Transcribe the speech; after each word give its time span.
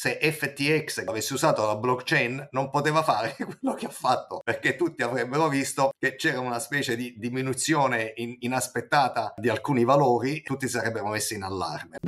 se 0.00 0.18
FTX 0.18 1.02
avesse 1.04 1.34
usato 1.34 1.66
la 1.66 1.76
blockchain 1.76 2.48
non 2.52 2.70
poteva 2.70 3.02
fare 3.02 3.36
quello 3.36 3.74
che 3.76 3.84
ha 3.84 3.90
fatto, 3.90 4.40
perché 4.42 4.74
tutti 4.74 5.02
avrebbero 5.02 5.46
visto 5.50 5.90
che 5.98 6.16
c'era 6.16 6.40
una 6.40 6.58
specie 6.58 6.96
di 6.96 7.12
diminuzione 7.18 8.14
in, 8.16 8.34
inaspettata 8.38 9.34
di 9.36 9.50
alcuni 9.50 9.84
valori, 9.84 10.42
tutti 10.42 10.66
si 10.66 10.72
sarebbero 10.78 11.08
messi 11.08 11.34
in 11.34 11.42
allarme. 11.42 11.98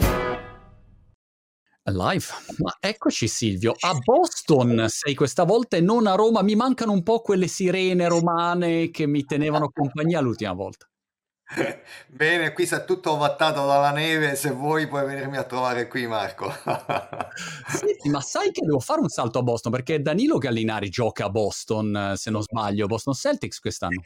Live, 1.82 2.26
ma 2.62 2.76
eccoci 2.80 3.28
Silvio, 3.28 3.74
a 3.78 3.92
Boston 4.02 4.86
sei 4.88 5.14
questa 5.14 5.44
volta 5.44 5.76
e 5.76 5.82
non 5.82 6.06
a 6.06 6.14
Roma, 6.14 6.40
mi 6.40 6.54
mancano 6.54 6.92
un 6.92 7.02
po' 7.02 7.20
quelle 7.20 7.46
sirene 7.46 8.08
romane 8.08 8.88
che 8.88 9.06
mi 9.06 9.22
tenevano 9.24 9.68
compagnia 9.70 10.20
l'ultima 10.20 10.54
volta. 10.54 10.86
Bene, 12.06 12.52
qui 12.52 12.66
sei 12.66 12.84
tutto 12.86 13.12
ovattato 13.12 13.66
dalla 13.66 13.90
neve, 13.90 14.34
se 14.36 14.50
vuoi 14.50 14.86
puoi 14.88 15.04
venirmi 15.04 15.36
a 15.36 15.44
trovare 15.44 15.88
qui 15.88 16.06
Marco. 16.06 16.50
Senti, 17.68 18.08
ma 18.08 18.20
sai 18.20 18.50
che 18.50 18.62
devo 18.64 18.80
fare 18.80 19.00
un 19.00 19.08
salto 19.08 19.38
a 19.38 19.42
Boston 19.42 19.72
perché 19.72 20.00
Danilo 20.00 20.38
Gallinari 20.38 20.88
gioca 20.88 21.26
a 21.26 21.30
Boston, 21.30 22.14
se 22.16 22.30
non 22.30 22.42
sbaglio, 22.42 22.86
Boston 22.86 23.14
Celtics 23.14 23.60
quest'anno. 23.60 24.02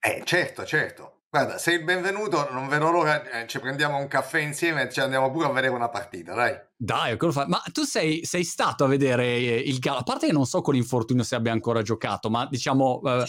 Eh, 0.00 0.22
certo, 0.24 0.64
certo. 0.64 1.12
Guarda, 1.28 1.58
sei 1.58 1.78
il 1.78 1.84
benvenuto, 1.84 2.48
non 2.52 2.68
vedo 2.68 2.90
l'ora, 2.90 3.22
eh, 3.28 3.46
ci 3.46 3.58
prendiamo 3.58 3.98
un 3.98 4.08
caffè 4.08 4.38
insieme 4.38 4.82
e 4.82 4.90
ci 4.90 5.00
andiamo 5.00 5.30
pure 5.30 5.46
a 5.46 5.50
vedere 5.50 5.74
una 5.74 5.88
partita, 5.88 6.34
dai. 6.34 6.58
Dai. 6.76 7.16
Ma 7.46 7.62
tu 7.72 7.82
sei, 7.82 8.24
sei 8.24 8.44
stato 8.44 8.84
a 8.84 8.86
vedere 8.86 9.36
il 9.36 9.78
Gallo, 9.78 9.98
a 9.98 10.02
parte 10.02 10.26
che 10.26 10.32
non 10.32 10.46
so 10.46 10.62
con 10.62 10.74
l'infortunio 10.74 11.24
se 11.24 11.34
abbia 11.34 11.52
ancora 11.52 11.82
giocato, 11.82 12.30
ma 12.30 12.46
diciamo... 12.46 13.02
Eh, 13.04 13.26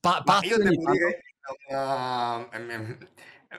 pa- 0.00 0.22
ma 0.26 0.40
io 0.42 0.58
devo 0.58 0.90
dire 0.92 1.22
Uh, 1.70 2.46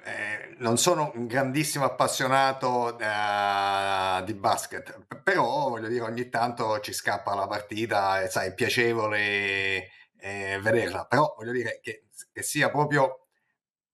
eh, 0.03 0.55
non 0.57 0.77
sono 0.77 1.11
un 1.15 1.25
grandissimo 1.25 1.83
appassionato 1.85 2.95
uh, 2.95 4.23
di 4.23 4.33
basket, 4.35 5.05
però 5.23 5.69
voglio 5.69 5.87
dire 5.87 6.03
ogni 6.03 6.29
tanto 6.29 6.79
ci 6.79 6.93
scappa 6.93 7.33
la 7.33 7.47
partita 7.47 8.21
e 8.21 8.29
sai, 8.29 8.49
è 8.49 8.53
piacevole 8.53 9.89
eh, 10.19 10.59
vederla, 10.61 11.05
però 11.05 11.33
voglio 11.35 11.51
dire 11.51 11.79
che, 11.81 12.05
che 12.31 12.43
sia 12.43 12.69
proprio 12.69 13.28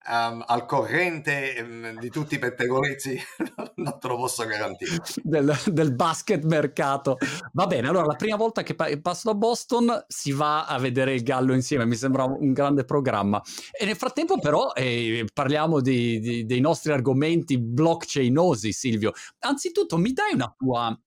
um, 0.09 0.43
al 0.45 0.65
corrente 0.65 1.55
um, 1.59 1.99
di 1.99 2.09
tutti 2.09 2.35
i 2.35 2.39
pettegolezzi 2.39 3.19
non 3.75 3.99
te 3.99 4.07
lo 4.07 4.17
posso 4.17 4.45
garantire. 4.45 4.97
Del, 5.21 5.55
del, 5.67 5.93
basket 5.93 6.43
mercato. 6.43 7.17
Va 7.53 7.67
bene, 7.67 7.87
allora 7.87 8.05
la 8.05 8.15
prima 8.15 8.35
volta 8.35 8.63
che 8.63 8.75
passo 8.75 9.31
da 9.31 9.35
Boston 9.35 10.05
si 10.07 10.31
va 10.31 10.65
a 10.65 10.77
vedere 10.77 11.13
il 11.13 11.23
Gallo 11.23 11.53
insieme, 11.53 11.85
mi 11.85 11.95
sembra 11.95 12.23
un 12.23 12.53
grande 12.53 12.85
programma. 12.85 13.41
E 13.71 13.85
nel 13.85 13.95
frattempo 13.95 14.39
però 14.39 14.71
eh, 14.73 15.25
parliamo 15.33 15.81
di, 15.81 16.19
di, 16.19 16.45
dei 16.45 16.59
nostri 16.59 16.91
argomenti 16.91 17.59
blockchainosi, 17.59 18.71
Silvio. 18.71 19.11
Anzitutto 19.39 19.97
mi 19.97 20.11
dai 20.11 20.33
una 20.33 20.53
tua 20.57 20.97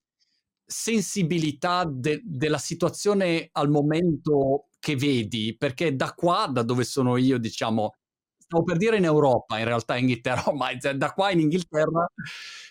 sensibilità 0.65 1.83
de, 1.91 2.21
della 2.23 2.59
situazione 2.59 3.49
al 3.53 3.69
momento 3.69 4.67
che 4.79 4.95
vedi, 4.95 5.55
perché 5.57 5.95
da 5.95 6.13
qua, 6.13 6.47
da 6.51 6.63
dove 6.63 6.83
sono 6.83 7.17
io, 7.17 7.37
diciamo, 7.37 7.95
stavo 8.49 8.63
per 8.63 8.77
dire 8.77 8.97
in 8.97 9.03
Europa, 9.03 9.59
in 9.59 9.65
realtà 9.65 9.95
in 9.95 10.09
Inghilterra, 10.09 10.51
ma 10.53 10.69
da 10.95 11.13
qua 11.13 11.29
in 11.29 11.39
Inghilterra 11.39 12.07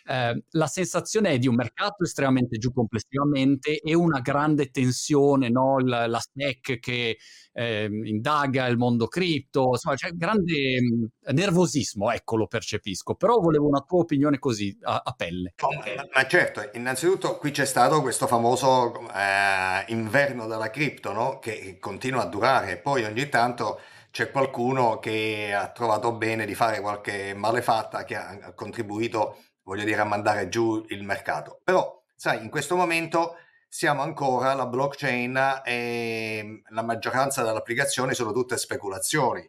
eh, 0.04 0.42
la 0.50 0.66
sensazione 0.66 1.30
è 1.30 1.38
di 1.38 1.46
un 1.46 1.54
mercato 1.54 2.02
estremamente 2.02 2.58
giù 2.58 2.72
complessivamente 2.72 3.78
e 3.78 3.94
una 3.94 4.18
grande 4.18 4.70
tensione, 4.70 5.48
no? 5.48 5.78
la, 5.78 6.08
la 6.08 6.20
SEC 6.20 6.80
che 6.80 7.18
eh, 7.52 7.88
indaga 8.04 8.66
il 8.66 8.76
mondo 8.76 9.06
cripto, 9.06 9.70
insomma 9.72 9.94
c'è 9.94 10.10
grande 10.12 10.80
mh, 10.80 11.32
nervosismo, 11.32 12.10
ecco 12.10 12.36
lo 12.36 12.48
percepisco, 12.48 13.14
però 13.14 13.38
volevo 13.38 13.68
una 13.68 13.84
tua 13.86 14.00
opinione 14.00 14.38
così 14.40 14.76
a, 14.82 15.02
a 15.04 15.12
pelle. 15.12 15.54
Oh, 15.60 15.68
ma, 16.12 16.26
certo, 16.26 16.70
innanzitutto 16.72 17.36
qui 17.36 17.52
c'è 17.52 17.66
stato 17.66 18.00
questo 18.00 18.26
famoso 18.26 19.08
eh, 19.10 19.84
inverno 19.88 20.48
della 20.48 20.70
cripto 20.70 21.12
no? 21.12 21.38
che 21.38 21.76
continua 21.78 22.22
a 22.22 22.26
durare, 22.26 22.78
poi 22.78 23.04
ogni 23.04 23.28
tanto 23.28 23.78
c'è 24.10 24.30
qualcuno 24.30 24.98
che 24.98 25.52
ha 25.54 25.70
trovato 25.70 26.12
bene 26.12 26.46
di 26.46 26.54
fare 26.54 26.80
qualche 26.80 27.34
malefatta 27.34 28.04
che 28.04 28.16
ha 28.16 28.52
contribuito, 28.54 29.38
voglio 29.62 29.84
dire, 29.84 30.00
a 30.00 30.04
mandare 30.04 30.48
giù 30.48 30.84
il 30.88 31.02
mercato. 31.04 31.60
Però, 31.62 32.02
sai, 32.14 32.42
in 32.42 32.50
questo 32.50 32.76
momento 32.76 33.36
siamo 33.68 34.02
ancora 34.02 34.54
la 34.54 34.66
blockchain 34.66 35.62
e 35.64 36.62
la 36.68 36.82
maggioranza 36.82 37.42
delle 37.42 37.58
applicazioni 37.58 38.14
sono 38.14 38.32
tutte 38.32 38.56
speculazioni 38.56 39.48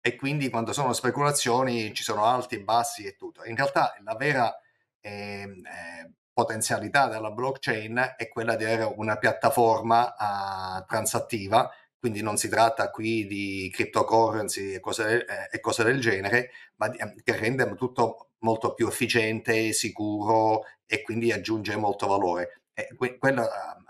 e 0.00 0.14
quindi 0.14 0.50
quando 0.50 0.72
sono 0.72 0.92
speculazioni 0.92 1.92
ci 1.92 2.04
sono 2.04 2.24
alti 2.24 2.54
e 2.54 2.62
bassi 2.62 3.04
e 3.04 3.16
tutto. 3.16 3.44
In 3.44 3.56
realtà 3.56 3.92
la 4.04 4.14
vera 4.14 4.56
eh, 5.00 5.10
eh, 5.42 6.10
potenzialità 6.32 7.08
della 7.08 7.32
blockchain 7.32 8.14
è 8.16 8.28
quella 8.28 8.54
di 8.54 8.64
avere 8.64 8.84
una 8.84 9.16
piattaforma 9.16 10.14
uh, 10.16 10.84
transattiva 10.86 11.72
quindi 11.98 12.22
non 12.22 12.36
si 12.36 12.48
tratta 12.48 12.90
qui 12.90 13.26
di 13.26 13.70
cryptocurrency 13.72 14.74
e 14.74 14.80
cose, 14.80 15.24
eh, 15.24 15.48
e 15.50 15.60
cose 15.60 15.82
del 15.84 16.00
genere, 16.00 16.50
ma 16.76 16.88
di, 16.88 16.98
ehm, 16.98 17.14
che 17.22 17.36
rende 17.36 17.74
tutto 17.76 18.30
molto 18.38 18.74
più 18.74 18.86
efficiente, 18.88 19.72
sicuro 19.72 20.64
e 20.86 21.02
quindi 21.02 21.32
aggiunge 21.32 21.76
molto 21.76 22.06
valore. 22.06 22.62
E 22.74 22.88
que- 22.96 23.18
quello, 23.18 23.42
ehm, 23.42 23.84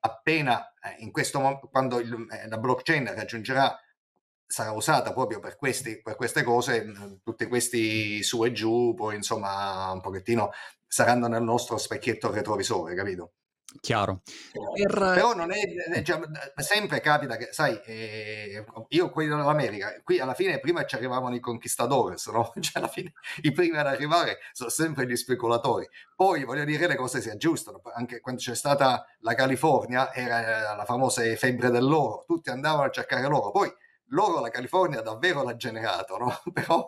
appena 0.00 0.72
eh, 0.82 0.96
in 1.02 1.10
questo 1.12 1.38
momento, 1.40 1.68
quando 1.68 1.98
il, 2.00 2.26
eh, 2.30 2.48
la 2.48 2.58
blockchain 2.58 3.14
raggiungerà 3.14 3.78
sarà 4.46 4.72
usata 4.72 5.12
proprio 5.12 5.40
per, 5.40 5.56
questi, 5.56 6.00
per 6.02 6.14
queste 6.16 6.42
cose, 6.42 6.92
tutti 7.22 7.46
questi 7.46 8.22
su 8.22 8.44
e 8.44 8.52
giù, 8.52 8.92
poi 8.94 9.16
insomma 9.16 9.90
un 9.92 10.00
pochettino 10.00 10.50
saranno 10.86 11.26
nel 11.26 11.42
nostro 11.42 11.78
specchietto 11.78 12.30
retrovisore, 12.30 12.94
capito? 12.94 13.32
Chiaro. 13.80 14.22
Per... 14.52 14.92
Però 14.92 15.34
non 15.34 15.52
è, 15.52 15.60
è 15.92 16.02
già, 16.02 16.20
sempre 16.56 17.00
capita 17.00 17.36
che, 17.36 17.48
sai, 17.52 17.80
eh, 17.84 18.64
io 18.88 19.10
qui 19.10 19.26
dell'America, 19.26 20.00
qui 20.02 20.20
alla 20.20 20.34
fine 20.34 20.60
prima 20.60 20.84
ci 20.84 20.94
arrivavano 20.94 21.34
i 21.34 21.40
conquistadores, 21.40 22.26
no? 22.28 22.52
Cioè 22.60 22.78
alla 22.82 22.88
fine 22.88 23.12
i 23.42 23.52
primi 23.52 23.76
ad 23.76 23.86
arrivare 23.86 24.38
sono 24.52 24.70
sempre 24.70 25.06
gli 25.06 25.16
speculatori. 25.16 25.88
Poi 26.14 26.44
voglio 26.44 26.64
dire 26.64 26.86
le 26.86 26.96
cose 26.96 27.20
si 27.20 27.30
aggiustano, 27.30 27.80
anche 27.94 28.20
quando 28.20 28.40
c'è 28.40 28.54
stata 28.54 29.06
la 29.20 29.34
California 29.34 30.12
era 30.12 30.74
la 30.76 30.84
famosa 30.84 31.22
febbre 31.36 31.70
dell'oro, 31.70 32.24
tutti 32.26 32.50
andavano 32.50 32.84
a 32.84 32.90
cercare 32.90 33.26
l'oro, 33.26 33.50
poi 33.50 33.72
loro 34.12 34.40
la 34.40 34.50
California 34.50 35.00
davvero 35.00 35.42
l'ha 35.42 35.56
generato, 35.56 36.16
no? 36.16 36.40
però 36.52 36.84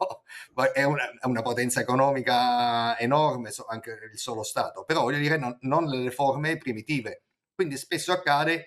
è 0.72 0.84
una, 0.84 1.10
è 1.18 1.26
una, 1.26 1.42
potenza 1.42 1.80
economica 1.80 2.98
enorme, 2.98 3.50
anche 3.68 3.98
il 4.12 4.18
solo 4.18 4.42
Stato, 4.42 4.84
però 4.84 5.02
voglio 5.02 5.18
dire 5.18 5.36
non, 5.36 5.56
non 5.62 5.84
le 5.84 6.10
forme 6.10 6.56
primitive. 6.56 7.24
Quindi 7.54 7.76
spesso 7.76 8.12
accade 8.12 8.66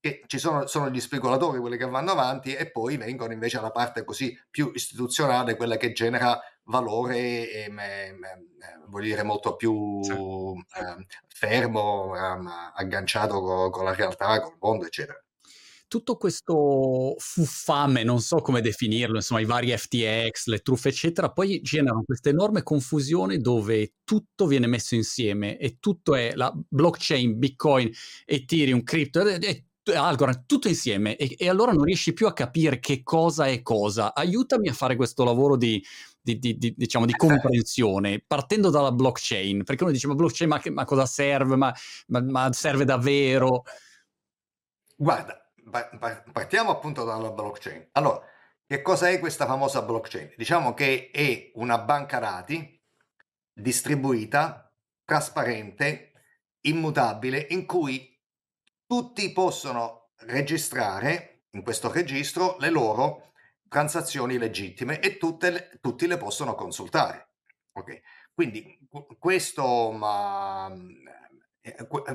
che 0.00 0.22
ci 0.26 0.38
sono, 0.38 0.66
sono, 0.66 0.90
gli 0.90 1.00
speculatori 1.00 1.58
quelli 1.58 1.76
che 1.76 1.86
vanno 1.86 2.12
avanti 2.12 2.54
e 2.54 2.70
poi 2.70 2.96
vengono 2.96 3.32
invece 3.32 3.58
alla 3.58 3.72
parte 3.72 4.04
così 4.04 4.36
più 4.48 4.70
istituzionale, 4.74 5.56
quella 5.56 5.76
che 5.76 5.92
genera 5.92 6.40
valore 6.64 7.50
e 7.50 7.68
me, 7.70 8.12
me, 8.12 8.46
voglio 8.86 9.06
dire 9.06 9.22
molto 9.24 9.56
più 9.56 10.00
sì. 10.02 10.12
eh, 10.12 11.06
fermo, 11.26 12.14
eh, 12.14 12.50
agganciato 12.74 13.40
con, 13.40 13.70
con 13.70 13.84
la 13.84 13.94
realtà, 13.94 14.40
con 14.40 14.52
il 14.52 14.58
mondo, 14.60 14.86
eccetera 14.86 15.20
tutto 15.88 16.16
questo 16.16 17.14
fuffame, 17.18 18.04
non 18.04 18.20
so 18.20 18.36
come 18.36 18.60
definirlo, 18.60 19.16
insomma, 19.16 19.40
i 19.40 19.46
vari 19.46 19.76
FTX, 19.76 20.46
le 20.46 20.58
truffe, 20.58 20.90
eccetera, 20.90 21.32
poi 21.32 21.60
generano 21.62 22.04
questa 22.04 22.28
enorme 22.28 22.62
confusione 22.62 23.38
dove 23.38 23.94
tutto 24.04 24.46
viene 24.46 24.66
messo 24.66 24.94
insieme 24.94 25.58
e 25.58 25.78
tutto 25.80 26.14
è 26.14 26.34
la 26.34 26.52
blockchain, 26.54 27.38
Bitcoin, 27.38 27.90
Ethereum, 28.26 28.82
crypto, 28.82 29.22
Algorand, 29.94 30.44
tutto 30.46 30.68
insieme 30.68 31.16
e, 31.16 31.34
e, 31.38 31.48
allora 31.48 31.72
non 31.72 31.84
riesci 31.84 32.12
più 32.12 32.26
a 32.26 32.34
capire 32.34 32.78
che 32.78 33.02
cosa 33.02 33.46
è 33.46 33.62
cosa. 33.62 34.14
Aiutami 34.14 34.68
a 34.68 34.74
fare 34.74 34.96
questo 34.96 35.24
lavoro 35.24 35.56
di, 35.56 35.82
di, 36.20 36.38
di, 36.38 36.58
di 36.58 36.74
diciamo, 36.76 37.06
di 37.06 37.12
comprensione, 37.12 38.22
partendo 38.26 38.70
dalla 38.70 38.92
blockchain, 38.92 39.64
perché 39.64 39.84
uno 39.84 39.92
dice 39.92 40.06
ma 40.06 40.14
blockchain 40.14 40.50
ma, 40.50 40.60
ma 40.72 40.84
cosa 40.84 41.06
serve? 41.06 41.56
Ma, 41.56 41.72
ma, 42.08 42.20
ma 42.20 42.52
serve 42.52 42.84
davvero? 42.84 43.62
Guarda, 44.96 45.47
partiamo 45.70 46.70
appunto 46.70 47.04
dalla 47.04 47.30
blockchain. 47.30 47.88
Allora, 47.92 48.24
che 48.66 48.82
cosa 48.82 49.08
è 49.08 49.18
questa 49.18 49.46
famosa 49.46 49.82
blockchain? 49.82 50.34
Diciamo 50.36 50.74
che 50.74 51.10
è 51.12 51.50
una 51.54 51.78
banca 51.78 52.18
dati 52.18 52.78
distribuita, 53.52 54.72
trasparente, 55.04 56.12
immutabile, 56.62 57.46
in 57.50 57.66
cui 57.66 58.16
tutti 58.86 59.32
possono 59.32 60.10
registrare 60.20 61.46
in 61.50 61.62
questo 61.62 61.90
registro 61.90 62.56
le 62.58 62.70
loro 62.70 63.32
transazioni 63.68 64.38
legittime 64.38 65.00
e 65.00 65.18
tutte, 65.18 65.78
tutti 65.80 66.06
le 66.06 66.16
possono 66.16 66.54
consultare. 66.54 67.32
Okay. 67.72 68.00
Quindi 68.32 68.78
questo 69.18 69.90
ma, 69.92 70.72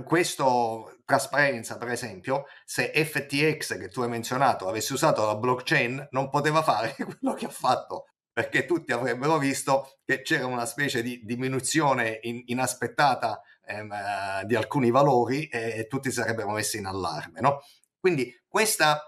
questo 0.05 1.00
trasparenza, 1.05 1.77
per 1.77 1.89
esempio, 1.89 2.45
se 2.65 2.91
FTX 2.94 3.77
che 3.77 3.89
tu 3.89 4.01
hai 4.01 4.09
menzionato 4.09 4.67
avesse 4.67 4.94
usato 4.94 5.25
la 5.25 5.35
blockchain, 5.35 6.07
non 6.11 6.29
poteva 6.29 6.61
fare 6.61 6.95
quello 6.97 7.35
che 7.35 7.45
ha 7.45 7.50
fatto 7.50 8.05
perché 8.33 8.65
tutti 8.65 8.91
avrebbero 8.91 9.38
visto 9.38 10.00
che 10.03 10.23
c'era 10.23 10.47
una 10.47 10.65
specie 10.65 11.03
di 11.03 11.21
diminuzione 11.23 12.17
in, 12.23 12.41
inaspettata 12.47 13.41
ehm, 13.63 13.91
eh, 13.91 14.45
di 14.45 14.55
alcuni 14.55 14.89
valori 14.89 15.45
e 15.47 15.85
tutti 15.88 16.11
sarebbero 16.11 16.50
messi 16.50 16.77
in 16.77 16.88
allarme. 16.88 17.39
No? 17.41 17.61
Quindi 18.00 18.33
questa, 18.47 19.01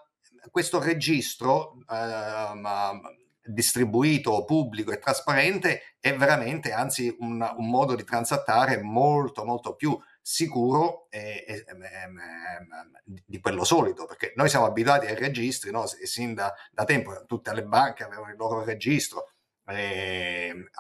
questo 0.52 0.80
registro 0.80 1.80
ehm, 1.90 3.02
distribuito, 3.46 4.44
pubblico 4.46 4.92
e 4.92 5.00
trasparente 5.00 5.96
è 6.00 6.16
veramente 6.16 6.72
anzi 6.72 7.14
un, 7.20 7.42
un 7.58 7.70
modo 7.70 7.96
di 7.96 8.04
transattare 8.04 8.82
molto 8.82 9.44
molto 9.44 9.76
più 9.76 9.98
sicuro 10.28 11.06
e, 11.12 11.46
e, 11.48 11.54
e, 11.68 13.24
di 13.24 13.40
quello 13.40 13.64
solito, 13.64 14.08
perché 14.08 14.34
noi 14.36 14.50
siamo 14.50 14.66
abituati 14.66 15.06
ai 15.06 15.14
registri, 15.14 15.70
no? 15.70 15.86
sin 15.86 16.34
da, 16.34 16.52
da, 16.72 16.84
tempo 16.84 17.26
tutte 17.28 17.54
le 17.54 17.64
banche 17.64 18.04
avevano 18.04 18.32
il 18.32 18.36
loro 18.36 18.64
registro. 18.64 19.34
E, 19.68 20.72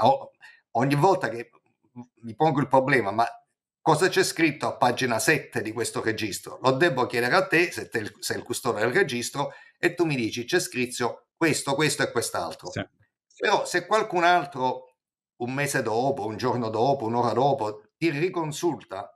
ogni 0.71 0.95
volta 0.95 1.29
che 1.29 1.51
mi 2.23 2.33
pongo 2.33 2.59
il 2.59 2.67
problema, 2.67 3.11
ma 3.11 3.27
cosa 3.81 4.07
c'è 4.07 4.23
scritto 4.23 4.65
a 4.65 4.77
pagina 4.77 5.19
7 5.19 5.61
di 5.61 5.71
questo 5.71 6.01
registro? 6.01 6.57
Lo 6.63 6.71
devo 6.71 7.05
chiedere 7.05 7.35
a 7.35 7.45
te, 7.45 7.71
se 7.71 7.87
te 7.87 8.13
sei 8.21 8.37
il 8.37 8.43
custode 8.43 8.79
del 8.79 8.93
registro, 8.93 9.53
e 9.77 9.93
tu 9.93 10.05
mi 10.05 10.15
dici 10.15 10.45
c'è 10.45 10.59
scritto 10.59 11.27
questo, 11.35 11.75
questo 11.75 12.01
e 12.01 12.09
quest'altro. 12.11 12.71
Sì. 12.71 12.83
Però 13.37 13.63
se 13.63 13.85
qualcun 13.85 14.23
altro 14.23 14.95
un 15.37 15.53
mese 15.53 15.83
dopo, 15.83 16.25
un 16.25 16.37
giorno 16.37 16.69
dopo, 16.69 17.05
un'ora 17.05 17.33
dopo 17.33 17.83
ti 17.95 18.09
riconsulta 18.09 19.14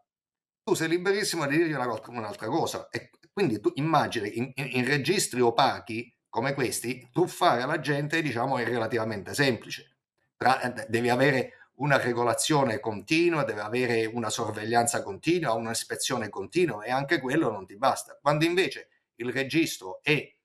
tu 0.69 0.75
sei 0.75 0.89
liberissimo 0.89 1.47
di 1.47 1.57
dirgli 1.57 1.73
una, 1.73 1.99
un'altra 2.07 2.47
cosa. 2.47 2.89
E 2.89 3.09
quindi 3.33 3.59
tu 3.59 3.71
immagini 3.75 4.37
in, 4.37 4.51
in, 4.55 4.85
registri 4.85 5.41
opachi 5.41 6.15
come 6.29 6.53
questi, 6.53 7.09
truffare 7.11 7.65
la 7.65 7.79
gente 7.79 8.21
diciamo 8.21 8.57
è 8.59 8.63
relativamente 8.63 9.33
semplice. 9.33 9.97
Tra, 10.37 10.61
eh, 10.61 10.85
devi 10.87 11.09
avere 11.09 11.71
una 11.79 11.97
regolazione 11.97 12.79
continua, 12.79 13.43
deve 13.43 13.61
avere 13.61 14.05
una 14.05 14.29
sorveglianza 14.29 15.01
continua, 15.01 15.53
un'ispezione 15.53 16.29
continua 16.29 16.83
e 16.83 16.91
anche 16.91 17.19
quello 17.19 17.49
non 17.49 17.65
ti 17.65 17.75
basta. 17.75 18.19
Quando 18.21 18.45
invece 18.45 18.89
il 19.15 19.31
registro 19.31 19.99
è 20.03 20.35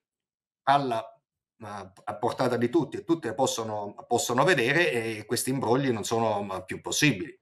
alla 0.65 1.06
a 1.67 2.17
portata 2.19 2.59
di 2.59 2.69
tutti 2.69 2.99
e 2.99 3.05
tutti 3.05 3.32
possono, 3.32 3.94
possono 4.06 4.44
vedere 4.44 4.91
e 4.91 5.25
questi 5.25 5.49
imbrogli 5.49 5.88
non 5.91 6.05
sono 6.05 6.62
più 6.67 6.82
possibili. 6.82 7.38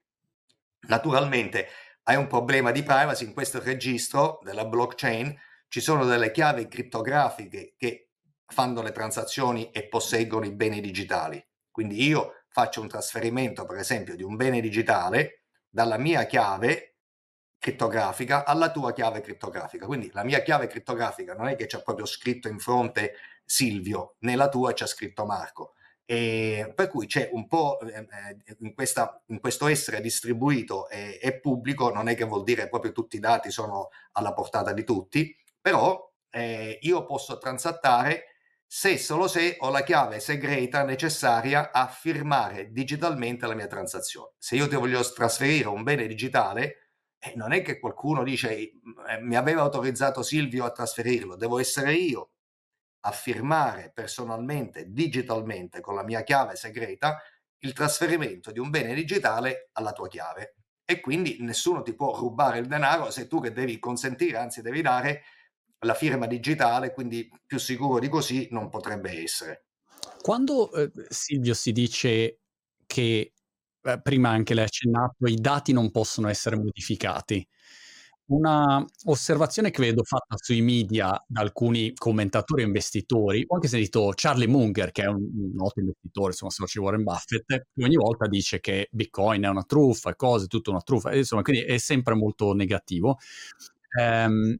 Naturalmente 0.87 1.67
hai 2.03 2.15
un 2.15 2.27
problema 2.27 2.71
di 2.71 2.83
privacy 2.83 3.25
in 3.25 3.33
questo 3.33 3.61
registro 3.61 4.39
della 4.43 4.65
blockchain, 4.65 5.35
ci 5.67 5.79
sono 5.79 6.05
delle 6.05 6.31
chiavi 6.31 6.67
criptografiche 6.67 7.75
che 7.77 8.09
fanno 8.45 8.81
le 8.81 8.91
transazioni 8.91 9.71
e 9.71 9.87
posseggono 9.87 10.45
i 10.45 10.51
beni 10.51 10.81
digitali. 10.81 11.43
Quindi 11.71 12.03
io 12.03 12.43
faccio 12.49 12.81
un 12.81 12.87
trasferimento, 12.87 13.65
per 13.65 13.77
esempio, 13.77 14.15
di 14.15 14.21
un 14.21 14.35
bene 14.35 14.61
digitale 14.61 15.45
dalla 15.69 15.97
mia 15.97 16.25
chiave 16.25 16.97
criptografica 17.57 18.45
alla 18.45 18.69
tua 18.71 18.93
chiave 18.93 19.21
criptografica. 19.21 19.85
Quindi 19.85 20.11
la 20.13 20.23
mia 20.23 20.41
chiave 20.41 20.67
criptografica 20.67 21.33
non 21.33 21.47
è 21.47 21.55
che 21.55 21.65
c'è 21.65 21.81
proprio 21.81 22.05
scritto 22.05 22.47
in 22.47 22.59
fronte 22.59 23.15
Silvio, 23.45 24.17
nella 24.19 24.49
tua 24.49 24.73
c'è 24.73 24.85
scritto 24.85 25.25
Marco. 25.25 25.73
E 26.05 26.71
per 26.75 26.89
cui 26.89 27.07
c'è 27.07 27.29
un 27.31 27.47
po' 27.47 27.79
eh, 27.79 27.99
eh, 27.99 28.55
in, 28.59 28.73
questa, 28.73 29.21
in 29.27 29.39
questo 29.39 29.67
essere 29.67 30.01
distribuito 30.01 30.89
e, 30.89 31.19
e, 31.21 31.39
pubblico, 31.39 31.91
non 31.91 32.09
è 32.09 32.15
che 32.15 32.25
vuol 32.25 32.43
dire 32.43 32.67
proprio 32.67 32.91
tutti 32.91 33.15
i 33.15 33.19
dati 33.19 33.51
sono 33.51 33.89
alla 34.13 34.33
portata 34.33 34.73
di 34.73 34.83
tutti, 34.83 35.35
però 35.61 36.11
eh, 36.29 36.77
io 36.81 37.05
posso 37.05 37.37
transattare 37.37 38.25
se 38.65 38.97
solo 38.97 39.27
se 39.27 39.57
ho 39.59 39.69
la 39.69 39.83
chiave 39.83 40.19
segreta 40.19 40.83
necessaria 40.83 41.71
a 41.71 41.87
firmare 41.87 42.71
digitalmente 42.71 43.45
la 43.45 43.53
mia 43.53 43.67
transazione. 43.67 44.31
Se 44.39 44.55
io 44.55 44.67
ti 44.67 44.75
voglio 44.75 44.99
trasferire 45.13 45.67
un 45.67 45.83
bene 45.83 46.07
digitale, 46.07 46.89
eh, 47.19 47.33
non 47.35 47.53
è 47.53 47.61
che 47.61 47.79
qualcuno 47.79 48.23
dice 48.23 48.51
eh, 48.57 48.71
mi 49.21 49.35
aveva 49.35 49.61
autorizzato 49.61 50.23
Silvio 50.23 50.65
a 50.65 50.71
trasferirlo, 50.71 51.35
devo 51.35 51.59
essere 51.59 51.93
io 51.93 52.31
a 53.05 53.11
firmare 53.11 53.91
personalmente, 53.93 54.85
digitalmente, 54.89 55.81
con 55.81 55.95
la 55.95 56.03
mia 56.03 56.23
chiave 56.23 56.55
segreta, 56.55 57.21
il 57.59 57.73
trasferimento 57.73 58.51
di 58.51 58.59
un 58.59 58.69
bene 58.69 58.93
digitale 58.93 59.69
alla 59.73 59.91
tua 59.91 60.07
chiave. 60.07 60.55
E 60.85 60.99
quindi 60.99 61.37
nessuno 61.41 61.81
ti 61.81 61.95
può 61.95 62.15
rubare 62.15 62.59
il 62.59 62.67
denaro 62.67 63.09
se 63.09 63.27
tu 63.27 63.41
che 63.41 63.51
devi 63.51 63.79
consentire, 63.79 64.37
anzi 64.37 64.61
devi 64.61 64.81
dare 64.81 65.23
la 65.79 65.93
firma 65.93 66.27
digitale, 66.27 66.93
quindi 66.93 67.29
più 67.45 67.57
sicuro 67.57 67.99
di 67.99 68.09
così 68.09 68.47
non 68.51 68.69
potrebbe 68.69 69.21
essere. 69.21 69.65
Quando 70.21 70.71
eh, 70.71 70.91
Silvio 71.09 71.53
si 71.53 71.71
dice 71.71 72.39
che, 72.85 73.33
eh, 73.81 74.01
prima 74.01 74.29
anche 74.29 74.53
l'hai 74.53 74.65
accennato, 74.65 75.25
i 75.25 75.35
dati 75.35 75.73
non 75.73 75.91
possono 75.91 76.29
essere 76.29 76.55
modificati, 76.55 77.45
una 78.33 78.85
osservazione 79.05 79.71
che 79.71 79.81
vedo 79.81 80.03
fatta 80.03 80.35
sui 80.37 80.61
media 80.61 81.21
da 81.27 81.41
alcuni 81.41 81.93
commentatori 81.93 82.63
e 82.63 82.65
investitori, 82.65 83.43
ho 83.47 83.55
anche 83.55 83.67
sentito 83.67 84.11
Charlie 84.15 84.47
Munger, 84.47 84.91
che 84.91 85.03
è 85.03 85.07
un, 85.07 85.15
un 85.15 85.51
noto 85.53 85.79
investitore, 85.79 86.31
insomma, 86.31 86.51
socio 86.51 86.81
Warren 86.81 87.03
Buffett, 87.03 87.45
che 87.47 87.83
ogni 87.83 87.95
volta 87.95 88.27
dice 88.27 88.59
che 88.59 88.87
Bitcoin 88.91 89.43
è 89.43 89.49
una 89.49 89.63
truffa, 89.63 90.11
e 90.11 90.15
cose, 90.15 90.47
tutta 90.47 90.71
una 90.71 90.81
truffa, 90.81 91.13
insomma, 91.15 91.41
quindi 91.41 91.63
è 91.63 91.77
sempre 91.77 92.15
molto 92.15 92.53
negativo. 92.53 93.17
Ehm, 93.99 94.57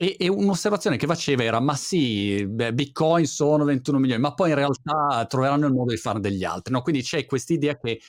e, 0.00 0.16
e, 0.16 0.28
un'osservazione 0.28 0.96
che 0.96 1.06
faceva 1.06 1.42
era: 1.42 1.58
ma 1.60 1.74
sì, 1.74 2.46
beh, 2.46 2.72
Bitcoin 2.72 3.26
sono 3.26 3.64
21 3.64 3.98
milioni, 3.98 4.20
ma 4.22 4.32
poi 4.32 4.50
in 4.50 4.54
realtà 4.54 5.26
troveranno 5.28 5.66
il 5.66 5.72
modo 5.72 5.90
di 5.90 5.96
fare 5.96 6.20
degli 6.20 6.44
altri. 6.44 6.72
No? 6.72 6.82
Quindi 6.82 7.02
c'è 7.02 7.26
questa 7.26 7.52
idea 7.52 7.76
che 7.76 8.00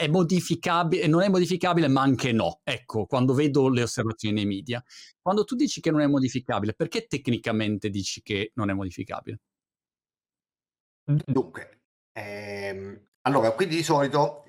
è 0.00 0.08
modificabile, 0.08 1.06
non 1.06 1.20
è 1.22 1.28
modificabile, 1.28 1.86
ma 1.88 2.00
anche 2.00 2.32
no. 2.32 2.60
Ecco, 2.64 3.04
quando 3.04 3.34
vedo 3.34 3.68
le 3.68 3.82
osservazioni 3.82 4.34
nei 4.34 4.46
media. 4.46 4.82
Quando 5.20 5.44
tu 5.44 5.54
dici 5.54 5.82
che 5.82 5.90
non 5.90 6.00
è 6.00 6.06
modificabile, 6.06 6.72
perché 6.72 7.06
tecnicamente 7.06 7.90
dici 7.90 8.22
che 8.22 8.52
non 8.54 8.70
è 8.70 8.72
modificabile? 8.72 9.40
Dunque, 11.04 11.80
ehm, 12.12 12.98
allora, 13.22 13.52
qui 13.52 13.66
di 13.66 13.82
solito 13.82 14.44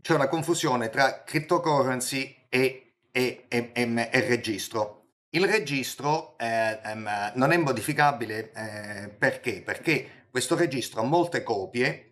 c'è 0.00 0.14
una 0.14 0.28
confusione 0.28 0.88
tra 0.88 1.22
cryptocurrency 1.22 2.46
e, 2.48 2.94
e, 3.10 3.44
e, 3.48 3.72
e 3.74 4.20
registro. 4.26 4.96
Il 5.30 5.46
registro 5.46 6.38
eh, 6.38 6.80
ehm, 6.82 7.32
non 7.34 7.52
è 7.52 7.58
modificabile 7.58 8.52
eh, 8.52 9.08
perché? 9.10 9.60
Perché 9.62 10.26
questo 10.30 10.56
registro 10.56 11.02
ha 11.02 11.04
molte 11.04 11.42
copie 11.42 12.07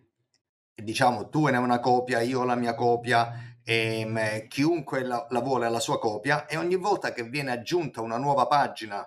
diciamo 0.83 1.29
tu 1.29 1.45
ne 1.45 1.57
hai 1.57 1.63
una 1.63 1.79
copia, 1.79 2.21
io 2.21 2.41
ho 2.41 2.43
la 2.43 2.55
mia 2.55 2.75
copia, 2.75 3.57
ehm, 3.63 4.47
chiunque 4.47 5.03
la, 5.03 5.25
la 5.29 5.41
vuole 5.41 5.65
ha 5.65 5.69
la 5.69 5.79
sua 5.79 5.99
copia 5.99 6.45
e 6.45 6.57
ogni 6.57 6.75
volta 6.75 7.11
che 7.11 7.23
viene 7.23 7.51
aggiunta 7.51 8.01
una 8.01 8.17
nuova 8.17 8.47
pagina 8.47 9.05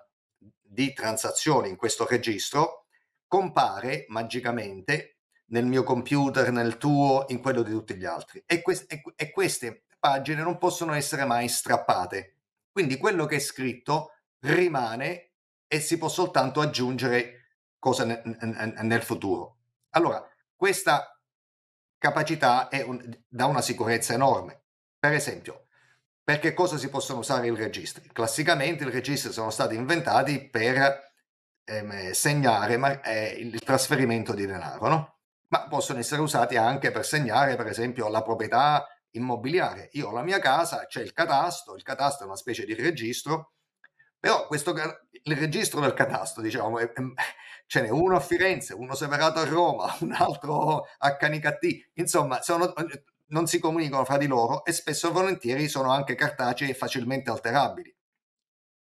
di 0.60 0.92
transazioni 0.92 1.68
in 1.68 1.76
questo 1.76 2.06
registro, 2.06 2.86
compare 3.26 4.06
magicamente 4.08 5.18
nel 5.46 5.66
mio 5.66 5.82
computer, 5.82 6.50
nel 6.52 6.76
tuo, 6.76 7.24
in 7.28 7.40
quello 7.40 7.62
di 7.62 7.70
tutti 7.70 7.94
gli 7.94 8.04
altri. 8.04 8.42
E, 8.46 8.62
que- 8.62 8.84
e, 8.86 9.02
e 9.16 9.30
queste 9.30 9.84
pagine 9.98 10.42
non 10.42 10.58
possono 10.58 10.92
essere 10.92 11.24
mai 11.24 11.48
strappate. 11.48 12.36
Quindi 12.70 12.96
quello 12.96 13.26
che 13.26 13.36
è 13.36 13.40
scritto 13.40 14.12
rimane 14.40 15.32
e 15.66 15.80
si 15.80 15.98
può 15.98 16.08
soltanto 16.08 16.60
aggiungere 16.60 17.58
cose 17.78 18.04
nel, 18.04 18.76
nel 18.82 19.02
futuro. 19.02 19.56
Allora, 19.90 20.24
questa 20.54 21.19
capacità 22.00 22.68
un, 22.86 22.98
dà 23.28 23.44
una 23.44 23.60
sicurezza 23.60 24.14
enorme. 24.14 24.62
Per 24.98 25.12
esempio, 25.12 25.66
per 26.24 26.38
che 26.40 26.54
cosa 26.54 26.78
si 26.78 26.88
possono 26.88 27.20
usare 27.20 27.46
i 27.46 27.54
registri? 27.54 28.08
Classicamente 28.12 28.84
i 28.84 28.90
registri 28.90 29.32
sono 29.32 29.50
stati 29.50 29.74
inventati 29.74 30.48
per 30.48 31.12
ehm, 31.64 32.10
segnare 32.12 32.76
ma, 32.78 33.00
eh, 33.02 33.36
il 33.38 33.60
trasferimento 33.60 34.32
di 34.32 34.46
denaro, 34.46 34.88
no? 34.88 35.18
ma 35.48 35.66
possono 35.68 35.98
essere 35.98 36.22
usati 36.22 36.56
anche 36.56 36.90
per 36.90 37.04
segnare, 37.04 37.56
per 37.56 37.66
esempio, 37.66 38.08
la 38.08 38.22
proprietà 38.22 38.86
immobiliare. 39.10 39.88
Io 39.92 40.08
ho 40.08 40.12
la 40.12 40.22
mia 40.22 40.38
casa, 40.38 40.86
c'è 40.86 41.02
il 41.02 41.12
catasto, 41.12 41.74
il 41.74 41.82
catasto 41.82 42.22
è 42.22 42.26
una 42.26 42.36
specie 42.36 42.64
di 42.64 42.74
registro, 42.74 43.54
però 44.18 44.46
questo, 44.46 44.72
il 44.72 45.36
registro 45.36 45.80
del 45.80 45.94
catasto, 45.94 46.40
diciamo, 46.40 46.78
è, 46.78 46.92
ce 47.70 47.82
n'è 47.82 47.88
uno 47.88 48.16
a 48.16 48.20
Firenze, 48.20 48.74
uno 48.74 48.96
separato 48.96 49.38
a 49.38 49.44
Roma, 49.44 49.94
un 50.02 50.10
altro 50.10 50.88
a 50.98 51.16
Canicattì, 51.16 51.88
insomma 51.94 52.42
sono, 52.42 52.72
non 53.28 53.46
si 53.46 53.60
comunicano 53.60 54.04
fra 54.04 54.16
di 54.16 54.26
loro 54.26 54.64
e 54.64 54.72
spesso 54.72 55.08
e 55.08 55.12
volentieri 55.12 55.68
sono 55.68 55.92
anche 55.92 56.16
cartacei 56.16 56.70
e 56.70 56.74
facilmente 56.74 57.30
alterabili. 57.30 57.94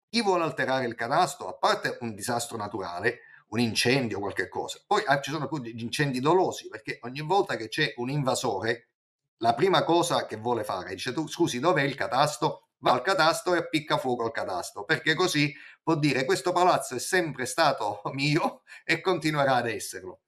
Chi 0.09 0.23
vuole 0.23 0.43
alterare 0.43 0.87
il 0.87 0.95
catasto, 0.95 1.47
a 1.47 1.53
parte 1.53 1.99
un 2.01 2.15
disastro 2.15 2.57
naturale, 2.57 3.19
un 3.49 3.59
incendio 3.59 4.17
qualche 4.17 4.47
cosa, 4.47 4.79
poi 4.87 5.03
ah, 5.05 5.21
ci 5.21 5.29
sono 5.29 5.47
più 5.47 5.59
gli 5.59 5.83
incendi 5.83 6.19
dolosi, 6.19 6.67
perché 6.67 6.97
ogni 7.03 7.21
volta 7.21 7.55
che 7.57 7.67
c'è 7.67 7.93
un 7.97 8.09
invasore, 8.09 8.89
la 9.37 9.53
prima 9.53 9.83
cosa 9.83 10.25
che 10.25 10.37
vuole 10.37 10.63
fare, 10.63 10.95
dice 10.95 11.13
tu 11.13 11.27
scusi 11.27 11.59
dov'è 11.59 11.83
il 11.83 11.93
catasto? 11.93 12.68
Va 12.79 12.91
al 12.91 13.01
catasto 13.01 13.53
e 13.53 13.59
appicca 13.59 13.97
fuoco 13.97 14.23
al 14.23 14.31
catasto, 14.31 14.83
perché 14.83 15.13
così 15.15 15.53
può 15.81 15.95
dire 15.95 16.25
questo 16.25 16.51
palazzo 16.51 16.95
è 16.95 16.99
sempre 16.99 17.45
stato 17.45 18.01
mio 18.13 18.63
e 18.83 19.01
continuerà 19.01 19.55
ad 19.55 19.67
esserlo. 19.67 20.21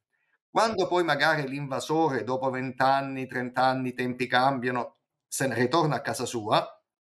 Quando 0.49 0.87
poi 0.87 1.03
magari 1.03 1.47
l'invasore 1.47 2.23
dopo 2.23 2.49
20 2.49 2.81
anni, 2.83 3.25
30 3.25 3.63
anni, 3.63 3.89
i 3.89 3.93
tempi 3.93 4.27
cambiano, 4.27 4.97
se 5.27 5.47
ne 5.47 5.55
ritorna 5.55 5.95
a 5.95 6.01
casa 6.01 6.25
sua, 6.25 6.67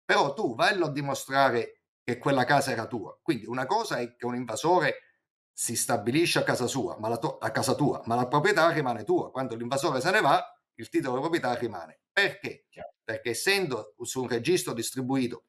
però 0.06 0.34
tu 0.34 0.54
vallo 0.56 0.86
a 0.86 0.92
dimostrare 0.92 1.82
che 2.04 2.18
quella 2.20 2.44
casa 2.46 2.72
era 2.72 2.86
tua. 2.86 3.18
Quindi 3.22 3.46
una 3.46 3.66
cosa 3.66 3.98
è 3.98 4.16
che 4.16 4.26
un 4.26 4.36
invasore 4.36 4.98
si 5.52 5.76
stabilisce 5.76 6.40
a 6.40 6.44
casa 6.44 6.68
sua, 6.68 6.98
ma 7.00 7.08
la, 7.08 7.18
to- 7.18 7.38
a 7.38 7.50
casa 7.52 7.74
tua, 7.76 8.02
ma 8.06 8.16
la 8.16 8.28
proprietà 8.28 8.70
rimane 8.70 9.04
tua. 9.04 9.32
Quando 9.32 9.56
l'invasore 9.56 10.02
se 10.02 10.12
ne 10.12 10.22
va, 10.22 10.44
il 10.76 10.90
titolo 10.90 11.16
di 11.16 11.22
proprietà 11.22 11.54
rimane. 11.56 12.02
Perché? 12.12 12.66
Perché 13.04 13.32
essendo 13.32 13.96
su 14.02 14.22
un 14.22 14.28
registro 14.30 14.74
distribuito 14.74 15.46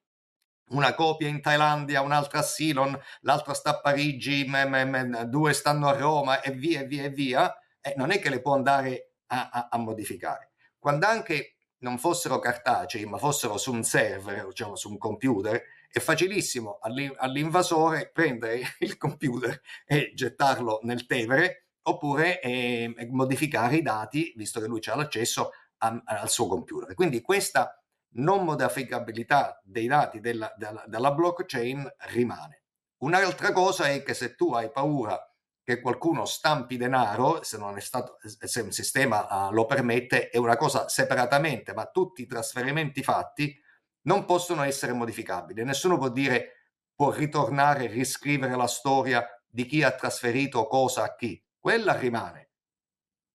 una 0.71 0.95
copia 0.95 1.29
in 1.29 1.41
Thailandia, 1.41 2.01
un'altra 2.01 2.39
a 2.39 2.43
Ceylon, 2.43 2.99
l'altra 3.21 3.53
sta 3.55 3.71
a 3.71 3.81
Parigi, 3.81 4.45
m- 4.47 4.67
m- 4.67 4.89
m- 4.89 5.23
due 5.25 5.53
stanno 5.53 5.89
a 5.89 5.97
Roma 5.97 6.41
e 6.41 6.53
via 6.53 6.81
e 6.81 6.87
via 6.87 7.05
e 7.05 7.11
via, 7.11 7.55
eh, 7.81 7.95
non 7.97 8.11
è 8.11 8.19
che 8.19 8.31
le 8.31 8.41
può 8.41 8.55
andare 8.55 9.13
a, 9.27 9.51
a, 9.51 9.69
a 9.71 9.79
modificare. 9.79 10.53
Quando 10.79 11.07
anche 11.07 11.59
non 11.79 11.99
fossero 11.99 12.39
cartacei, 12.39 13.05
ma 13.05 13.19
fossero 13.19 13.59
su 13.59 13.73
un 13.73 13.85
server, 13.85 14.47
diciamo 14.47 14.75
su 14.75 14.91
un 14.91 14.99
computer, 14.99 15.63
è 15.91 16.01
facilissimo 16.01 16.79
all'invasore 16.81 18.11
prendere 18.13 18.63
il 18.81 18.97
computer 18.97 19.61
e 19.87 20.13
gettarlo 20.15 20.81
nel 20.83 21.07
Tevere 21.07 21.67
oppure 21.87 22.41
eh, 22.41 22.93
modificare 23.11 23.77
i 23.77 23.83
dati, 23.83 24.33
visto 24.37 24.61
che 24.61 24.67
lui 24.67 24.81
ha 24.87 24.97
l'accesso 24.97 25.51
a, 25.93 26.03
al 26.05 26.31
suo 26.31 26.47
computer. 26.47 26.95
Quindi 26.95 27.21
questa 27.21 27.79
non 28.17 28.45
modificabilità 28.45 29.61
dei 29.65 29.87
dati 29.87 30.21
della, 30.21 30.53
della, 30.57 30.85
della 30.87 31.13
blockchain 31.13 31.95
rimane. 32.13 32.63
Un'altra 32.99 33.53
cosa 33.53 33.89
è 33.89 34.03
che 34.03 34.15
se 34.15 34.35
tu 34.35 34.53
hai 34.55 34.71
paura 34.71 35.19
che 35.63 35.81
qualcuno 35.81 36.25
stampi 36.27 36.77
denaro, 36.77 37.43
se 37.43 37.59
stato, 37.79 38.19
se 38.23 38.61
un 38.61 38.71
sistema 38.71 39.49
uh, 39.49 39.53
lo 39.53 39.67
permette, 39.67 40.29
è 40.29 40.37
una 40.37 40.57
cosa 40.57 40.89
separatamente, 40.89 41.73
ma 41.73 41.87
tutti 41.87 42.23
i 42.23 42.27
trasferimenti 42.27 43.03
fatti 43.03 43.59
non 44.03 44.27
possono 44.27 44.63
essere 44.63 44.93
modificabili. 44.93 45.65
Nessuno 45.65 45.97
può 45.97 46.11
dire 46.11 46.51
può 46.95 47.11
ritornare 47.11 47.87
riscrivere 47.87 48.57
la 48.57 48.67
storia 48.67 49.27
di 49.49 49.67
chi 49.67 49.83
ha 49.83 49.93
trasferito 49.93 50.67
cosa 50.67 51.05
a 51.05 51.15
chi. 51.15 51.43
Quella 51.59 51.97
rimane. 51.97 52.44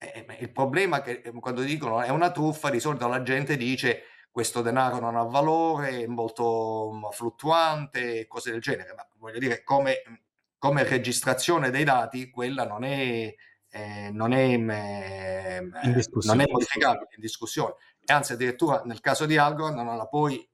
Eh, 0.01 0.25
il 0.39 0.51
problema 0.51 0.99
è 0.99 1.01
che 1.01 1.21
eh, 1.25 1.31
quando 1.33 1.61
dicono 1.61 2.01
è 2.01 2.09
una 2.09 2.31
truffa, 2.31 2.69
di 2.69 2.79
solito 2.79 3.05
la 3.07 3.21
gente 3.21 3.57
dice 3.57 4.03
questo 4.31 4.61
denaro 4.61 4.99
non 4.99 5.17
ha 5.17 5.23
valore, 5.23 6.03
è 6.03 6.07
molto 6.07 6.91
mm, 6.93 7.09
fluttuante, 7.11 8.25
cose 8.25 8.51
del 8.51 8.61
genere, 8.61 8.93
ma 8.95 9.05
voglio 9.17 9.39
dire, 9.39 9.61
come, 9.63 10.21
come 10.57 10.83
registrazione 10.83 11.69
dei 11.69 11.83
dati, 11.83 12.29
quella 12.29 12.65
non 12.65 12.85
è, 12.85 13.35
eh, 13.69 14.09
non, 14.13 14.31
è, 14.31 14.53
eh, 14.53 15.61
non 16.23 16.39
è 16.39 16.45
modificabile 16.49 17.09
in 17.15 17.21
discussione. 17.21 17.73
E 18.05 18.13
anzi, 18.13 18.33
addirittura 18.33 18.81
nel 18.85 19.01
caso 19.01 19.25
di 19.25 19.35
Algorand 19.35 19.79
non 19.79 19.97
la 19.97 20.07
puoi 20.07 20.47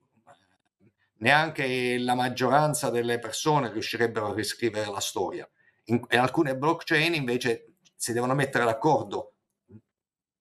neanche 1.18 1.98
la 1.98 2.14
maggioranza 2.14 2.90
delle 2.90 3.18
persone 3.20 3.70
riuscirebbero 3.70 4.32
a 4.32 4.34
riscrivere 4.34 4.90
la 4.90 5.00
storia. 5.00 5.48
In, 5.84 6.04
in 6.10 6.18
alcune 6.18 6.56
blockchain 6.56 7.14
invece 7.14 7.74
si 7.94 8.12
devono 8.12 8.34
mettere 8.34 8.64
d'accordo 8.64 9.35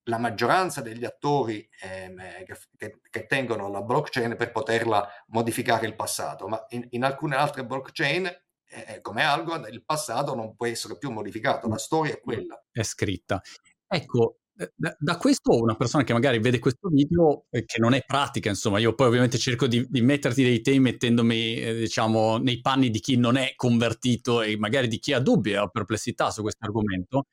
la 0.05 0.17
maggioranza 0.17 0.81
degli 0.81 1.05
attori 1.05 1.67
ehm, 1.81 2.17
che, 2.45 2.57
che, 2.77 2.99
che, 3.09 3.25
tengono 3.25 3.69
la 3.69 3.81
blockchain 3.81 4.35
per 4.35 4.51
poterla 4.51 5.07
modificare 5.27 5.87
il 5.87 5.95
passato, 5.95 6.47
ma 6.47 6.63
in, 6.69 6.85
in 6.91 7.03
alcune 7.03 7.35
altre 7.35 7.65
blockchain 7.65 8.25
eh, 8.67 9.01
come 9.01 9.23
Algorand 9.23 9.67
il 9.71 9.83
passato 9.83 10.35
non 10.35 10.55
può 10.55 10.65
essere 10.65 10.97
più 10.97 11.11
modificato, 11.11 11.67
la 11.67 11.77
storia 11.77 12.13
è 12.13 12.19
quella. 12.19 12.61
È 12.71 12.83
scritta. 12.83 13.41
Ecco, 13.87 14.39
da, 14.75 14.95
da, 14.97 15.17
questo 15.17 15.57
una 15.59 15.75
persona 15.75 16.03
che 16.03 16.13
magari 16.13 16.39
vede 16.39 16.59
questo 16.59 16.87
video 16.89 17.45
eh, 17.49 17.65
che 17.65 17.79
non 17.79 17.93
è 17.93 18.03
pratica, 18.05 18.49
insomma, 18.49 18.79
io 18.79 18.93
poi 18.93 19.07
ovviamente 19.07 19.37
cerco 19.37 19.67
di, 19.67 19.85
di 19.89 20.01
metterti 20.01 20.43
dei 20.43 20.61
temi 20.61 20.79
mettendomi, 20.79 21.55
eh, 21.55 21.75
diciamo, 21.75 22.37
nei 22.37 22.61
panni 22.61 22.89
di 22.89 22.99
chi 22.99 23.17
non 23.17 23.37
è 23.37 23.53
convertito 23.55 24.41
e 24.41 24.57
magari 24.57 24.87
di 24.87 24.99
chi 24.99 25.13
ha 25.13 25.19
dubbi 25.19 25.55
ha 25.55 25.67
perplessità 25.67 26.31
su 26.31 26.41
questo 26.41 26.65
argomento, 26.65 27.25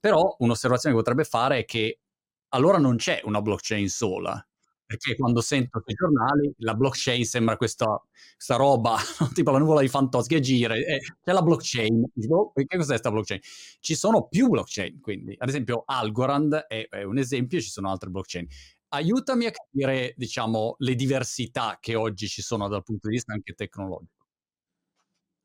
però 0.00 0.36
un'osservazione 0.38 0.94
che 0.94 1.00
potrebbe 1.00 1.24
fare 1.24 1.58
è 1.58 1.64
che 1.64 2.00
allora 2.50 2.78
non 2.78 2.96
c'è 2.96 3.20
una 3.24 3.40
blockchain 3.40 3.88
sola, 3.88 4.42
perché 4.88 5.16
quando 5.16 5.42
sento 5.42 5.82
sui 5.84 5.92
giornali 5.92 6.50
la 6.60 6.74
blockchain 6.74 7.22
sembra 7.22 7.58
questa, 7.58 8.00
questa 8.34 8.56
roba, 8.56 8.96
tipo 9.34 9.50
la 9.50 9.58
nuvola 9.58 9.82
di 9.82 9.88
Fantozzi 9.88 10.28
che 10.28 10.40
gira, 10.40 10.74
e 10.74 11.00
c'è 11.22 11.32
la 11.32 11.42
blockchain, 11.42 12.10
dico, 12.14 12.52
che 12.54 12.64
cos'è 12.64 12.86
questa 12.86 13.10
blockchain? 13.10 13.40
Ci 13.80 13.94
sono 13.94 14.28
più 14.28 14.48
blockchain, 14.48 15.00
quindi 15.00 15.34
ad 15.36 15.48
esempio 15.48 15.82
Algorand 15.84 16.54
è, 16.54 16.86
è 16.88 17.02
un 17.02 17.18
esempio, 17.18 17.60
ci 17.60 17.68
sono 17.68 17.90
altre 17.90 18.08
blockchain. 18.08 18.46
Aiutami 18.90 19.44
a 19.44 19.50
capire, 19.50 20.14
diciamo, 20.16 20.76
le 20.78 20.94
diversità 20.94 21.76
che 21.78 21.94
oggi 21.94 22.26
ci 22.26 22.40
sono 22.40 22.66
dal 22.68 22.82
punto 22.82 23.08
di 23.08 23.14
vista 23.14 23.34
anche 23.34 23.52
tecnologico. 23.52 24.24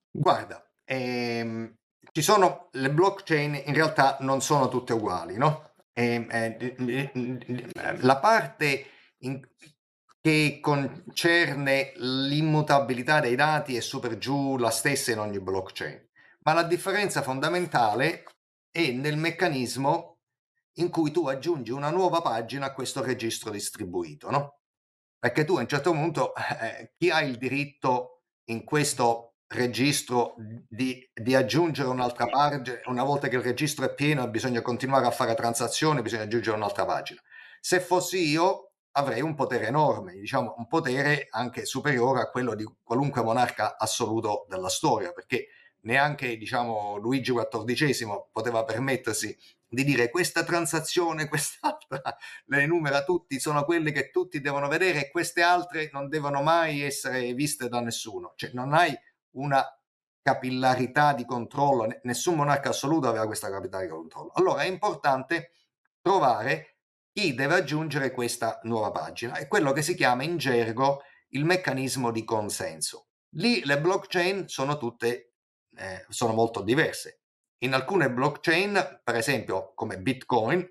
Guarda, 0.09 0.63
ehm, 0.85 1.75
ci 2.13 2.21
sono 2.21 2.69
le 2.71 2.91
blockchain, 2.91 3.63
in 3.65 3.73
realtà 3.73 4.17
non 4.21 4.41
sono 4.41 4.69
tutte 4.69 4.93
uguali, 4.93 5.35
no? 5.37 5.72
Eh, 5.93 6.25
eh, 6.29 7.97
la 8.01 8.19
parte 8.19 8.85
in, 9.19 9.39
che 10.19 10.59
concerne 10.61 11.91
l'immutabilità 11.97 13.19
dei 13.19 13.35
dati 13.35 13.75
è 13.75 13.81
su 13.81 13.99
per 13.99 14.17
giù 14.17 14.57
la 14.57 14.71
stessa 14.71 15.11
in 15.11 15.19
ogni 15.19 15.39
blockchain, 15.39 16.09
ma 16.43 16.53
la 16.53 16.63
differenza 16.63 17.21
fondamentale 17.21 18.23
è 18.71 18.91
nel 18.91 19.17
meccanismo 19.17 20.19
in 20.77 20.89
cui 20.89 21.11
tu 21.11 21.27
aggiungi 21.27 21.71
una 21.71 21.89
nuova 21.91 22.21
pagina 22.21 22.67
a 22.67 22.73
questo 22.73 23.03
registro 23.03 23.51
distribuito, 23.51 24.31
no? 24.31 24.59
Perché 25.19 25.45
tu 25.45 25.57
a 25.57 25.59
un 25.59 25.67
certo 25.67 25.91
punto, 25.91 26.33
eh, 26.35 26.93
chi 26.97 27.09
ha 27.09 27.21
il 27.21 27.37
diritto 27.37 28.23
in 28.45 28.63
questo 28.63 29.32
registro 29.53 30.35
di, 30.67 31.09
di, 31.13 31.35
aggiungere 31.35 31.87
un'altra 31.87 32.25
pagina, 32.25 32.79
una 32.85 33.03
volta 33.03 33.27
che 33.27 33.35
il 33.35 33.41
registro 33.41 33.85
è 33.85 33.93
pieno 33.93 34.27
bisogna 34.27 34.61
continuare 34.61 35.05
a 35.05 35.11
fare 35.11 35.35
transazioni, 35.35 36.01
bisogna 36.01 36.23
aggiungere 36.23 36.55
un'altra 36.55 36.85
pagina. 36.85 37.21
Se 37.59 37.79
fossi 37.79 38.27
io, 38.27 38.73
avrei 38.91 39.21
un 39.21 39.35
potere 39.35 39.67
enorme, 39.67 40.13
diciamo 40.13 40.55
un 40.57 40.67
potere 40.67 41.27
anche 41.29 41.65
superiore 41.65 42.21
a 42.21 42.29
quello 42.29 42.55
di 42.55 42.67
qualunque 42.83 43.23
monarca 43.23 43.77
assoluto 43.77 44.45
della 44.49 44.69
storia, 44.69 45.11
perché 45.11 45.47
neanche 45.81 46.37
diciamo, 46.37 46.97
Luigi 46.97 47.33
XIV 47.33 48.27
poteva 48.31 48.63
permettersi 48.63 49.35
di 49.67 49.83
dire 49.83 50.09
questa 50.09 50.43
transazione, 50.43 51.27
quest'altra, 51.29 52.01
le 52.45 52.61
enumera 52.61 53.03
tutti, 53.03 53.39
sono 53.39 53.63
quelle 53.65 53.91
che 53.91 54.11
tutti 54.11 54.39
devono 54.39 54.67
vedere 54.67 55.05
e 55.05 55.11
queste 55.11 55.41
altre 55.41 55.89
non 55.91 56.09
devono 56.09 56.41
mai 56.41 56.81
essere 56.81 57.33
viste 57.33 57.67
da 57.69 57.81
nessuno. 57.81 58.33
Cioè 58.35 58.51
non 58.53 58.73
hai 58.73 58.95
una 59.33 59.63
capillarità 60.21 61.13
di 61.13 61.25
controllo, 61.25 61.87
nessun 62.03 62.35
monarca 62.35 62.69
assoluto 62.69 63.07
aveva 63.07 63.25
questa 63.25 63.49
capillarità 63.49 63.81
di 63.81 63.89
controllo. 63.89 64.31
Allora 64.35 64.63
è 64.63 64.67
importante 64.67 65.51
trovare 66.01 66.77
chi 67.11 67.35
deve 67.35 67.55
aggiungere 67.55 68.11
questa 68.11 68.59
nuova 68.63 68.91
pagina. 68.91 69.35
È 69.35 69.47
quello 69.47 69.71
che 69.71 69.81
si 69.81 69.95
chiama 69.95 70.23
in 70.23 70.37
gergo 70.37 71.03
il 71.29 71.45
meccanismo 71.45 72.11
di 72.11 72.23
consenso. 72.23 73.07
Lì 73.35 73.63
le 73.65 73.79
blockchain 73.79 74.47
sono 74.47 74.77
tutte, 74.77 75.33
eh, 75.75 76.05
sono 76.09 76.33
molto 76.33 76.61
diverse. 76.61 77.21
In 77.59 77.73
alcune 77.73 78.11
blockchain, 78.11 79.01
per 79.03 79.15
esempio 79.15 79.73
come 79.73 79.99
Bitcoin, 79.99 80.65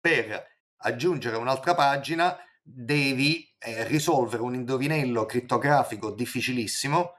per 0.00 0.52
aggiungere 0.78 1.36
un'altra 1.36 1.74
pagina 1.74 2.36
devi 2.62 3.54
eh, 3.58 3.84
risolvere 3.84 4.42
un 4.42 4.54
indovinello 4.54 5.24
crittografico 5.24 6.10
difficilissimo 6.12 7.12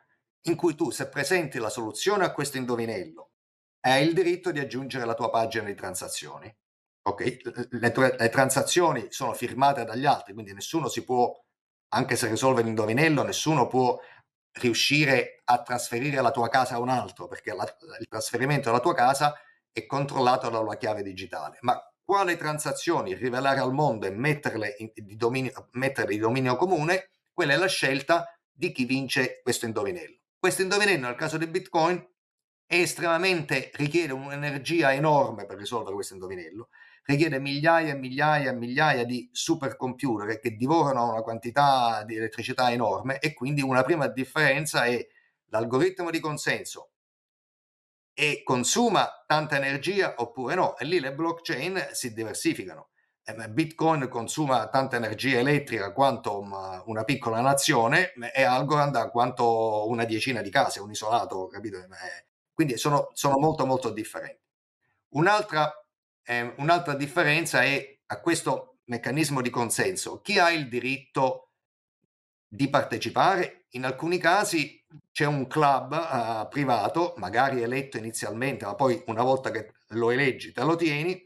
in 0.48 0.56
cui 0.56 0.76
tu 0.76 0.92
se 0.92 1.10
presenti 1.10 1.60
la 1.60 1.70
soluzione 1.70 2.26
a 2.26 2.32
questo 2.32 2.58
indovinello 2.58 3.32
hai 3.86 4.08
il 4.08 4.14
diritto 4.14 4.52
di 4.52 4.60
aggiungere 4.60 5.06
la 5.06 5.14
tua 5.14 5.30
pagina 5.30 5.66
di 5.66 5.76
transazioni. 5.76 6.54
Ok, 7.08 7.68
le, 7.70 7.94
le, 8.18 8.30
transazioni 8.30 9.08
sono 9.10 9.34
firmate 9.34 9.84
dagli 9.86 10.06
altri, 10.06 10.34
quindi 10.34 10.54
nessuno 10.54 10.88
si 10.88 11.04
può, 11.04 11.32
anche 11.90 12.16
se 12.16 12.28
risolve 12.28 12.64
l'indovinello, 12.64 13.22
nessuno 13.22 13.68
può 13.68 14.00
riuscire 14.54 15.42
a 15.44 15.62
trasferire 15.62 16.20
la 16.22 16.32
tua 16.32 16.50
casa 16.50 16.76
a 16.76 16.80
un 16.80 16.90
altro, 16.90 17.28
perché 17.28 17.54
la, 17.54 17.64
il 18.00 18.08
trasferimento 18.08 18.70
della 18.70 18.82
tua 18.82 18.96
casa 18.96 19.36
è 19.72 19.86
controllato 19.86 20.50
dalla 20.50 20.78
chiave 20.78 21.04
digitale. 21.04 21.60
Ma 21.62 21.80
quale 22.04 22.38
transazioni 22.38 23.14
rivelare 23.14 23.60
al 23.60 23.74
mondo 23.74 24.08
e 24.08 24.12
metterle, 24.12 24.76
in, 24.80 24.92
di 24.96 25.16
dominio, 25.16 25.70
metterle 25.74 26.12
di 26.12 26.20
dominio 26.20 26.56
comune, 26.56 27.12
quella 27.32 27.54
è 27.54 27.58
la 27.58 27.68
scelta 27.68 28.26
di 28.52 28.72
chi 28.72 28.86
vince 28.86 29.42
questo 29.44 29.66
indovinello. 29.66 30.25
Questo 30.46 30.62
indovinello, 30.62 31.08
nel 31.08 31.16
caso 31.16 31.40
di 31.40 31.48
Bitcoin, 31.48 31.98
è 32.68 32.76
estremamente, 32.76 33.72
richiede 33.74 34.14
un'energia 34.14 34.94
enorme 34.94 35.48
per 35.48 35.58
risolvere 35.58 35.96
questo 35.96 36.14
indovinello 36.14 36.70
richiede 37.06 37.40
migliaia 37.40 37.94
e 37.94 37.98
migliaia 37.98 38.52
e 38.52 38.54
migliaia 38.54 39.06
di 39.06 39.28
supercomputer 39.32 40.40
che 40.40 40.56
divorano 40.56 41.10
una 41.10 41.24
quantità 41.24 42.04
di 42.04 42.18
elettricità 42.18 42.72
enorme 42.72 43.18
e 43.18 43.34
quindi 43.34 43.64
una 43.64 43.82
prima 43.82 44.06
differenza 44.08 44.86
è 44.86 45.04
l'algoritmo 45.46 46.12
di 46.12 46.20
consenso 46.20 46.92
e 48.14 48.44
consuma 48.44 49.24
tanta 49.26 49.56
energia 49.56 50.14
oppure 50.18 50.54
no 50.54 50.78
e 50.78 50.86
lì 50.86 51.00
le 51.00 51.16
blockchain 51.16 51.90
si 51.92 52.14
diversificano 52.14 52.90
Bitcoin 53.50 54.08
consuma 54.08 54.68
tanta 54.68 54.98
energia 54.98 55.40
elettrica 55.40 55.92
quanto 55.94 56.40
una 56.86 57.04
piccola 57.04 57.42
nazione 57.42 58.14
e 58.34 58.44
Algorand 58.44 59.10
quanto 59.10 59.88
una 59.90 60.06
decina 60.06 60.42
di 60.42 60.52
case, 60.52 60.80
un 60.80 60.92
isolato, 60.92 61.48
capito? 61.48 61.84
Quindi 62.54 62.78
sono, 62.78 63.10
sono 63.14 63.40
molto 63.40 63.66
molto 63.66 63.90
differenti. 63.90 64.44
Un'altra, 65.10 65.72
eh, 66.24 66.54
un'altra 66.58 66.94
differenza 66.94 67.64
è 67.64 68.00
a 68.06 68.20
questo 68.20 68.78
meccanismo 68.86 69.42
di 69.42 69.50
consenso. 69.50 70.22
Chi 70.22 70.38
ha 70.38 70.52
il 70.52 70.70
diritto 70.70 71.50
di 72.48 72.70
partecipare? 72.70 73.66
In 73.72 73.86
alcuni 73.86 74.20
casi 74.20 74.86
c'è 75.12 75.26
un 75.26 75.48
club 75.48 75.92
uh, 75.92 76.48
privato, 76.48 77.14
magari 77.18 77.62
eletto 77.62 77.98
inizialmente, 77.98 78.66
ma 78.66 78.76
poi 78.76 79.02
una 79.08 79.24
volta 79.24 79.52
che 79.52 79.74
lo 79.90 80.12
eleggi 80.12 80.52
te 80.52 80.64
lo 80.64 80.76
tieni, 80.76 81.22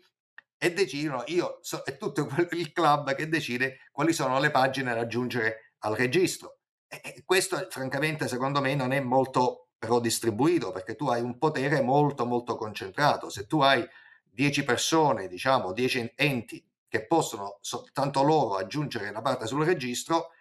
e 0.62 0.74
decidono, 0.74 1.24
io 1.28 1.60
so, 1.62 1.84
è 1.84 1.98
tutto 1.98 2.28
il 2.52 2.72
club 2.74 3.16
che 3.16 3.30
decide 3.30 3.88
quali 3.92 4.12
sono 4.12 4.40
le 4.40 4.52
pagine 4.52 4.94
da 4.94 5.00
aggiungere 5.00 5.76
al 5.80 5.96
registro. 5.96 6.58
E 6.88 7.24
questo 7.26 7.66
francamente 7.70 8.28
secondo 8.28 8.60
me 8.60 8.76
non 8.76 8.92
è 8.92 9.00
molto 9.00 9.70
però 9.80 10.02
distribuito 10.02 10.72
perché 10.72 10.96
tu 10.96 11.08
hai 11.08 11.22
un 11.22 11.38
potere 11.38 11.82
molto 11.82 12.26
molto 12.26 12.58
concentrato. 12.58 13.30
Se 13.30 13.48
tu 13.48 13.62
hai 13.62 13.88
10 14.24 14.64
persone, 14.64 15.30
diciamo 15.30 15.72
10 15.72 16.14
enti 16.16 16.64
che 16.90 17.06
possono 17.06 17.60
soltanto 17.62 18.22
loro 18.22 18.56
aggiungere 18.56 19.12
la 19.12 19.22
parte 19.22 19.48
sul 19.48 19.64
registro, 19.64 20.32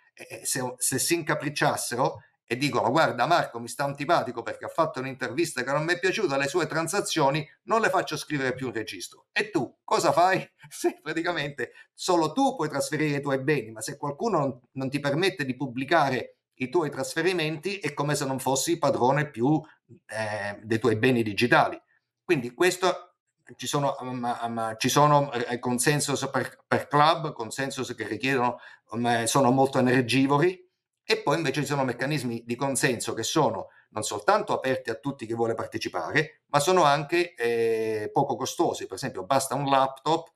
se, 0.43 0.75
se 0.79 0.99
si 0.99 1.15
incapricciassero 1.15 2.23
e 2.51 2.57
dicono 2.57 2.91
guarda 2.91 3.27
Marco 3.27 3.61
mi 3.61 3.69
sta 3.69 3.85
antipatico 3.85 4.43
perché 4.43 4.65
ha 4.65 4.69
fatto 4.69 5.01
un'intervista 5.01 5.63
che 5.63 5.71
non 5.71 5.85
mi 5.85 5.93
è 5.93 5.99
piaciuta, 5.99 6.39
le 6.39 6.49
sue 6.49 6.67
transazioni 6.67 7.47
non 7.65 7.83
le 7.83 7.91
faccio 7.91 8.17
scrivere 8.17 8.55
più 8.55 8.69
in 8.69 8.73
registro. 8.73 9.27
E 9.33 9.51
tu 9.51 9.77
cosa 9.85 10.13
fai? 10.13 10.51
Se 10.71 10.99
praticamente 11.03 11.73
solo 11.93 12.33
tu 12.33 12.57
puoi 12.57 12.71
trasferire 12.71 13.19
i 13.19 13.21
tuoi 13.21 13.43
beni, 13.43 13.71
ma 13.71 13.83
se 13.83 13.99
qualcuno 13.99 14.39
non, 14.39 14.61
non 14.73 14.89
ti 14.89 14.99
permette 14.99 15.45
di 15.45 15.57
pubblicare 15.57 16.39
i 16.61 16.71
tuoi 16.71 16.91
trasferimenti 16.91 17.79
è 17.79 17.93
come 17.93 18.15
se 18.15 18.25
non 18.25 18.39
fossi 18.39 18.79
padrone 18.79 19.31
più 19.31 19.61
eh, 20.07 20.59
dei 20.63 20.79
tuoi 20.79 20.97
beni 20.97 21.23
digitali. 21.23 21.81
Quindi 22.25 22.53
questo 22.55 23.15
ci 23.57 23.67
sono, 23.67 23.95
um, 24.01 24.37
um, 24.43 24.75
ci 24.79 24.89
sono 24.89 25.33
eh, 25.33 25.59
consensus 25.59 26.29
per, 26.31 26.59
per 26.67 26.89
club, 26.89 27.33
consensus 27.33 27.95
che 27.95 28.07
richiedono, 28.07 28.59
um, 28.91 29.25
sono 29.25 29.51
molto 29.51 29.79
energivori, 29.79 30.68
e 31.11 31.23
poi 31.23 31.39
invece 31.39 31.63
ci 31.63 31.67
sono 31.69 31.85
meccanismi 31.85 32.43
di 32.45 32.55
consenso 32.55 33.15
che 33.15 33.23
sono 33.23 33.71
non 33.93 34.03
soltanto 34.03 34.53
aperti 34.53 34.91
a 34.91 34.97
tutti 34.97 35.25
chi 35.25 35.33
vuole 35.33 35.55
partecipare, 35.55 36.43
ma 36.49 36.61
sono 36.61 36.83
anche 36.83 37.35
eh, 37.35 38.11
poco 38.13 38.37
costosi. 38.37 38.85
Per 38.85 38.97
esempio, 38.97 39.25
basta 39.25 39.55
un 39.55 39.71
laptop, 39.71 40.31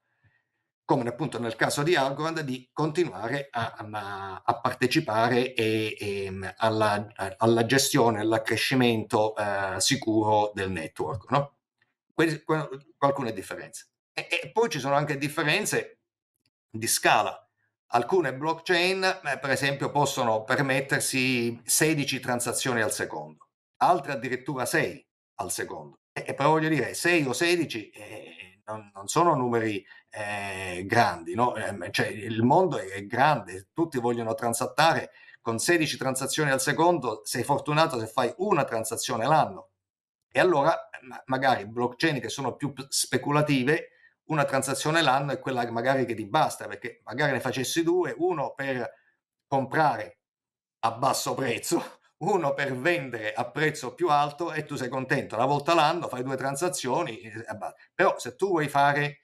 come 0.87 1.07
appunto 1.11 1.39
nel 1.39 1.57
caso 1.57 1.83
di 1.83 1.95
Algorand, 1.95 2.41
di 2.41 2.71
continuare 2.73 3.49
a, 3.51 3.75
a, 3.77 4.43
a 4.43 4.61
partecipare 4.63 5.53
e, 5.53 5.95
e, 6.01 6.55
alla, 6.57 7.07
alla, 7.37 7.67
gestione, 7.67 8.21
all'accrescimento 8.21 9.37
eh, 9.37 9.79
sicuro 9.79 10.53
del 10.55 10.71
network. 10.71 11.31
No? 11.33 11.57
Quindi, 12.15 12.43
alcune 12.97 13.35
differenze. 13.35 13.89
E, 14.15 14.27
e 14.43 14.51
poi 14.51 14.71
ci 14.71 14.81
sono 14.81 14.95
anche 14.95 15.19
differenze 15.19 15.99
di 16.71 16.87
scala 16.87 17.47
Alcune 17.95 18.35
blockchain, 18.35 19.05
eh, 19.05 19.39
per 19.39 19.51
esempio, 19.51 19.91
possono 19.91 20.45
permettersi 20.45 21.61
16 21.63 22.21
transazioni 22.21 22.81
al 22.81 22.91
secondo, 22.91 23.49
altre 23.79 24.13
addirittura 24.13 24.65
6 24.65 25.07
al 25.37 25.51
secondo. 25.51 25.99
E, 26.11 26.33
però 26.33 26.51
voglio 26.51 26.71
dire, 26.71 26.95
6 26.95 27.27
o 27.27 27.35
16 27.35 27.91
eh, 27.91 28.61
non, 28.65 28.91
non, 28.95 29.09
sono 29.09 29.35
numeri 29.35 29.85
eh, 30.09 30.85
grandi, 30.87 31.35
no? 31.35 31.55
Eh, 31.55 31.91
cioè, 31.91 32.07
il 32.07 32.43
mondo 32.43 32.79
è 32.79 33.05
grande, 33.05 33.69
tutti 33.75 33.99
vogliono 33.99 34.33
transattare 34.33 35.11
con 35.43 35.59
16 35.59 35.99
transazioni 35.99 36.51
al 36.51 36.63
secondo, 36.63 37.21
sei 37.25 37.43
fortunato 37.43 37.99
se 37.99 38.07
fai 38.07 38.33
una 38.39 38.65
transazione 38.65 39.27
l'anno. 39.27 39.69
E 40.31 40.41
allora 40.41 40.89
magari 41.27 41.67
blockchain 41.67 42.21
che 42.21 42.31
sono 42.31 42.55
più 42.57 42.73
speculative 42.89 43.89
una 44.27 44.45
transazione 44.45 45.03
l'anno 45.03 45.33
è 45.33 45.39
quella 45.39 45.69
magari 45.71 46.05
che 46.05 46.15
ti 46.15 46.27
basta, 46.27 46.67
perché 46.67 47.01
magari 47.05 47.33
ne 47.33 47.41
facessi 47.41 47.83
due, 47.83 48.15
uno 48.17 48.55
per 48.55 48.91
comprare 49.47 50.19
a 50.81 50.93
basso 50.93 51.35
prezzo, 51.35 51.99
uno 52.23 52.55
per 52.55 52.77
vendere 52.77 53.33
a 53.33 53.51
prezzo 53.51 53.95
più 53.95 54.09
alto 54.09 54.53
e 54.53 54.65
tu 54.65 54.77
sei 54.77 54.89
contento. 54.89 55.35
Una 55.37 55.47
volta 55.47 55.75
l'anno 55.75 56.09
fai 56.09 56.23
due 56.23 56.37
transazioni, 56.37 57.21
però 57.95 58.19
se 58.19 58.37
tu 58.37 58.49
vuoi 58.49 58.69
fare 58.69 59.23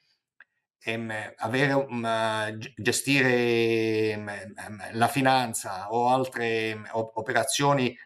ehm, 0.81 1.13
avere 1.37 1.73
um, 1.73 2.59
gestire 2.77 4.15
um, 4.17 4.31
la 4.93 5.09
finanza 5.09 5.91
o 5.93 6.09
altre 6.09 6.73
um, 6.73 6.89
operazioni 6.93 7.97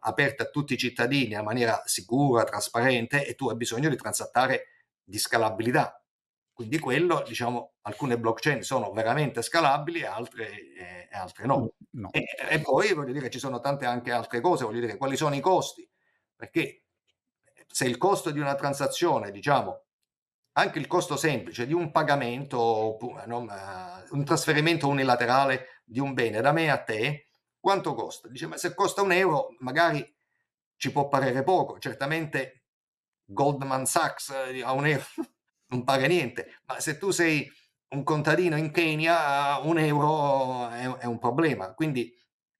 aperte 0.00 0.42
a 0.42 0.46
tutti 0.46 0.74
i 0.74 0.78
cittadini 0.78 1.34
in 1.34 1.42
maniera 1.42 1.82
sicura, 1.84 2.44
trasparente 2.44 3.26
e 3.26 3.34
tu 3.34 3.48
hai 3.48 3.56
bisogno 3.56 3.88
di 3.88 3.96
transattare 3.96 4.68
di 5.02 5.18
scalabilità 5.18 6.03
quindi 6.54 6.78
quello, 6.78 7.24
diciamo, 7.26 7.72
alcune 7.82 8.16
blockchain 8.16 8.62
sono 8.62 8.92
veramente 8.92 9.42
scalabili, 9.42 10.04
altre, 10.04 10.50
eh, 10.76 11.08
altre 11.10 11.46
no. 11.46 11.74
no. 11.90 12.10
E, 12.12 12.24
e, 12.48 12.60
poi 12.60 12.94
voglio 12.94 13.12
dire, 13.12 13.28
ci 13.28 13.40
sono 13.40 13.58
tante 13.58 13.86
anche 13.86 14.12
altre 14.12 14.40
cose, 14.40 14.64
voglio 14.64 14.78
dire, 14.78 14.96
quali 14.96 15.16
sono 15.16 15.34
i 15.34 15.40
costi? 15.40 15.86
Perché 16.36 16.84
se 17.66 17.86
il 17.86 17.98
costo 17.98 18.30
di 18.30 18.38
una 18.38 18.54
transazione, 18.54 19.32
diciamo, 19.32 19.82
anche 20.52 20.78
il 20.78 20.86
costo 20.86 21.16
semplice 21.16 21.66
di 21.66 21.72
un 21.72 21.90
pagamento, 21.90 22.98
un 23.00 24.24
trasferimento 24.24 24.86
unilaterale 24.86 25.82
di 25.84 25.98
un 25.98 26.14
bene 26.14 26.40
da 26.40 26.52
me 26.52 26.70
a 26.70 26.80
te, 26.80 27.30
quanto 27.58 27.94
costa? 27.94 28.28
Dice, 28.28 28.46
ma 28.46 28.56
se 28.56 28.74
costa 28.74 29.02
un 29.02 29.10
euro, 29.10 29.56
magari 29.58 30.08
ci 30.76 30.92
può 30.92 31.08
parere 31.08 31.42
poco. 31.42 31.80
Certamente 31.80 32.66
Goldman 33.24 33.86
Sachs 33.86 34.28
eh, 34.28 34.62
a 34.62 34.70
un 34.70 34.86
euro 34.86 35.04
non 35.74 35.84
paga 35.84 36.06
niente, 36.06 36.60
ma 36.66 36.78
se 36.78 36.96
tu 36.98 37.10
sei 37.10 37.50
un 37.88 38.04
contadino 38.04 38.56
in 38.56 38.70
Kenya, 38.70 39.58
un 39.58 39.78
euro 39.78 40.68
è, 40.68 40.88
è 40.98 41.04
un 41.06 41.18
problema. 41.18 41.74
Quindi 41.74 42.12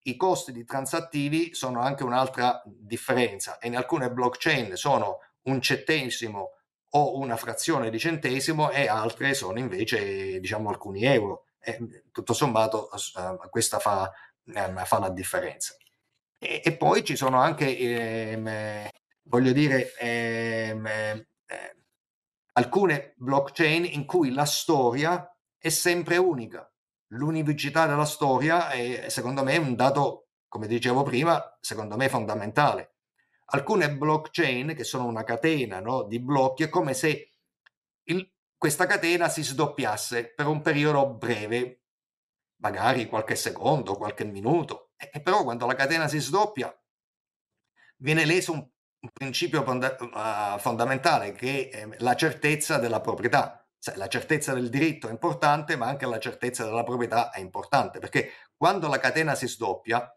i 0.07 0.17
costi 0.17 0.53
di 0.53 0.65
transattivi 0.65 1.55
sono 1.55 1.81
anche 1.81 2.05
un'altra 2.05 2.63
differenza 2.67 3.59
e 3.59 3.69
in 3.69 3.77
alcune 3.77 4.11
blockchain 4.11 4.77
sono 4.77 5.19
un 5.43 5.61
centesimo 5.61 6.51
o 6.91 7.19
una 7.19 7.37
frazione 7.37 7.91
di 7.91 7.99
centesimo 7.99 8.71
e 8.71 8.87
altre 8.87 9.35
sono 9.35 9.59
invece 9.59 10.39
diciamo 10.41 10.69
alcuni 10.69 11.05
euro. 11.05 11.47
E, 11.59 12.03
tutto 12.13 12.35
sommato 12.35 12.91
uh, 12.93 13.49
questa 13.49 13.79
fa, 13.79 14.13
uh, 14.45 14.85
fa, 14.85 14.99
la 14.99 15.09
differenza. 15.09 15.75
E, 16.39 16.61
e, 16.63 16.77
poi 16.77 17.03
ci 17.03 17.17
sono 17.17 17.41
anche, 17.41 17.77
ehm, 17.77 18.89
voglio 19.23 19.53
dire, 19.53 19.95
ehm, 19.97 20.87
eh, 20.87 21.77
alcune 22.57 23.15
blockchain 23.17 23.85
in 23.85 24.05
cui 24.05 24.33
la 24.33 24.45
storia 24.45 25.29
è 25.59 25.69
sempre 25.69 26.17
unica. 26.17 26.69
L'unicità 27.09 27.87
della 27.87 28.05
storia 28.05 28.71
è, 28.71 29.09
secondo 29.09 29.43
me, 29.43 29.57
un 29.57 29.75
dato, 29.75 30.29
come 30.49 30.67
dicevo 30.67 31.03
prima, 31.03 31.57
secondo 31.61 31.97
me 31.97 32.09
fondamentale. 32.09 32.97
Alcune 33.47 33.95
blockchain, 33.95 34.75
che 34.75 34.85
sono 34.85 35.07
una 35.07 35.25
catena 35.25 35.81
no, 35.81 36.05
di 36.05 36.21
blocchi, 36.21 36.65
è 36.65 36.69
come 36.69 36.95
se 36.95 37.33
il, 38.05 38.33
questa 38.57 38.87
catena 38.87 39.29
si 39.29 39.43
sdoppiasse 39.43 40.33
per 40.35 40.47
un 40.47 40.61
periodo 40.61 41.15
breve, 41.15 41.83
magari 42.57 43.07
qualche 43.07 43.37
secondo, 43.37 43.97
qualche 43.97 44.25
minuto. 44.25 44.93
E, 44.97 45.21
però 45.21 45.43
quando 45.43 45.67
la 45.67 45.75
catena 45.75 46.09
si 46.09 46.19
sdoppia, 46.19 46.75
viene 47.97 48.25
leso 48.25 48.53
un 48.53 48.69
un 49.05 49.11
principio 49.13 49.63
fonda- 49.63 49.97
uh, 50.01 50.59
fondamentale 50.59 51.33
che 51.33 51.69
è 51.69 51.89
la 51.99 52.17
certezza 52.17 52.79
della 52.79 53.01
proprietà. 53.01 53.69
Cioè, 53.79 53.97
la 53.97 54.09
certezza 54.09 54.55
del 54.55 54.71
diritto 54.71 55.09
è 55.09 55.11
importante, 55.11 55.77
ma 55.77 55.87
anche 55.87 56.07
la 56.07 56.19
certezza 56.19 56.65
della 56.65 56.83
proprietà 56.83 57.31
è 57.31 57.39
importante, 57.39 57.99
perché 57.99 58.31
quando 58.57 58.89
la 58.89 58.99
catena 58.99 59.35
si 59.35 59.47
sdoppia, 59.47 60.11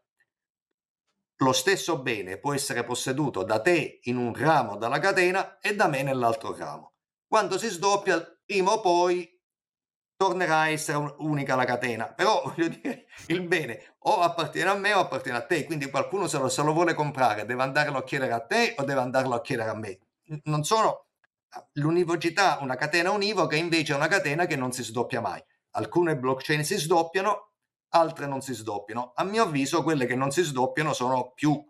lo 1.39 1.52
stesso 1.52 2.02
bene 2.02 2.38
può 2.38 2.54
essere 2.54 2.86
posseduto 2.86 3.43
da 3.43 3.60
te 3.62 4.00
in 4.04 4.15
un 4.15 4.34
ramo 4.34 4.78
della 4.78 5.00
catena 5.00 5.60
e 5.60 5.76
da 5.76 5.88
me 5.88 6.02
nell'altro 6.02 6.56
ramo. 6.56 6.93
Quando 7.28 7.58
si 7.58 7.67
sdoppia, 7.67 8.21
prima 8.45 8.71
o 8.71 8.80
poi 8.80 9.37
tornerà 10.17 10.62
a 10.62 10.69
essere 10.69 11.15
unica 11.19 11.56
la 11.56 11.63
catena, 11.63 12.08
però 12.08 12.41
voglio 12.43 12.67
dire, 12.67 13.06
il 13.27 13.41
bene 13.43 13.93
o 13.99 14.19
appartiene 14.21 14.69
a 14.69 14.75
me 14.75 14.93
o 14.93 14.99
appartiene 14.99 15.38
a 15.38 15.45
te, 15.45 15.63
quindi 15.63 15.89
qualcuno 15.89 16.27
se 16.27 16.39
lo, 16.39 16.49
se 16.49 16.63
lo 16.63 16.73
vuole 16.73 16.95
comprare 16.95 17.45
deve 17.45 17.62
andarlo 17.62 17.99
a 17.99 18.03
chiedere 18.03 18.34
a 18.34 18.39
te 18.39 18.73
o 18.77 18.84
deve 18.84 18.99
andarlo 18.99 19.36
a 19.36 19.41
chiedere 19.41 19.69
a 19.69 19.75
me. 19.75 19.99
Non 20.43 20.63
sono 20.63 21.06
l'univocità, 21.73 22.58
una 22.62 22.75
catena 22.75 23.12
univoca 23.12 23.56
invece 23.56 23.93
è 23.93 23.95
una 23.95 24.08
catena 24.08 24.45
che 24.45 24.56
non 24.56 24.71
si 24.71 24.84
sdoppia 24.84 25.21
mai. 25.21 25.41
Alcune 25.71 26.17
blockchain 26.17 26.65
si 26.65 26.77
sdoppiano, 26.77 27.51
altre 27.89 28.25
non 28.25 28.41
si 28.41 28.53
sdoppiano. 28.53 29.13
A 29.15 29.23
mio 29.23 29.43
avviso 29.43 29.84
quelle 29.84 30.08
che 30.08 30.15
non 30.15 30.32
si 30.32 30.41
sdoppiano 30.41 30.93
sono 30.93 31.32
più, 31.36 31.63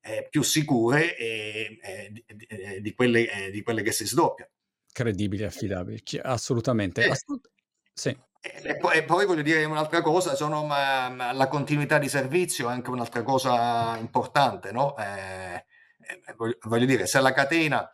eh, 0.00 0.26
più 0.28 0.42
sicure 0.42 1.16
eh, 1.16 1.78
eh, 1.82 2.80
di, 2.80 2.94
quelle, 2.94 3.50
di, 3.50 3.62
quelle, 3.62 3.82
che 3.82 3.92
si 3.92 4.06
sdoppiano. 4.06 4.50
Credibili, 4.92 5.44
affidabili, 5.44 6.02
assolutamente. 6.22 7.04
Assolut- 7.08 7.50
sì. 7.96 8.24
E 8.40 8.76
poi, 8.76 8.98
e 8.98 9.02
poi, 9.02 9.24
voglio 9.24 9.42
dire 9.42 9.64
un'altra 9.64 10.02
cosa, 10.02 10.34
sono, 10.36 10.64
ma, 10.64 11.08
ma 11.08 11.32
la 11.32 11.48
continuità 11.48 11.98
di 11.98 12.08
servizio 12.08 12.68
è 12.68 12.72
anche 12.72 12.90
un'altra 12.90 13.22
cosa 13.22 13.96
importante, 13.96 14.70
no? 14.70 14.94
Eh, 14.98 15.64
eh, 15.98 16.34
voglio, 16.36 16.58
voglio, 16.64 16.84
dire, 16.84 17.06
se 17.06 17.20
la 17.20 17.32
catena 17.32 17.90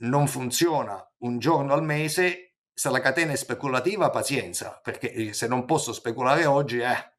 non 0.00 0.28
funziona 0.28 1.04
un 1.20 1.38
giorno 1.38 1.72
al 1.72 1.82
mese, 1.82 2.56
se 2.72 2.90
la 2.90 3.00
catena 3.00 3.32
è 3.32 3.36
speculativa, 3.36 4.10
pazienza, 4.10 4.78
perché 4.80 5.32
se 5.32 5.48
non 5.48 5.64
posso 5.64 5.92
speculare 5.92 6.44
oggi, 6.44 6.78
eh, 6.78 7.12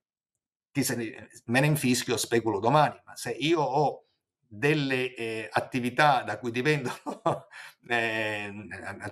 ne, 0.95 1.30
me 1.45 1.60
ne 1.60 1.65
infischio, 1.65 2.15
speculo 2.15 2.60
domani, 2.60 3.02
ma 3.04 3.15
se 3.15 3.32
io 3.32 3.62
ho 3.62 4.09
delle 4.52 5.14
eh, 5.14 5.48
attività 5.52 6.24
da 6.24 6.40
cui 6.40 6.50
dipendono 6.50 6.98
eh, 7.88 8.52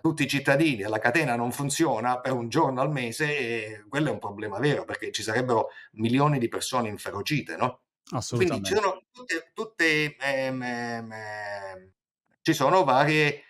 tutti 0.01 0.23
i 0.23 0.27
cittadini 0.27 0.81
e 0.81 0.87
la 0.87 0.97
catena 0.97 1.35
non 1.35 1.51
funziona 1.51 2.19
per 2.19 2.33
un 2.33 2.49
giorno 2.49 2.81
al 2.81 2.91
mese, 2.91 3.37
eh, 3.37 3.85
quello 3.87 4.09
è 4.09 4.11
un 4.11 4.19
problema 4.19 4.57
vero 4.57 4.83
perché 4.83 5.11
ci 5.11 5.21
sarebbero 5.21 5.69
milioni 5.91 6.39
di 6.39 6.47
persone 6.47 6.89
inferocite, 6.89 7.55
no? 7.55 7.81
Quindi 8.29 8.63
ci 8.63 8.73
sono 8.73 9.03
tutte, 9.11 9.51
tutte 9.53 10.15
ehm, 10.15 10.61
ehm, 10.63 11.11
ehm, 11.11 11.91
ci 12.41 12.53
sono 12.53 12.83
varie, 12.83 13.43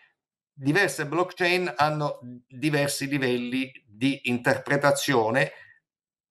diverse 0.52 1.06
blockchain 1.06 1.74
hanno 1.78 2.20
diversi 2.48 3.08
livelli 3.08 3.72
di 3.86 4.20
interpretazione 4.24 5.52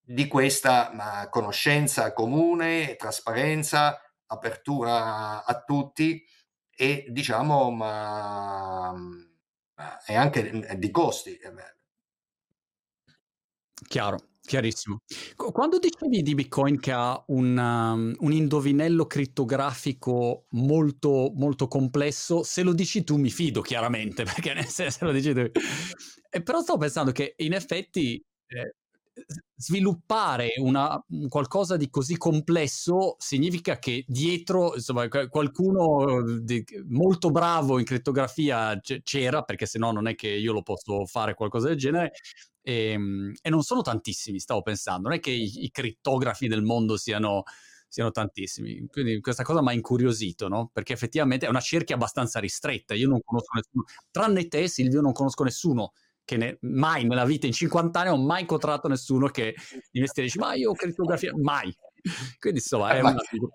di 0.02 0.26
questa 0.26 0.90
ma, 0.92 1.28
conoscenza 1.30 2.12
comune, 2.12 2.96
trasparenza, 2.96 4.00
apertura 4.26 5.44
a 5.44 5.62
tutti 5.64 6.24
e 6.70 7.06
diciamo 7.08 7.70
ma, 7.70 8.94
è 10.04 10.14
anche 10.14 10.76
di 10.78 10.90
costi. 10.90 11.38
Chiaro, 13.88 14.18
chiarissimo. 14.40 15.02
Quando 15.34 15.78
dicevi 15.78 16.22
di 16.22 16.34
Bitcoin 16.34 16.80
che 16.80 16.92
ha 16.92 17.22
un, 17.28 17.56
um, 17.56 18.14
un 18.18 18.32
indovinello 18.32 19.06
crittografico 19.06 20.46
molto, 20.50 21.32
molto 21.34 21.68
complesso, 21.68 22.42
se 22.42 22.62
lo 22.62 22.72
dici 22.72 23.04
tu 23.04 23.16
mi 23.16 23.30
fido 23.30 23.60
chiaramente, 23.60 24.24
perché 24.24 24.62
se, 24.64 24.90
se 24.90 25.04
lo 25.04 25.12
dici 25.12 25.32
tu... 25.32 25.40
Eh, 26.30 26.42
però 26.42 26.60
stavo 26.60 26.78
pensando 26.78 27.12
che 27.12 27.34
in 27.38 27.52
effetti 27.52 28.22
eh, 28.46 28.74
sviluppare 29.54 30.52
una, 30.58 31.02
qualcosa 31.28 31.76
di 31.76 31.88
così 31.88 32.16
complesso 32.18 33.16
significa 33.18 33.78
che 33.78 34.04
dietro 34.06 34.74
insomma, 34.74 35.08
qualcuno 35.08 36.38
di, 36.40 36.62
molto 36.88 37.30
bravo 37.30 37.78
in 37.78 37.84
crittografia 37.84 38.78
c'era, 39.02 39.42
perché 39.42 39.66
se 39.66 39.78
no 39.78 39.92
non 39.92 40.06
è 40.06 40.14
che 40.14 40.28
io 40.28 40.52
lo 40.52 40.62
posso 40.62 41.06
fare 41.06 41.34
qualcosa 41.34 41.68
del 41.68 41.76
genere, 41.76 42.12
e, 42.60 42.90
ehm, 42.90 43.32
e 43.40 43.50
non 43.50 43.62
sono 43.62 43.82
tantissimi, 43.82 44.38
stavo 44.40 44.62
pensando, 44.62 45.08
non 45.08 45.16
è 45.16 45.20
che 45.20 45.30
i, 45.30 45.64
i 45.64 45.70
crittografi 45.70 46.48
del 46.48 46.62
mondo 46.62 46.96
siano, 46.96 47.44
siano 47.88 48.10
tantissimi. 48.10 48.86
Quindi 48.88 49.20
questa 49.20 49.42
cosa 49.42 49.62
mi 49.62 49.68
ha 49.68 49.72
incuriosito, 49.72 50.48
no? 50.48 50.70
Perché 50.72 50.92
effettivamente 50.92 51.46
è 51.46 51.48
una 51.48 51.60
cerchia 51.60 51.94
abbastanza 51.94 52.40
ristretta. 52.40 52.94
Io 52.94 53.08
non 53.08 53.20
conosco 53.24 53.54
nessuno, 53.54 53.84
tranne 54.10 54.48
te, 54.48 54.68
Silvio, 54.68 55.00
non 55.00 55.12
conosco 55.12 55.44
nessuno 55.44 55.92
che 56.26 56.36
ne, 56.36 56.58
mai 56.62 57.06
nella 57.06 57.24
vita, 57.24 57.46
in 57.46 57.52
50 57.52 58.00
anni, 58.00 58.10
ho 58.10 58.18
mai 58.18 58.40
incontrato 58.42 58.88
nessuno 58.88 59.28
che 59.28 59.54
di 59.90 60.00
mestiere 60.00 60.28
dice, 60.28 60.40
ma 60.40 60.54
io 60.54 60.70
ho 60.70 60.74
crittografia, 60.74 61.30
mai. 61.40 61.74
Quindi 62.38 62.58
insomma, 62.58 62.90
è 62.90 62.98
eh, 62.98 63.02
ma, 63.02 63.10
una... 63.10 63.48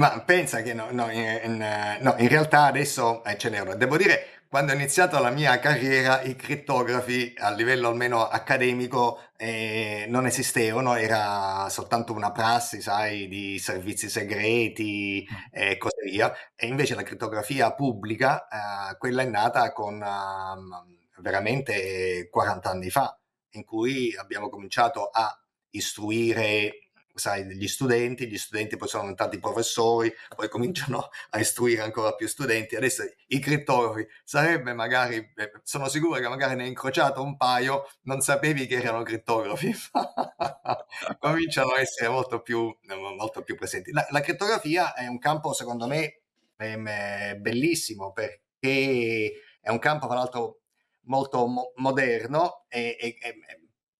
ma 0.00 0.22
pensa 0.22 0.62
che 0.62 0.72
no, 0.72 0.88
no, 0.90 1.10
in, 1.10 1.40
in, 1.44 1.98
no, 2.00 2.14
in 2.18 2.28
realtà 2.28 2.64
adesso 2.64 3.22
eh, 3.24 3.36
ce 3.36 3.50
n'erano. 3.50 3.76
Devo 3.76 3.98
dire, 3.98 4.26
quando 4.48 4.72
ho 4.72 4.74
iniziato 4.74 5.20
la 5.20 5.28
mia 5.28 5.58
carriera, 5.58 6.22
i 6.22 6.34
crittografi 6.34 7.34
a 7.36 7.50
livello 7.50 7.88
almeno 7.88 8.26
accademico 8.26 9.20
eh, 9.36 10.06
non 10.08 10.24
esistevano, 10.24 10.96
era 10.96 11.68
soltanto 11.68 12.14
una 12.14 12.32
prassi, 12.32 12.80
sai, 12.80 13.28
di 13.28 13.58
servizi 13.58 14.08
segreti 14.08 15.26
e 15.50 15.76
così 15.76 16.10
via. 16.10 16.32
E 16.54 16.68
invece 16.68 16.94
la 16.94 17.02
crittografia 17.02 17.74
pubblica, 17.74 18.48
eh, 18.48 18.96
quella 18.96 19.20
è 19.20 19.26
nata 19.26 19.72
con... 19.72 20.00
Uh, 20.00 20.95
veramente 21.18 22.28
40 22.30 22.70
anni 22.70 22.90
fa, 22.90 23.18
in 23.50 23.64
cui 23.64 24.14
abbiamo 24.16 24.48
cominciato 24.48 25.06
a 25.06 25.38
istruire 25.70 26.86
sai, 27.16 27.46
gli 27.46 27.66
studenti, 27.66 28.28
gli 28.28 28.38
studenti 28.38 28.76
poi 28.76 28.88
sono 28.88 29.02
diventati 29.02 29.38
professori, 29.38 30.12
poi 30.34 30.48
cominciano 30.48 31.08
a 31.30 31.40
istruire 31.40 31.82
ancora 31.82 32.14
più 32.14 32.28
studenti. 32.28 32.76
Adesso 32.76 33.04
i 33.28 33.38
crittografi 33.38 34.06
sarebbe 34.24 34.72
magari, 34.74 35.16
eh, 35.16 35.52
sono 35.62 35.88
sicuro 35.88 36.20
che 36.20 36.28
magari 36.28 36.54
ne 36.54 36.62
hai 36.64 36.68
incrociato 36.68 37.22
un 37.22 37.36
paio, 37.36 37.88
non 38.02 38.20
sapevi 38.20 38.66
che 38.66 38.76
erano 38.76 39.02
crittografi, 39.02 39.74
cominciano 41.18 41.72
a 41.72 41.80
essere 41.80 42.08
molto 42.08 42.40
più, 42.40 42.74
molto 43.16 43.42
più 43.42 43.56
presenti. 43.56 43.92
La, 43.92 44.06
la, 44.10 44.20
crittografia 44.20 44.94
è 44.94 45.06
un 45.06 45.18
campo, 45.18 45.52
secondo 45.52 45.86
me, 45.86 46.20
bellissimo 46.56 48.12
perché 48.12 49.32
è 49.60 49.70
un 49.70 49.78
campo, 49.78 50.06
tra 50.06 50.16
l'altro, 50.16 50.60
molto 51.06 51.46
mo- 51.46 51.72
moderno 51.76 52.64
e, 52.68 52.96
e, 53.00 53.16
e, 53.20 53.40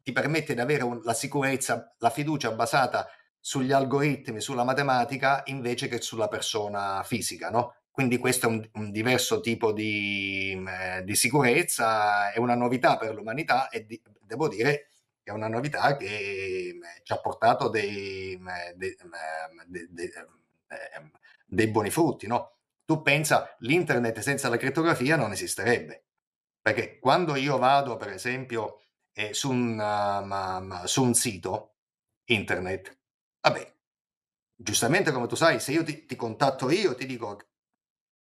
ti 0.03 0.13
permette 0.13 0.55
di 0.55 0.61
avere 0.61 0.85
un, 0.85 1.01
la 1.03 1.15
sicurezza, 1.15 1.95
la 1.99 2.11
fiducia 2.11 2.53
basata 2.53 3.09
sugli 3.41 3.73
algoritmi, 3.73 4.41
sulla 4.41 4.65
matematica 4.65 5.43
invece 5.47 5.89
che 5.89 6.01
sulla 6.01 6.29
persona 6.29 7.03
fisica, 7.05 7.51
no? 7.51 7.75
Quindi 7.91 8.19
questo 8.19 8.47
è 8.47 8.51
un, 8.51 8.69
un 8.75 8.91
diverso 8.91 9.41
tipo 9.41 9.73
di, 9.73 10.53
eh, 10.53 11.03
di, 11.03 11.15
sicurezza, 11.17 12.31
è 12.33 12.39
una 12.39 12.55
novità 12.55 12.99
per 12.99 13.15
l'umanità 13.15 13.69
e 13.69 13.87
di, 13.87 14.01
devo 14.21 14.49
dire 14.49 14.91
che 15.23 15.31
è 15.31 15.35
una 15.35 15.49
novità 15.49 15.97
che 15.97 16.07
eh, 16.07 16.81
ci 17.03 17.13
ha 17.13 17.19
portato 17.19 17.69
dei, 17.69 18.39
dei, 18.75 18.97
dei, 19.67 20.11
dei 21.47 21.69
buoni 21.69 21.91
frutti, 21.91 22.27
no? 22.27 22.59
Tu 22.85 23.03
pensa, 23.03 23.57
l'internet 23.61 24.19
senza 24.21 24.49
la 24.49 24.57
crittografia 24.57 25.17
non 25.17 25.33
esisterebbe 25.33 26.06
perché 26.67 26.99
quando 26.99 27.37
io 27.37 27.59
vado, 27.59 27.97
per 27.97 28.09
esempio, 28.09 28.81
eh, 29.13 29.33
su, 29.33 29.53
un, 29.53 29.79
um, 29.79 30.83
su, 30.83 31.05
un, 31.05 31.15
sito 31.15 31.77
internet, 32.25 32.99
vabbè, 33.41 33.73
giustamente 34.57 35.13
come 35.13 35.29
tu 35.29 35.37
sai, 35.37 35.61
se 35.61 35.71
io 35.71 35.85
ti, 35.85 36.07
ti 36.07 36.17
contatto 36.17 36.69
io, 36.73 36.97
ti 36.97 37.07
dico, 37.07 37.39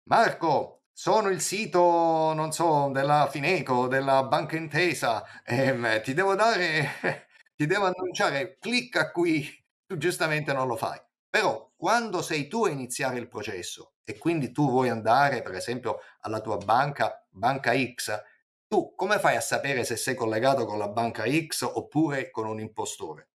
Marco, 0.04 0.84
sono 0.94 1.28
il 1.28 1.42
sito, 1.42 2.32
non 2.34 2.54
so, 2.54 2.90
della 2.94 3.28
Fineco, 3.30 3.88
della 3.88 4.24
Banca 4.24 4.56
Intesa, 4.56 5.26
ehm, 5.44 6.02
ti 6.02 6.14
devo 6.14 6.34
dare, 6.36 7.28
ti 7.58 7.66
devo 7.66 7.88
annunciare, 7.88 8.58
clicca 8.58 9.12
qui, 9.12 9.50
tu 9.86 9.98
giustamente 9.98 10.54
non 10.54 10.66
lo 10.66 10.78
fai. 10.78 10.98
Però 11.30 11.74
quando 11.76 12.22
sei 12.22 12.48
tu 12.48 12.64
a 12.66 12.70
iniziare 12.70 13.20
il 13.20 13.28
processo 13.28 13.96
e 14.06 14.18
quindi 14.18 14.52
tu 14.52 14.70
vuoi 14.70 14.88
andare, 14.90 15.42
per 15.42 15.56
esempio, 15.56 16.00
alla 16.22 16.40
tua 16.40 16.58
banca, 16.58 17.24
banca 17.30 17.74
X, 17.74 18.29
tu 18.70 18.94
come 18.96 19.18
fai 19.20 19.36
a 19.36 19.42
sapere 19.42 19.84
se 19.84 19.98
sei 19.98 20.14
collegato 20.14 20.66
con 20.66 20.78
la 20.78 20.88
banca 20.88 21.26
X 21.28 21.64
oppure 21.64 22.30
con 22.30 22.46
un 22.46 22.60
impostore? 22.60 23.30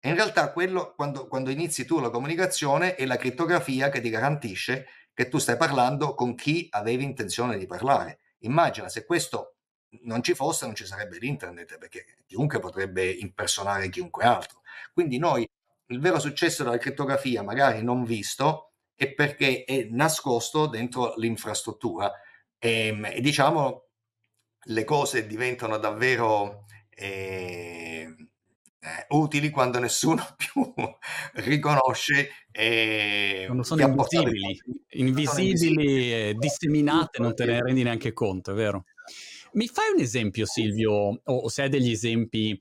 E 0.00 0.08
in 0.08 0.14
realtà 0.14 0.50
quello, 0.50 0.94
quando, 0.96 1.28
quando 1.28 1.50
inizi 1.50 1.84
tu 1.84 2.00
la 2.00 2.10
comunicazione, 2.10 2.96
è 2.96 3.04
la 3.06 3.16
crittografia 3.16 3.90
che 3.90 4.00
ti 4.00 4.08
garantisce 4.08 4.86
che 5.12 5.28
tu 5.28 5.38
stai 5.38 5.56
parlando 5.58 6.14
con 6.14 6.34
chi 6.34 6.66
avevi 6.70 7.04
intenzione 7.04 7.58
di 7.58 7.66
parlare. 7.66 8.20
Immagina 8.38 8.88
se 8.88 9.04
questo 9.04 9.56
non 10.04 10.22
ci 10.22 10.34
fosse, 10.34 10.64
non 10.64 10.74
ci 10.74 10.86
sarebbe 10.86 11.18
l'internet, 11.18 11.76
perché 11.78 12.06
chiunque 12.26 12.58
potrebbe 12.58 13.08
impersonare 13.10 13.90
chiunque 13.90 14.24
altro. 14.24 14.62
Quindi 14.92 15.18
noi 15.18 15.46
il 15.88 16.00
vero 16.00 16.18
successo 16.18 16.64
della 16.64 16.78
crittografia, 16.78 17.42
magari 17.42 17.82
non 17.82 18.04
visto, 18.04 18.72
è 18.94 19.12
perché 19.12 19.64
è 19.64 19.86
nascosto 19.90 20.66
dentro 20.66 21.14
l'infrastruttura. 21.16 22.10
E, 22.58 22.86
ehm, 22.86 23.04
e 23.04 23.20
diciamo, 23.20 23.90
le 24.64 24.84
cose 24.84 25.26
diventano 25.26 25.78
davvero 25.78 26.66
eh, 26.90 28.14
eh, 28.84 29.06
utili 29.10 29.50
quando 29.50 29.78
nessuno 29.78 30.22
più 30.36 30.72
riconosce 31.34 32.30
eh, 32.50 33.44
quando 33.46 33.62
sono 33.62 33.82
invisibili, 33.82 34.60
invisibili, 34.90 36.12
e 36.12 36.34
disseminate, 36.36 37.20
non 37.20 37.34
te 37.34 37.44
ne 37.44 37.62
rendi 37.62 37.82
neanche 37.82 38.12
conto, 38.12 38.50
è 38.50 38.54
vero? 38.54 38.84
Mi 39.52 39.68
fai 39.68 39.92
un 39.94 40.00
esempio, 40.00 40.46
Silvio, 40.46 40.92
o, 40.92 41.20
o 41.24 41.48
se 41.48 41.62
hai 41.62 41.68
degli 41.68 41.90
esempi 41.90 42.58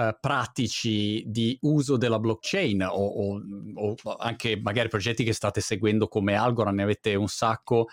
eh, 0.00 0.16
pratici 0.18 1.22
di 1.26 1.58
uso 1.62 1.98
della 1.98 2.18
blockchain 2.18 2.82
o, 2.84 2.88
o, 2.88 3.42
o, 3.74 3.94
anche 4.16 4.58
magari 4.58 4.88
progetti 4.88 5.24
che 5.24 5.34
state 5.34 5.60
seguendo 5.60 6.08
come 6.08 6.36
Algorand, 6.36 6.78
ne 6.78 6.84
avete 6.84 7.14
un 7.16 7.28
sacco, 7.28 7.86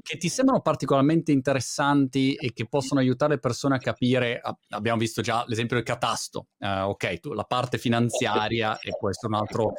che 0.00 0.16
ti 0.16 0.30
sembrano 0.30 0.62
particolarmente 0.62 1.32
interessanti 1.32 2.34
e 2.34 2.54
che 2.54 2.66
possono 2.66 3.00
aiutare 3.00 3.34
le 3.34 3.40
persone 3.40 3.74
a 3.74 3.78
capire, 3.78 4.40
abbiamo 4.70 4.98
visto 4.98 5.20
già 5.20 5.44
l'esempio 5.48 5.76
del 5.76 5.84
catasto, 5.84 6.46
uh, 6.60 6.88
ok, 6.88 7.20
tu, 7.20 7.34
la 7.34 7.44
parte 7.44 7.76
finanziaria 7.76 8.78
e 8.78 8.96
può 8.98 9.10
essere 9.10 9.26
un 9.26 9.34
altro 9.34 9.74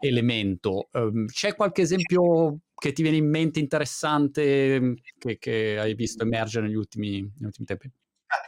elemento. 0.00 0.88
Um, 0.92 1.26
c'è 1.26 1.54
qualche 1.54 1.82
esempio 1.82 2.60
che 2.74 2.92
ti 2.92 3.02
viene 3.02 3.18
in 3.18 3.28
mente 3.28 3.58
interessante 3.58 4.94
che, 5.18 5.36
che 5.38 5.78
hai 5.78 5.94
visto 5.94 6.22
emergere 6.22 6.66
negli 6.66 6.76
ultimi, 6.76 7.20
negli 7.20 7.44
ultimi 7.44 7.66
tempi? 7.66 7.90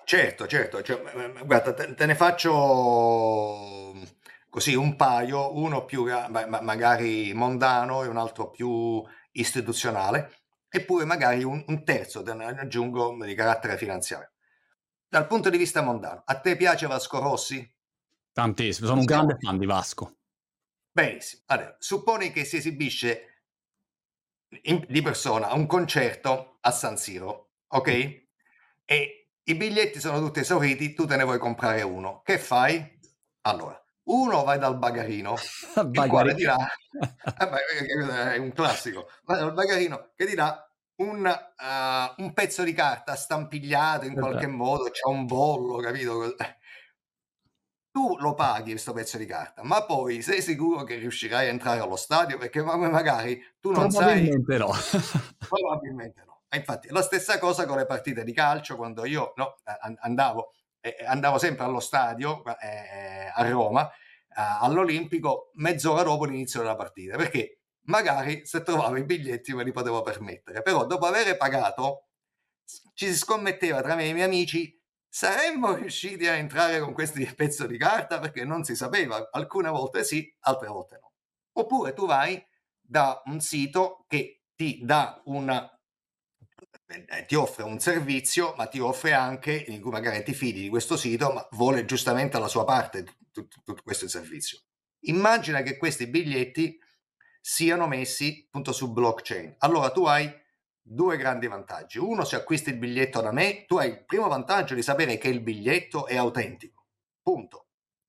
Certo, 0.04 0.46
certo, 0.46 0.82
cioè, 0.82 1.00
guarda, 1.44 1.74
te, 1.74 1.94
te, 1.94 2.06
ne 2.06 2.14
faccio 2.14 3.94
così 4.48 4.74
un 4.74 4.96
paio, 4.96 5.54
uno 5.56 5.84
più 5.84 6.04
magari 6.06 7.32
mondano 7.34 8.02
e 8.02 8.08
un 8.08 8.16
altro 8.16 8.50
più 8.50 9.04
istituzionale, 9.32 10.38
eppure 10.68 11.04
magari 11.04 11.44
un, 11.44 11.62
un 11.66 11.84
terzo, 11.84 12.22
ne 12.22 12.46
aggiungo, 12.46 13.16
di 13.24 13.34
carattere 13.34 13.76
finanziario. 13.76 14.30
Dal 15.08 15.26
punto 15.26 15.50
di 15.50 15.56
vista 15.56 15.80
mondano, 15.80 16.22
a 16.24 16.38
te 16.40 16.56
piace 16.56 16.86
Vasco 16.86 17.18
Rossi? 17.18 17.74
Tantissimo, 18.32 18.86
sono 18.86 19.00
un 19.00 19.06
grande 19.06 19.36
fan 19.38 19.58
di 19.58 19.66
Vasco. 19.66 20.16
Benissimo. 20.90 21.42
Allora, 21.46 21.76
supponi 21.78 22.30
che 22.30 22.44
si 22.44 22.56
esibisce 22.56 23.42
in, 24.62 24.84
di 24.88 25.02
persona 25.02 25.48
a 25.48 25.54
un 25.54 25.66
concerto 25.66 26.58
a 26.60 26.70
San 26.70 26.96
Siro, 26.96 27.52
ok? 27.68 28.26
E 28.84 29.17
i 29.48 29.54
biglietti 29.54 29.98
sono 29.98 30.20
tutti 30.20 30.40
esauriti, 30.40 30.92
tu 30.92 31.06
te 31.06 31.16
ne 31.16 31.24
vuoi 31.24 31.38
comprare 31.38 31.82
uno. 31.82 32.20
Che 32.22 32.38
fai? 32.38 32.98
Allora, 33.42 33.82
uno 34.04 34.44
vai 34.44 34.58
dal 34.58 34.76
bagarino, 34.76 35.34
il 35.92 36.06
quale 36.08 36.34
dirà, 36.34 36.56
eh 36.56 38.32
è 38.34 38.36
un 38.36 38.52
classico, 38.52 39.08
vai 39.24 39.38
dal 39.38 39.54
bagarino 39.54 40.12
che 40.14 40.26
dirà 40.26 40.62
un, 40.96 41.24
uh, 41.24 42.22
un 42.22 42.32
pezzo 42.34 42.62
di 42.62 42.72
carta 42.72 43.14
stampigliato 43.14 44.04
in 44.04 44.14
qualche 44.14 44.46
modo, 44.46 44.90
c'è 44.90 45.06
un 45.06 45.24
bollo, 45.24 45.78
capito? 45.78 46.34
Tu 47.90 48.16
lo 48.18 48.34
paghi 48.34 48.72
questo 48.72 48.92
pezzo 48.92 49.16
di 49.16 49.24
carta, 49.24 49.62
ma 49.62 49.84
poi 49.84 50.20
sei 50.20 50.42
sicuro 50.42 50.84
che 50.84 50.96
riuscirai 50.96 51.46
a 51.46 51.50
entrare 51.50 51.80
allo 51.80 51.96
stadio? 51.96 52.36
Perché 52.36 52.62
magari 52.62 53.42
tu 53.60 53.70
non 53.70 53.88
probabilmente 53.88 54.58
sai... 54.58 54.58
No. 54.58 54.74
probabilmente 55.48 56.22
no. 56.26 56.27
Infatti, 56.56 56.88
la 56.90 57.02
stessa 57.02 57.38
cosa 57.38 57.66
con 57.66 57.76
le 57.76 57.86
partite 57.86 58.24
di 58.24 58.32
calcio, 58.32 58.76
quando 58.76 59.04
io 59.04 59.32
no, 59.36 59.56
andavo, 60.00 60.52
eh, 60.80 60.96
andavo 61.06 61.38
sempre 61.38 61.64
allo 61.64 61.80
stadio 61.80 62.42
eh, 62.60 63.30
a 63.34 63.48
Roma, 63.48 63.88
eh, 63.90 63.94
all'Olimpico, 64.34 65.50
mezz'ora 65.54 66.02
dopo 66.02 66.24
l'inizio 66.24 66.60
della 66.60 66.76
partita, 66.76 67.16
perché 67.16 67.60
magari 67.82 68.46
se 68.46 68.62
trovavo 68.62 68.96
i 68.96 69.04
biglietti 69.04 69.54
me 69.54 69.64
li 69.64 69.72
potevo 69.72 70.02
permettere, 70.02 70.62
però 70.62 70.86
dopo 70.86 71.06
aver 71.06 71.36
pagato 71.36 72.08
ci 72.94 73.06
si 73.06 73.16
scommetteva 73.16 73.80
tra 73.80 73.94
me 73.94 74.04
e 74.04 74.08
i 74.08 74.12
miei 74.12 74.26
amici 74.26 74.78
saremmo 75.08 75.74
riusciti 75.74 76.26
a 76.26 76.34
entrare 76.34 76.80
con 76.80 76.92
questi 76.92 77.24
pezzi 77.34 77.66
di 77.66 77.78
carta 77.78 78.18
perché 78.18 78.44
non 78.44 78.64
si 78.64 78.76
sapeva, 78.76 79.28
alcune 79.32 79.70
volte 79.70 80.04
sì, 80.04 80.34
altre 80.40 80.68
volte 80.68 80.98
no. 81.00 81.12
Oppure 81.52 81.92
tu 81.92 82.06
vai 82.06 82.42
da 82.80 83.20
un 83.26 83.40
sito 83.40 84.04
che 84.06 84.44
ti 84.54 84.80
dà 84.84 85.20
una 85.26 85.77
ti 87.26 87.34
offre 87.34 87.64
un 87.64 87.78
servizio, 87.78 88.54
ma 88.56 88.66
ti 88.66 88.78
offre 88.78 89.12
anche, 89.12 89.52
in 89.68 89.80
cui 89.80 89.90
magari 89.90 90.22
ti 90.22 90.32
fidi 90.32 90.62
di 90.62 90.68
questo 90.68 90.96
sito, 90.96 91.32
ma 91.32 91.46
vuole 91.52 91.84
giustamente 91.84 92.38
la 92.38 92.48
sua 92.48 92.64
parte 92.64 93.04
tutto, 93.30 93.48
tutto 93.64 93.82
questo 93.82 94.08
servizio. 94.08 94.60
Immagina 95.00 95.62
che 95.62 95.76
questi 95.76 96.06
biglietti 96.06 96.78
siano 97.40 97.86
messi 97.86 98.44
appunto 98.46 98.72
su 98.72 98.92
blockchain. 98.92 99.56
Allora 99.58 99.90
tu 99.90 100.06
hai 100.06 100.30
due 100.80 101.16
grandi 101.16 101.46
vantaggi. 101.46 101.98
Uno, 101.98 102.24
se 102.24 102.36
acquisti 102.36 102.70
il 102.70 102.78
biglietto 102.78 103.20
da 103.20 103.32
me, 103.32 103.64
tu 103.66 103.76
hai 103.76 103.90
il 103.90 104.04
primo 104.04 104.26
vantaggio 104.26 104.74
di 104.74 104.82
sapere 104.82 105.18
che 105.18 105.28
il 105.28 105.40
biglietto 105.40 106.06
è 106.06 106.16
autentico. 106.16 106.86
Punto. 107.22 107.66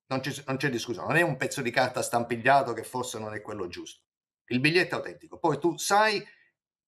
Non, 0.08 0.22
non 0.46 0.58
c'è 0.58 0.70
discussione, 0.70 1.08
non 1.08 1.18
è 1.18 1.22
un 1.22 1.38
pezzo 1.38 1.62
di 1.62 1.70
carta 1.70 2.02
stampigliato 2.02 2.74
che 2.74 2.84
forse 2.84 3.20
non 3.20 3.34
è 3.34 3.42
quello 3.42 3.68
giusto. 3.68 4.06
Il 4.46 4.60
biglietto 4.60 4.96
è 4.96 4.98
autentico. 4.98 5.38
Poi 5.38 5.60
tu 5.60 5.78
sai 5.78 6.26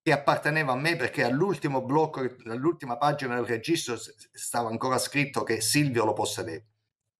che 0.02 0.12
apparteneva 0.12 0.72
a 0.72 0.76
me 0.76 0.96
perché 0.96 1.22
all'ultimo 1.22 1.82
blocco, 1.82 2.20
all'ultima 2.46 2.96
pagina 2.96 3.36
del 3.36 3.46
registro 3.46 3.96
stava 3.96 4.68
ancora 4.68 4.98
scritto 4.98 5.44
che 5.44 5.60
Silvio 5.60 6.04
lo 6.04 6.12
possedeva. 6.12 6.64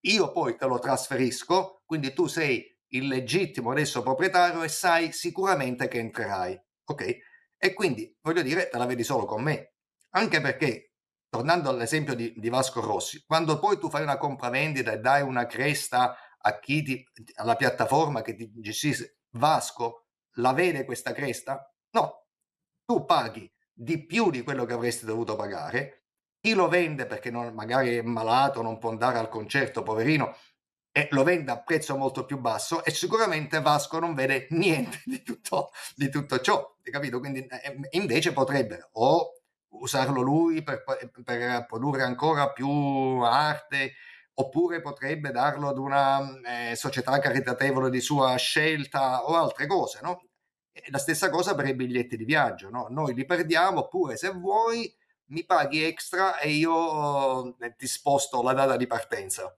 Io 0.06 0.32
poi 0.32 0.56
te 0.56 0.66
lo 0.66 0.80
trasferisco, 0.80 1.82
quindi 1.86 2.12
tu 2.12 2.26
sei 2.26 2.66
il 2.88 3.06
legittimo 3.06 3.70
adesso 3.70 4.02
proprietario 4.02 4.64
e 4.64 4.68
sai 4.68 5.12
sicuramente 5.12 5.86
che 5.86 5.98
entrerai. 5.98 6.60
Ok? 6.86 7.16
E 7.56 7.72
quindi, 7.72 8.16
voglio 8.20 8.42
dire, 8.42 8.68
te 8.68 8.78
la 8.78 8.86
vedi 8.86 9.04
solo 9.04 9.24
con 9.24 9.42
me. 9.42 9.74
Anche 10.10 10.40
perché, 10.40 10.94
tornando 11.28 11.70
all'esempio 11.70 12.14
di, 12.14 12.34
di 12.36 12.48
Vasco 12.48 12.80
Rossi, 12.80 13.22
quando 13.24 13.60
poi 13.60 13.78
tu 13.78 13.88
fai 13.88 14.02
una 14.02 14.18
compravendita 14.18 14.92
e 14.92 14.98
dai 14.98 15.22
una 15.22 15.46
cresta 15.46 16.16
a 16.36 16.58
chi 16.58 16.82
ti, 16.82 17.06
alla 17.36 17.54
piattaforma 17.54 18.22
che 18.22 18.34
ti 18.34 18.50
gestisce 18.56 19.18
Vasco, 19.30 20.08
la 20.36 20.52
vede 20.52 20.84
questa 20.84 21.12
cresta? 21.12 21.72
No, 21.92 22.21
tu 22.92 23.06
paghi 23.06 23.50
di 23.72 24.04
più 24.04 24.30
di 24.30 24.42
quello 24.42 24.66
che 24.66 24.74
avresti 24.74 25.06
dovuto 25.06 25.34
pagare, 25.34 26.02
chi 26.38 26.52
lo 26.52 26.68
vende 26.68 27.06
perché 27.06 27.30
non, 27.30 27.54
magari 27.54 27.96
è 27.96 28.02
malato, 28.02 28.60
non 28.60 28.78
può 28.78 28.90
andare 28.90 29.18
al 29.18 29.30
concerto, 29.30 29.82
poverino, 29.82 30.36
e 30.92 31.08
lo 31.12 31.22
vende 31.22 31.52
a 31.52 31.62
prezzo 31.62 31.96
molto 31.96 32.26
più 32.26 32.38
basso 32.38 32.84
e 32.84 32.90
sicuramente 32.90 33.62
Vasco 33.62 33.98
non 33.98 34.12
vede 34.14 34.46
niente 34.52 35.00
di 35.06 35.22
tutto, 35.22 35.70
di 35.96 36.10
tutto 36.10 36.38
ciò, 36.40 36.76
capito? 36.82 37.18
Quindi 37.18 37.46
eh, 37.46 37.78
invece 37.92 38.34
potrebbe 38.34 38.90
o 38.92 39.40
usarlo 39.68 40.20
lui 40.20 40.62
per, 40.62 40.84
per, 41.24 41.64
produrre 41.64 42.02
ancora 42.02 42.52
più 42.52 42.68
arte 42.68 43.94
oppure 44.34 44.82
potrebbe 44.82 45.30
darlo 45.30 45.68
ad 45.68 45.78
una 45.78 46.20
eh, 46.70 46.76
società 46.76 47.18
caritatevole 47.18 47.88
di 47.88 48.00
sua 48.00 48.36
scelta 48.36 49.24
o 49.24 49.34
altre 49.34 49.66
cose, 49.66 50.00
no? 50.02 50.26
La 50.88 50.98
stessa 50.98 51.30
cosa 51.30 51.54
per 51.54 51.66
i 51.66 51.74
biglietti 51.74 52.16
di 52.16 52.24
viaggio, 52.24 52.70
no? 52.70 52.86
Noi 52.90 53.14
li 53.14 53.24
perdiamo, 53.24 53.80
oppure 53.80 54.16
se 54.16 54.30
vuoi 54.30 54.92
mi 55.26 55.44
paghi 55.44 55.82
extra 55.82 56.38
e 56.38 56.50
io 56.50 57.56
eh, 57.58 57.74
ti 57.76 57.86
sposto 57.86 58.42
la 58.42 58.52
data 58.52 58.76
di 58.76 58.86
partenza. 58.86 59.56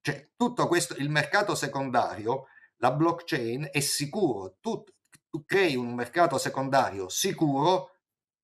Cioè, 0.00 0.30
tutto 0.36 0.66
questo, 0.66 0.94
il 0.96 1.10
mercato 1.10 1.54
secondario, 1.54 2.46
la 2.76 2.92
blockchain 2.92 3.68
è 3.70 3.80
sicuro, 3.80 4.56
tu, 4.60 4.82
tu 5.28 5.44
crei 5.44 5.76
un 5.76 5.94
mercato 5.94 6.38
secondario 6.38 7.08
sicuro 7.08 7.96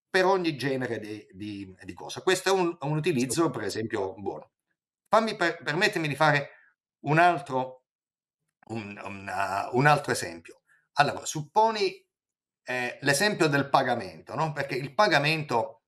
per 0.09 0.27
ogni 0.27 0.57
genere 0.57 0.99
di, 0.99 1.27
di, 1.33 1.77
di 1.83 1.93
cosa. 1.95 2.23
Questo 2.23 2.51
è 2.51 2.53
un, 2.53 2.77
un, 2.81 2.97
utilizzo, 2.97 3.51
per 3.51 3.65
esempio, 3.65 4.15
buono. 4.15 4.51
Fammi 5.09 5.35
per, 5.37 5.63
permettimi 5.63 6.09
di 6.09 6.15
fare 6.15 6.51
un 7.01 7.19
altro, 7.19 7.85
un, 8.69 9.01
un, 9.03 9.29
uh, 9.29 9.77
un 9.77 9.87
altro 9.87 10.13
esempio. 10.13 10.61
Allora, 10.95 11.25
supponi 11.25 12.06
eh, 12.69 12.99
l'esempio 13.03 13.47
del 13.47 13.69
pagamento, 13.69 14.35
no? 14.35 14.53
perché 14.53 14.75
il 14.75 14.93
pagamento 14.93 15.85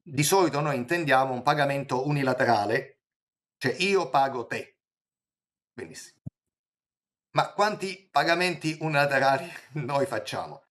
di 0.00 0.22
solito 0.22 0.60
noi 0.60 0.76
intendiamo 0.76 1.34
un 1.34 1.42
pagamento 1.42 2.06
unilaterale, 2.06 3.02
cioè 3.58 3.74
io 3.80 4.08
pago 4.08 4.46
te. 4.46 4.78
Benissimo. 5.74 6.22
Ma 7.32 7.52
quanti 7.52 8.08
pagamenti 8.10 8.78
unilaterali 8.80 9.52
noi 9.84 10.06
facciamo? 10.06 10.64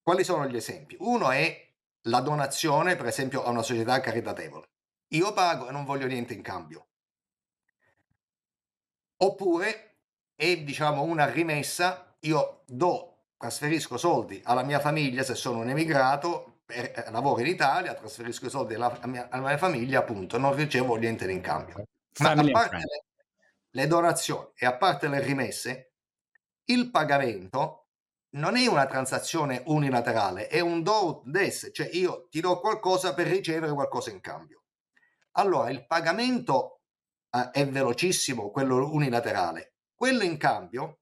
Quali 0.00 0.24
sono 0.24 0.46
gli 0.46 0.56
esempi? 0.56 0.96
Uno 1.00 1.30
è 1.30 1.70
la 2.04 2.20
donazione, 2.20 2.96
per 2.96 3.06
esempio, 3.06 3.44
a 3.44 3.50
una 3.50 3.62
società 3.62 4.00
caritatevole. 4.00 4.68
Io 5.08 5.34
pago 5.34 5.68
e 5.68 5.72
non 5.72 5.84
voglio 5.84 6.06
niente 6.06 6.32
in 6.32 6.40
cambio. 6.40 6.88
Oppure 9.18 9.98
è, 10.34 10.56
diciamo, 10.62 11.02
una 11.02 11.26
rimessa, 11.26 12.16
io 12.20 12.62
do 12.66 13.09
trasferisco 13.40 13.96
soldi 13.96 14.38
alla 14.44 14.62
mia 14.62 14.80
famiglia 14.80 15.22
se 15.22 15.34
sono 15.34 15.60
un 15.60 15.70
emigrato, 15.70 16.60
per, 16.66 16.92
eh, 16.94 17.10
lavoro 17.10 17.40
in 17.40 17.46
Italia, 17.46 17.94
trasferisco 17.94 18.44
i 18.44 18.50
soldi 18.50 18.74
alla, 18.74 19.00
mia, 19.04 19.28
alla 19.30 19.48
mia 19.48 19.56
famiglia, 19.56 20.00
appunto, 20.00 20.36
non 20.36 20.54
ricevo 20.54 20.96
niente 20.96 21.30
in 21.32 21.40
cambio. 21.40 21.84
Ma 22.18 22.32
a 22.32 22.50
parte 22.50 22.76
le, 22.76 23.04
le 23.70 23.86
donazioni 23.86 24.50
e 24.54 24.66
a 24.66 24.76
parte 24.76 25.08
le 25.08 25.20
rimesse, 25.20 25.94
il 26.64 26.90
pagamento 26.90 27.86
non 28.34 28.56
è 28.56 28.66
una 28.66 28.84
transazione 28.84 29.62
unilaterale, 29.64 30.48
è 30.48 30.60
un 30.60 30.82
do 30.82 31.22
des, 31.24 31.70
cioè 31.72 31.88
io 31.92 32.28
ti 32.28 32.40
do 32.40 32.60
qualcosa 32.60 33.14
per 33.14 33.26
ricevere 33.26 33.72
qualcosa 33.72 34.10
in 34.10 34.20
cambio. 34.20 34.64
Allora, 35.32 35.70
il 35.70 35.86
pagamento 35.86 36.82
eh, 37.30 37.48
è 37.52 37.66
velocissimo, 37.66 38.50
quello 38.50 38.92
unilaterale. 38.92 39.76
Quello 39.94 40.24
in 40.24 40.36
cambio 40.36 40.99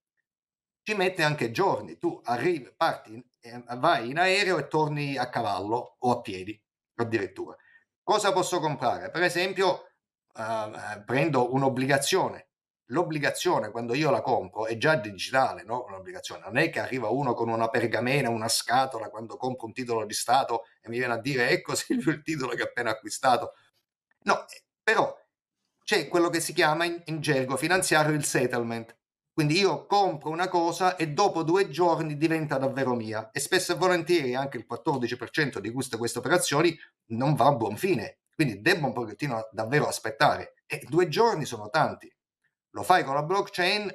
ci 0.89 0.95
mette 0.95 1.23
anche 1.23 1.51
giorni. 1.51 1.99
Tu 1.99 2.19
arrivi, 2.25 2.73
parti, 2.75 3.23
eh, 3.43 3.63
vai 3.77 4.09
in 4.09 4.19
aereo 4.19 4.57
e 4.57 4.69
torni 4.69 5.19
a 5.19 5.29
cavallo 5.29 5.97
o 5.99 6.11
a 6.11 6.23
piedi 6.23 6.59
addirittura. 6.95 7.55
Cosa 8.03 8.33
posso 8.33 8.59
comprare? 8.59 9.11
Per 9.11 9.23
esempio, 9.23 9.91
eh, 10.35 11.03
prendo 11.05 11.53
un'obbligazione. 11.53 12.47
L'obbligazione, 12.87 13.71
quando 13.71 13.93
io 13.93 14.11
la 14.11 14.23
compro, 14.23 14.65
è 14.65 14.79
già 14.79 14.95
digitale, 14.95 15.63
no? 15.63 15.85
Un'obbligazione. 15.87 16.43
Non 16.47 16.57
è 16.57 16.71
che 16.71 16.81
arriva 16.81 17.11
uno 17.11 17.35
con 17.35 17.51
una 17.51 17.69
pergamena, 17.69 18.31
una 18.31 18.49
scatola, 18.49 19.11
quando 19.11 19.37
compro 19.37 19.67
un 19.67 19.75
titolo 19.75 20.07
di 20.07 20.15
Stato 20.15 20.63
e 20.81 20.89
mi 20.89 20.97
viene 20.97 21.13
a 21.13 21.19
dire 21.19 21.51
ecco 21.51 21.75
Silvio 21.77 22.13
il 22.13 22.23
titolo 22.23 22.55
che 22.55 22.63
ho 22.63 22.65
appena 22.65 22.93
acquistato. 22.93 23.53
No, 24.23 24.47
però 24.83 25.15
c'è 25.85 26.09
quello 26.09 26.31
che 26.31 26.41
si 26.41 26.55
chiama 26.55 26.87
in, 26.87 27.03
in 27.05 27.21
gergo 27.21 27.59
finanziario 27.59 28.15
il 28.15 28.25
settlement 28.25 28.97
quindi 29.39 29.57
io 29.57 29.87
compro 29.87 30.31
una 30.31 30.49
cosa 30.49 30.97
e 30.97 31.11
dopo 31.11 31.45
due 31.45 31.69
giorni 31.69 32.17
diventa 32.17 32.59
davvero 32.59 32.97
mia 32.97 33.31
e 33.31 33.39
spesso 33.39 33.73
e 33.73 33.77
volentieri 33.77 34.35
anche 34.35 34.57
il 34.57 34.67
14% 34.69 35.59
di 35.61 35.71
queste, 35.71 35.97
queste 35.97 36.19
operazioni 36.19 36.77
non 37.11 37.37
va 37.37 37.47
a 37.47 37.55
buon 37.55 37.77
fine. 37.77 38.19
quindi 38.35 38.61
devo 38.61 38.87
un 38.87 38.93
pochettino 38.93 39.49
davvero 39.53 39.87
aspettare. 39.87 40.55
E 40.67 40.85
due 40.89 41.07
giorni 41.07 41.45
sono 41.45 41.71
tanti. 41.71 42.13
Lo 42.71 42.83
fai 42.83 43.05
con 43.05 43.15
la 43.15 43.23
blockchain, 43.23 43.89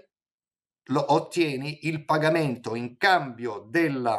lo 0.91 1.11
ottieni 1.11 1.87
il 1.87 2.05
pagamento 2.05 2.73
in 2.73 2.95
cambio 2.95 3.67
della, 3.67 4.17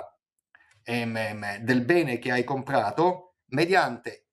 ehm, 0.82 1.56
del 1.60 1.86
bene 1.86 2.18
che 2.18 2.32
hai 2.32 2.44
comprato 2.44 3.36
mediante 3.52 4.23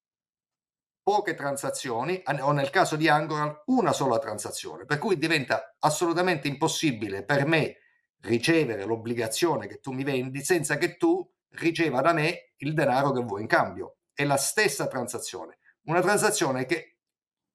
poche 1.04 1.34
transazioni 1.34 2.22
o 2.42 2.52
nel 2.52 2.70
caso 2.70 2.96
di 2.96 3.08
Angoral 3.08 3.64
una 3.66 3.94
sola 3.94 4.20
transazione, 4.20 4.86
per 4.86 4.98
cui 4.98 5.18
diventa 5.18 5.76
assolutamente 5.80 6.48
impossibile 6.48 7.24
per 7.24 7.46
me 7.46 7.78
ricevere 8.22 8.86
l'obbligazione 8.86 9.68
che 9.68 9.80
tu 9.80 9.92
mi 9.92 10.04
vendi 10.04 10.44
senza 10.44 10.78
che 10.78 10.98
tu 10.98 11.28
riceva 11.56 12.02
da 12.02 12.14
me 12.14 12.54
il 12.58 12.74
denaro 12.74 13.12
che 13.12 13.22
vuoi 13.22 13.42
in 13.42 13.48
cambio. 13.48 13.98
È 14.14 14.24
la 14.24 14.38
stessa 14.38 14.88
transazione, 14.88 15.58
una 15.86 16.02
transazione 16.02 16.66
che, 16.66 17.00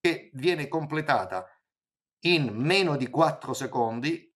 che 0.01 0.31
viene 0.35 0.69
completata 0.69 1.47
in 2.21 2.53
meno 2.53 2.97
di 2.97 3.09
4 3.09 3.53
secondi 3.53 4.35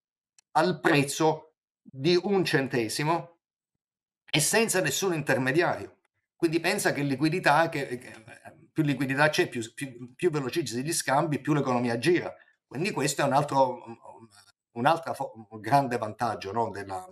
al 0.52 0.78
prezzo 0.80 1.54
di 1.82 2.18
un 2.22 2.44
centesimo 2.44 3.38
e 4.30 4.40
senza 4.40 4.80
nessun 4.80 5.14
intermediario. 5.14 5.96
Quindi 6.36 6.60
pensa 6.60 6.92
che 6.92 7.02
liquidità, 7.02 7.68
che, 7.68 7.98
che 7.98 8.14
più 8.72 8.82
liquidità 8.82 9.28
c'è, 9.28 9.48
più, 9.48 9.62
più, 9.74 10.14
più 10.14 10.30
velocizzi 10.30 10.82
gli 10.82 10.92
scambi, 10.92 11.40
più 11.40 11.52
l'economia 11.52 11.98
gira. 11.98 12.34
Quindi 12.66 12.90
questo 12.92 13.22
è 13.22 13.24
un 13.24 13.32
altro, 13.32 13.82
un 14.72 14.86
altro 14.86 15.32
grande 15.60 15.98
vantaggio 15.98 16.52
no, 16.52 16.70
della, 16.70 17.04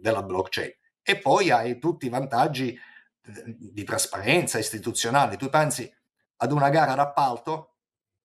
della 0.00 0.22
blockchain. 0.22 0.72
E 1.02 1.18
poi 1.18 1.50
hai 1.50 1.78
tutti 1.78 2.06
i 2.06 2.10
vantaggi 2.10 2.72
eh, 2.72 3.42
di 3.46 3.84
trasparenza 3.84 4.58
istituzionale. 4.58 5.36
Tu 5.36 5.48
pensi 5.48 5.92
ad 6.36 6.52
una 6.52 6.68
gara 6.70 6.94
d'appalto, 6.94 7.76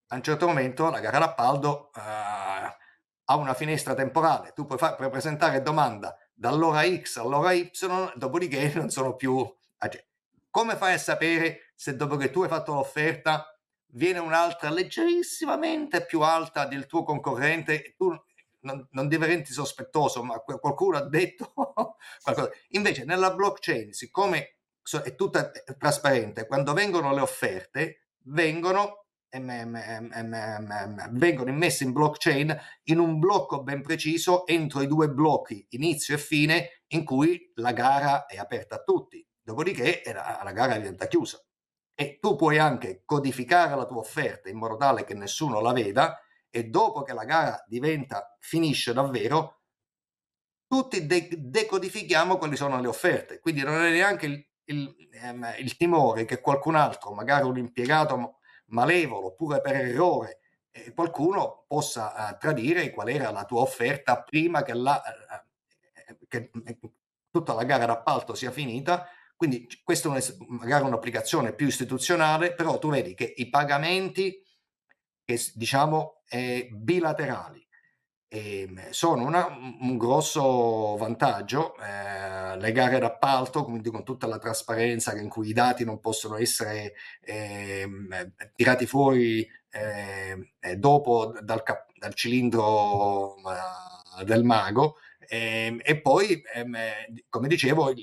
a 0.08 0.16
un 0.16 0.24
certo 0.24 0.48
momento 0.48 0.90
la 0.90 1.00
gara 1.00 1.20
d'appalto 1.20 1.92
uh, 1.96 2.00
ha 3.26 3.36
una 3.36 3.54
finestra 3.54 3.94
temporale, 3.94 4.54
tu 4.54 4.66
puoi, 4.66 4.78
far, 4.78 4.96
puoi 4.96 5.10
presentare 5.10 5.62
domanda 5.62 6.16
dall'ora 6.34 6.84
X 6.84 7.18
all'ora 7.18 7.54
Y, 7.54 7.72
dopodiché 8.16 8.72
non 8.76 8.90
sono 8.90 9.16
più... 9.16 9.54
Come 10.50 10.76
fai 10.76 10.94
a 10.94 10.98
sapere 10.98 11.65
se 11.76 11.96
dopo 11.96 12.16
che 12.16 12.32
tu 12.32 12.42
hai 12.42 12.50
fatto 12.50 12.74
l'offerta 12.74 13.46
viene 13.88 14.20
un'altra 14.20 14.70
leggerissimamente 14.70 16.06
più 16.06 16.22
alta 16.22 16.66
del 16.66 16.86
tuo 16.86 17.04
concorrente 17.04 17.94
tu 17.98 18.10
non, 18.62 18.88
non 18.92 19.08
diventi 19.08 19.52
sospettoso, 19.54 20.24
ma 20.24 20.40
qualcuno 20.40 20.98
ha 20.98 21.08
detto 21.08 21.54
qualcosa. 22.24 22.50
Invece 22.70 23.06
nella 23.06 23.34
blockchain, 23.34 23.94
siccome 23.94 24.58
è 25.04 25.16
tutta 25.16 25.52
trasparente, 25.78 26.48
quando 26.48 26.74
vengono 26.74 27.14
le 27.14 27.22
offerte, 27.22 28.08
vengono, 28.26 29.06
vengono 31.12 31.50
immesse 31.50 31.84
in 31.84 31.92
blockchain 31.92 32.58
in 32.86 33.00
un 33.00 33.20
blocco 33.20 33.62
ben 33.62 33.82
preciso 33.82 34.48
entro 34.48 34.82
i 34.82 34.88
due 34.88 35.10
blocchi, 35.10 35.66
inizio 35.72 36.16
e 36.16 36.20
fine, 36.20 36.84
in 36.88 37.04
cui 37.04 37.52
la 37.56 37.72
gara 37.72 38.26
è 38.26 38.38
aperta 38.38 38.76
a 38.76 38.84
tutti 38.84 39.24
dopodiché 39.46 40.02
la 40.06 40.52
gara 40.52 40.76
diventa 40.76 41.08
chiusa. 41.08 41.45
E 41.96 42.20
tu 42.20 42.36
puoi 42.36 42.60
anche 42.60 43.04
codificare 43.06 43.76
la 43.76 43.86
tua 43.86 44.00
offerta 44.00 44.50
in 44.50 44.58
modo 44.58 44.76
tale 44.76 45.06
che 45.06 45.14
nessuno 45.14 45.62
la 45.62 45.72
veda 45.72 46.20
e 46.50 46.66
dopo 46.66 47.04
che 47.04 47.14
la 47.14 47.24
gara 47.24 47.64
diventa, 47.68 48.36
finisce 48.40 48.94
davvero, 48.94 49.62
tutti 50.68 51.06
de- 51.06 51.30
decodifichiamo 51.38 52.38
quali 52.38 52.56
sono 52.56 52.80
le 52.80 52.88
offerte. 52.88 53.40
Quindi 53.40 53.64
non 53.64 53.82
è 53.82 53.92
neanche 53.92 54.26
il, 54.26 54.46
il, 54.66 54.96
ehm, 55.12 55.56
il 55.60 55.76
timore 55.78 56.26
che 56.26 56.42
qualcun 56.42 56.76
altro, 56.76 57.14
magari 57.14 57.48
un 57.48 57.58
impiegato 57.58 58.40
malevolo, 58.68 59.28
oppure 59.28 59.62
per 59.62 59.76
errore, 59.76 60.40
eh, 60.72 60.94
qualcuno 60.94 61.64
possa 61.68 62.34
eh, 62.34 62.38
tradire 62.38 62.90
qual 62.92 63.10
era 63.10 63.32
la 63.32 63.46
tua 63.46 63.62
offerta 63.62 64.22
prima 64.24 64.64
che, 64.64 64.74
la, 64.74 65.02
eh, 66.08 66.18
che 66.28 66.52
eh, 66.66 66.80
tutta 67.30 67.54
la 67.54 67.64
gara 67.64 67.86
d'appalto 67.86 68.34
sia 68.34 68.52
finita 68.52 69.08
quindi 69.36 69.68
questa 69.84 70.16
è 70.16 70.24
magari 70.48 70.86
un'applicazione 70.86 71.54
più 71.54 71.68
istituzionale, 71.68 72.54
però 72.54 72.80
tu 72.80 72.90
vedi 72.90 73.14
che 73.14 73.34
i 73.38 73.50
pagamenti, 73.50 74.42
che, 75.24 75.40
diciamo, 75.54 76.24
eh, 76.30 76.70
bilaterali, 76.72 77.66
eh, 78.28 78.70
sono 78.90 79.26
una, 79.26 79.48
un 79.48 79.98
grosso 79.98 80.96
vantaggio. 80.98 81.76
Eh, 81.78 82.58
le 82.58 82.72
gare 82.72 83.00
d'appalto, 83.00 83.64
quindi 83.64 83.90
con 83.90 84.04
tutta 84.04 84.28
la 84.28 84.38
trasparenza 84.38 85.18
in 85.18 85.30
cui 85.30 85.50
i 85.50 85.54
dati 85.54 85.84
non 85.84 86.00
possono 86.00 86.38
essere 86.38 86.94
ehm, 87.22 88.34
tirati 88.56 88.86
fuori 88.86 89.48
ehm, 89.70 90.76
dopo 90.78 91.34
dal, 91.42 91.64
cap- 91.64 91.92
dal 91.98 92.14
cilindro 92.14 93.36
del 94.24 94.44
mago, 94.44 94.98
e, 95.28 95.66
ehm, 95.66 95.80
e 95.84 96.02
poi, 96.02 96.42
ehm, 96.54 96.76
come 97.30 97.48
dicevo, 97.48 97.94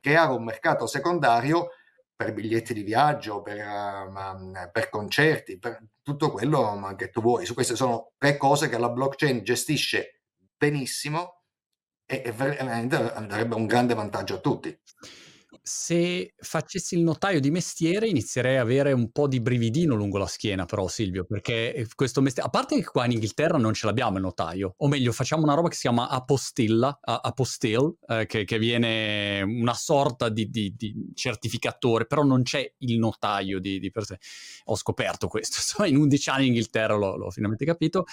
creare 0.00 0.32
un 0.32 0.44
mercato 0.44 0.86
secondario 0.86 1.70
per 2.14 2.32
biglietti 2.32 2.72
di 2.74 2.82
viaggio, 2.82 3.42
per, 3.42 3.66
um, 3.66 4.70
per 4.70 4.88
concerti, 4.88 5.58
per 5.58 5.82
tutto 6.02 6.30
quello 6.30 6.94
che 6.96 7.10
tu 7.10 7.20
vuoi. 7.20 7.44
Su 7.46 7.54
queste 7.54 7.74
sono 7.74 8.12
tre 8.16 8.36
cose 8.36 8.68
che 8.68 8.78
la 8.78 8.90
blockchain 8.90 9.42
gestisce 9.42 10.22
benissimo 10.56 11.42
e 12.06 12.32
veramente 12.32 12.96
darebbe 13.26 13.54
un 13.54 13.66
grande 13.66 13.94
vantaggio 13.94 14.34
a 14.34 14.38
tutti 14.40 14.78
se 15.64 16.34
facessi 16.36 16.96
il 16.96 17.02
notaio 17.02 17.38
di 17.38 17.52
mestiere 17.52 18.08
inizierei 18.08 18.56
a 18.56 18.62
avere 18.62 18.90
un 18.90 19.12
po' 19.12 19.28
di 19.28 19.40
brividino 19.40 19.94
lungo 19.94 20.18
la 20.18 20.26
schiena 20.26 20.64
però 20.64 20.88
Silvio, 20.88 21.24
perché 21.24 21.72
eh, 21.72 21.86
questo 21.94 22.20
mestiere, 22.20 22.48
a 22.48 22.50
parte 22.50 22.76
che 22.76 22.84
qua 22.84 23.04
in 23.04 23.12
Inghilterra 23.12 23.58
non 23.58 23.72
ce 23.72 23.86
l'abbiamo 23.86 24.16
il 24.16 24.24
notaio, 24.24 24.74
o 24.76 24.88
meglio 24.88 25.12
facciamo 25.12 25.44
una 25.44 25.54
roba 25.54 25.68
che 25.68 25.74
si 25.74 25.82
chiama 25.82 26.08
apostilla, 26.08 26.98
apostille, 27.00 27.94
eh, 28.08 28.26
che, 28.26 28.44
che, 28.44 28.58
viene 28.58 29.42
una 29.42 29.74
sorta 29.74 30.28
di, 30.28 30.50
di, 30.50 30.74
di, 30.76 31.12
certificatore, 31.14 32.06
però 32.06 32.24
non 32.24 32.42
c'è 32.42 32.74
il 32.78 32.98
notaio 32.98 33.60
di, 33.60 33.78
di 33.78 33.90
per 33.90 34.04
sé. 34.04 34.18
Ho 34.64 34.76
scoperto 34.76 35.28
questo, 35.28 35.58
insomma 35.62 35.88
in 35.88 35.96
11 35.96 36.30
anni 36.30 36.42
in 36.42 36.48
Inghilterra 36.48 36.96
l'ho, 36.96 37.16
l'ho 37.16 37.30
finalmente 37.30 37.64
capito, 37.64 38.04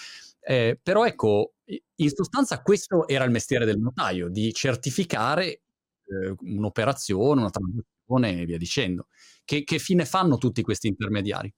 eh, 0.42 0.80
però 0.82 1.06
ecco, 1.06 1.54
in 1.96 2.10
sostanza 2.10 2.62
questo 2.62 3.08
era 3.08 3.24
il 3.24 3.32
mestiere 3.32 3.66
del 3.66 3.80
notaio, 3.80 4.30
di 4.30 4.54
certificare 4.54 5.62
eh, 6.10 6.36
un'operazione, 6.40 7.42
una 7.42 7.50
transazione 7.50 8.42
e 8.42 8.46
via 8.46 8.58
dicendo. 8.58 9.08
Che, 9.46 9.64
che 9.64 9.80
fine 9.80 10.06
fanno 10.06 10.38
tutti 10.38 10.62
questi 10.62 10.88
intermediari? 10.88 11.54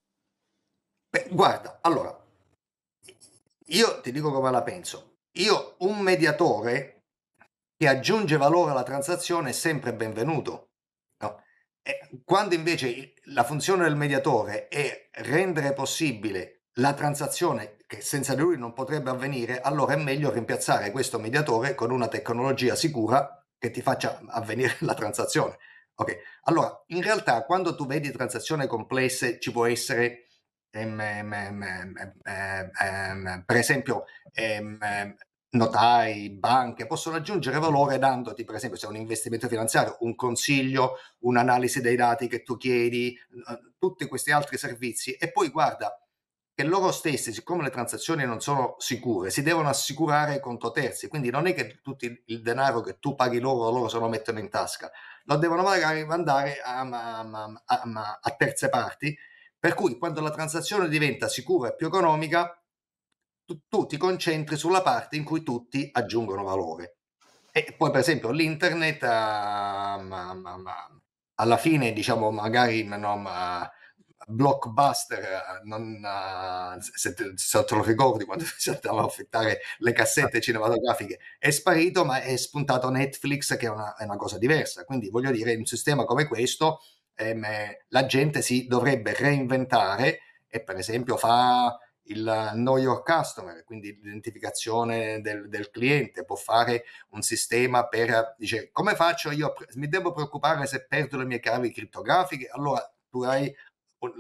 Beh, 1.10 1.28
guarda, 1.32 1.80
allora, 1.82 2.18
io 3.66 4.02
ti 4.02 4.12
dico 4.12 4.32
come 4.32 4.52
la 4.52 4.64
penso. 4.64 5.18
Io, 5.34 5.76
un 5.80 6.00
mediatore 6.00 7.04
che 7.78 7.88
aggiunge 7.88 8.38
valore 8.38 8.72
alla 8.72 8.84
transazione 8.84 9.50
è 9.50 9.54
sempre 9.54 9.94
benvenuto. 9.94 10.70
No? 11.24 11.42
quando 12.26 12.54
invece 12.54 13.14
la 13.26 13.44
funzione 13.44 13.84
del 13.84 13.96
mediatore 13.96 14.68
è 14.68 15.10
rendere 15.14 15.74
possibile 15.74 16.66
la 16.76 16.94
transazione 16.94 17.78
che 17.88 18.02
senza 18.02 18.36
di 18.36 18.42
lui 18.42 18.58
non 18.58 18.74
potrebbe 18.74 19.10
avvenire, 19.10 19.62
allora 19.62 19.94
è 19.94 19.98
meglio 19.98 20.32
rimpiazzare 20.32 20.92
questo 20.92 21.20
mediatore 21.20 21.76
con 21.76 21.92
una 21.92 22.08
tecnologia 22.08 22.76
sicura 22.76 23.41
che 23.62 23.70
ti 23.70 23.82
faccia 23.84 24.20
avvenire 24.28 24.76
la 24.82 24.96
transazione. 24.96 25.58
Ok, 25.94 26.18
allora 26.46 26.84
in 26.88 27.04
realtà 27.04 27.46
quando 27.46 27.76
tu 27.76 27.86
vedi 27.86 28.12
transazioni 28.12 28.66
complesse 28.66 29.40
ci 29.40 29.52
può 29.52 29.68
essere 29.68 30.26
ehm, 30.72 31.00
ehm, 31.00 31.64
ehm, 32.24 33.44
per 33.46 33.56
esempio 33.56 34.06
notai, 35.54 36.30
banche 36.32 36.88
possono 36.88 37.18
aggiungere 37.18 37.60
valore 37.60 38.00
dandoti 38.00 38.46
per 38.46 38.56
esempio 38.56 38.80
se 38.80 38.88
è 38.88 38.90
un 38.90 38.96
investimento 38.96 39.48
finanziario 39.48 39.98
un 40.00 40.16
consiglio, 40.16 40.96
un'analisi 41.20 41.82
dei 41.82 41.96
dati 41.96 42.28
che 42.28 42.42
tu 42.42 42.58
chiedi, 42.58 43.16
tutti 43.78 44.08
questi 44.08 44.32
altri 44.32 44.58
servizi 44.58 45.12
e 45.14 45.32
poi 45.32 45.50
guarda 45.50 46.01
che 46.62 46.68
loro 46.68 46.92
stessi, 46.92 47.34
siccome 47.34 47.64
le 47.64 47.72
transazioni 47.72 48.24
non 48.24 48.40
sono 48.40 48.76
sicure, 48.78 49.32
si 49.32 49.42
devono 49.42 49.68
assicurare 49.68 50.40
contro 50.40 50.70
terzi, 50.70 51.08
quindi 51.08 51.32
non 51.32 51.48
è 51.48 51.56
che 51.56 51.80
tutto 51.82 52.06
il 52.06 52.42
denaro 52.42 52.82
che 52.82 53.00
tu 53.00 53.16
paghi 53.16 53.40
loro, 53.40 53.72
loro 53.72 53.90
se 53.90 53.98
lo 53.98 54.08
mettono 54.08 54.38
in 54.38 54.50
tasca, 54.50 54.92
lo 55.24 55.38
devono 55.38 55.64
magari 55.64 56.06
mandare 56.06 56.62
a, 56.62 56.82
a, 56.82 57.62
a, 57.66 58.20
a 58.22 58.32
terze 58.38 58.70
parti, 58.70 59.18
per 59.58 59.74
cui 59.74 59.98
quando 59.98 60.22
la 60.22 60.30
transazione 60.30 60.88
diventa 60.88 61.28
sicura 61.28 61.70
e 61.70 61.76
più 61.76 61.88
economica, 61.88 62.64
tu, 63.44 63.62
tu 63.68 63.88
ti 63.88 63.98
concentri 63.98 64.56
sulla 64.56 64.84
parte 64.84 65.16
in 65.16 65.24
cui 65.24 65.42
tutti 65.42 65.90
aggiungono 65.92 66.44
valore. 66.44 66.98
E 67.52 67.74
poi 67.76 67.90
per 67.90 68.02
esempio 68.02 68.30
l'internet, 68.30 69.02
ma, 69.02 70.00
alla 71.36 71.58
fine 71.58 71.92
diciamo 71.92 72.30
magari 72.30 72.84
no, 72.84 73.18
ma, 73.18 73.70
blockbuster, 74.32 75.20
eh, 75.20 75.62
non, 75.64 76.02
uh, 76.02 76.80
se, 76.80 77.14
te, 77.14 77.34
se, 77.36 77.64
te, 77.64 77.76
lo 77.76 77.84
ricordi 77.84 78.26
quando 78.26 78.44
si 78.58 78.70
andava 78.70 79.02
a 79.02 79.06
affittare 79.06 79.60
le 79.80 79.92
cassette 79.94 80.38
ah. 80.38 80.42
cinematografiche, 80.42 81.20
è 81.38 81.52
sparito 81.52 82.06
ma 82.06 82.22
è 82.22 82.36
spuntato 82.38 82.90
Netflix 82.90 83.58
che 83.58 83.68
è 83.68 83.70
una, 83.70 83.96
è 83.96 84.04
una 84.04 84.18
cosa 84.18 84.38
diversa. 84.38 84.84
Quindi 84.86 85.10
voglio 85.10 85.32
dire, 85.32 85.52
in 85.52 85.60
un 85.60 85.66
sistema 85.66 86.06
come 86.06 86.28
questo 86.28 86.80
ehm, 87.16 87.46
la 87.90 88.06
gente 88.06 88.42
si 88.42 88.68
dovrebbe 88.68 89.14
reinventare 89.14 90.20
e 90.48 90.62
per 90.64 90.78
esempio 90.78 91.18
fa 91.18 91.78
il 92.06 92.52
know 92.54 92.78
your 92.78 93.04
customer, 93.04 93.64
quindi 93.64 93.98
l'identificazione 94.02 95.22
del, 95.22 95.48
del, 95.50 95.70
cliente, 95.70 96.26
può 96.26 96.36
fare 96.36 96.84
un 97.10 97.22
sistema 97.22 97.88
per, 97.88 98.36
dice, 98.38 98.70
come 98.72 98.96
faccio 98.96 99.32
io, 99.32 99.54
mi 99.76 99.88
devo 99.88 100.12
preoccupare 100.12 100.66
se 100.66 100.86
perdo 100.86 101.18
le 101.18 101.26
mie 101.26 101.40
chiavi 101.40 101.72
criptografiche, 101.72 102.50
allora 102.52 102.92
tu 103.10 103.24
hai 103.24 103.54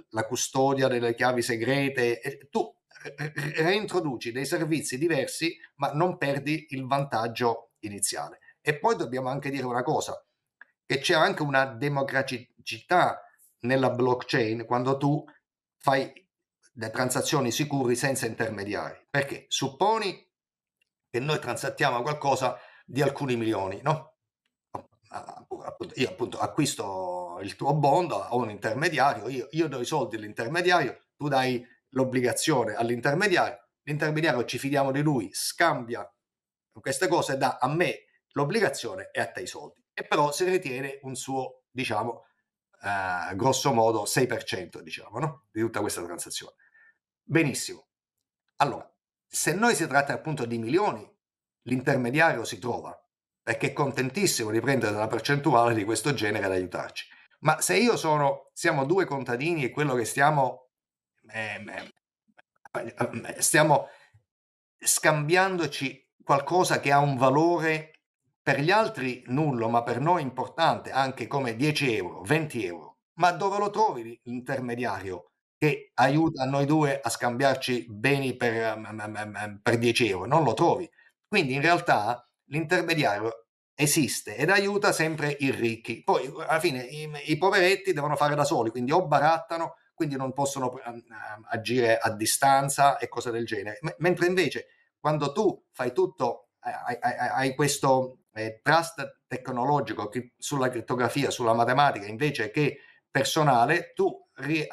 la 0.10 0.26
custodia 0.26 0.88
delle 0.88 1.16
chiavi 1.16 1.42
segrete, 1.42 2.48
tu 2.50 2.72
reintroduci 3.56 4.32
dei 4.32 4.46
servizi 4.46 4.98
diversi, 4.98 5.58
ma 5.76 5.92
non 5.92 6.18
perdi 6.18 6.68
il 6.70 6.86
vantaggio 6.86 7.72
iniziale. 7.80 8.40
E 8.62 8.78
poi 8.78 8.96
dobbiamo 8.96 9.30
anche 9.30 9.50
dire 9.50 9.66
una 9.66 9.82
cosa, 9.82 10.24
che 10.86 11.00
c'è 11.00 11.16
anche 11.16 11.42
una 11.42 11.66
democraticità 11.66 13.24
nella 13.62 13.90
blockchain 13.90 14.66
quando 14.66 14.98
tu 14.98 15.24
fai 15.78 16.12
le 16.74 16.90
transazioni 16.90 17.52
sicuri 17.52 17.96
senza 17.96 18.28
intermediari. 18.28 19.08
Perché 19.10 19.46
supponi 19.48 20.30
che 21.10 21.20
noi 21.20 21.40
transattiamo 21.40 22.02
qualcosa 22.02 22.58
di 22.86 23.02
alcuni 23.02 23.36
milioni, 23.36 23.80
no? 23.82 24.11
Io 25.96 26.10
appunto 26.10 26.40
acquisto 26.40 27.40
il 27.42 27.56
tuo 27.56 27.74
bond, 27.74 28.12
ho 28.12 28.38
un 28.38 28.50
intermediario, 28.50 29.28
io, 29.28 29.48
io 29.52 29.68
do 29.68 29.80
i 29.80 29.86
soldi 29.86 30.16
all'intermediario, 30.16 31.08
tu 31.18 31.28
dai 31.28 31.66
l'obbligazione 31.90 32.76
all'intermediario, 32.76 33.68
l'intermediario 33.84 34.46
ci 34.46 34.58
fidiamo 34.58 34.92
di 34.92 35.02
lui, 35.02 35.30
scambia 35.34 36.10
queste 36.80 37.08
cose, 37.08 37.38
dà 37.38 37.58
a 37.60 37.68
me 37.68 38.06
l'obbligazione 38.32 39.10
e 39.12 39.20
a 39.20 39.30
te 39.30 39.42
i 39.42 39.48
soldi. 39.48 39.84
E 39.94 40.06
però 40.06 40.32
si 40.32 40.46
ritiene 40.46 41.00
un 41.02 41.16
suo, 41.16 41.64
diciamo, 41.70 42.26
eh, 42.82 43.36
grosso 43.36 43.74
modo 43.74 44.06
6%, 44.06 44.80
diciamo, 44.80 45.20
no? 45.20 45.46
di 45.52 45.60
tutta 45.60 45.82
questa 45.82 46.04
transazione. 46.04 46.56
Benissimo. 47.22 47.88
Allora, 48.58 48.90
se 49.28 49.54
noi 49.54 49.76
si 49.76 49.86
tratta 49.88 50.14
appunto 50.14 50.46
di 50.46 50.58
milioni, 50.58 51.10
l'intermediario 51.64 52.44
si 52.44 52.60
trova 52.60 53.01
perché 53.44 53.68
è 53.68 53.74
contentissimo 53.74 54.52
di 54.52 54.60
prendere 54.60 54.96
una 54.96 55.08
percentuale 55.08 55.74
di 55.74 55.84
questo 55.84 56.14
genere 56.14 56.46
ad 56.46 56.52
aiutarci. 56.52 57.08
Ma 57.40 57.60
se 57.60 57.78
io 57.78 57.98
sono, 57.98 58.50
siamo 58.54 58.86
due 58.86 59.06
contadini 59.06 59.64
e 59.64 59.72
quello 59.72 59.96
che 59.96 60.06
stiamo, 60.06 60.70
eh, 61.32 61.92
stiamo 63.40 63.88
scambiandoci 64.78 66.10
qualcosa 66.24 66.80
che 66.80 66.92
ha 66.92 67.00
un 67.00 67.18
valore 67.18 68.02
per 68.42 68.60
gli 68.60 68.72
altri 68.72 69.24
nullo, 69.28 69.70
ma 69.70 69.84
per 69.84 70.00
noi 70.00 70.22
importante, 70.22 70.92
anche 70.92 71.28
come 71.28 71.56
10 71.56 71.96
euro, 71.96 72.22
20 72.22 72.66
euro, 72.66 72.98
ma 73.20 73.32
dove 73.32 73.58
lo 73.58 73.70
trovi 73.70 74.20
l'intermediario 74.24 75.32
che 75.58 75.92
aiuta 75.96 76.46
noi 76.46 76.66
due 76.66 77.00
a 77.00 77.10
scambiarci 77.10 77.86
beni 77.90 78.36
per, 78.36 78.80
per 79.62 79.78
10 79.78 80.10
euro? 80.10 80.26
Non 80.26 80.44
lo 80.44 80.54
trovi. 80.54 80.90
Quindi 81.28 81.54
in 81.54 81.62
realtà 81.62 82.28
l'intermediario 82.52 83.48
esiste 83.74 84.36
ed 84.36 84.50
aiuta 84.50 84.92
sempre 84.92 85.36
i 85.40 85.50
ricchi. 85.50 86.04
Poi 86.04 86.32
alla 86.48 86.60
fine 86.60 86.84
i, 86.84 87.10
i 87.26 87.38
poveretti 87.38 87.94
devono 87.94 88.16
fare 88.16 88.36
da 88.36 88.44
soli, 88.44 88.70
quindi 88.70 88.92
o 88.92 89.08
barattano, 89.08 89.76
quindi 89.94 90.16
non 90.16 90.34
possono 90.34 90.68
uh, 90.68 90.80
agire 91.50 91.98
a 91.98 92.12
distanza 92.12 92.98
e 92.98 93.08
cose 93.08 93.32
del 93.32 93.46
genere. 93.46 93.80
M- 93.82 93.96
mentre 93.98 94.28
invece 94.28 94.68
quando 95.00 95.32
tu 95.32 95.66
fai 95.72 95.94
tutto, 95.94 96.50
hai, 96.60 96.98
hai, 97.00 97.16
hai 97.18 97.56
questo 97.56 98.20
eh, 98.34 98.60
trust 98.62 99.22
tecnologico 99.28 100.10
che, 100.10 100.34
sulla 100.38 100.70
crittografia, 100.70 101.32
sulla 101.32 101.54
matematica, 101.54 102.06
invece 102.06 102.52
che 102.52 102.78
personale, 103.10 103.94
tu 103.94 104.30
ri- 104.36 104.68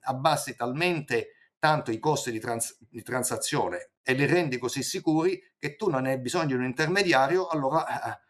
abbassi 0.00 0.56
talmente 0.56 1.32
tanto 1.66 1.90
i 1.90 1.98
costi 1.98 2.30
di, 2.30 2.38
trans- 2.38 2.78
di 2.78 3.02
transazione 3.02 3.90
e 4.00 4.12
li 4.12 4.24
rendi 4.24 4.56
così 4.56 4.84
sicuri 4.84 5.42
che 5.58 5.74
tu 5.74 5.90
non 5.90 6.06
hai 6.06 6.16
bisogno 6.20 6.46
di 6.46 6.54
un 6.54 6.62
intermediario, 6.62 7.48
allora 7.48 8.04
eh, 8.04 8.20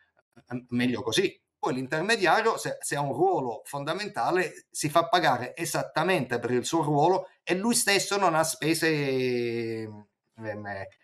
eh, 0.49 0.65
meglio 0.71 1.03
così. 1.03 1.39
Poi 1.59 1.75
l'intermediario, 1.75 2.57
se, 2.57 2.79
se, 2.81 2.97
ha 2.97 3.03
un 3.03 3.13
ruolo 3.13 3.61
fondamentale, 3.67 4.69
si 4.71 4.89
fa 4.89 5.09
pagare 5.09 5.55
esattamente 5.55 6.39
per 6.39 6.51
il 6.51 6.65
suo 6.65 6.83
ruolo 6.83 7.29
e 7.43 7.55
lui 7.57 7.75
stesso 7.75 8.17
non 8.17 8.35
ha 8.35 8.43
spese 8.43 8.89
eh, 8.89 9.91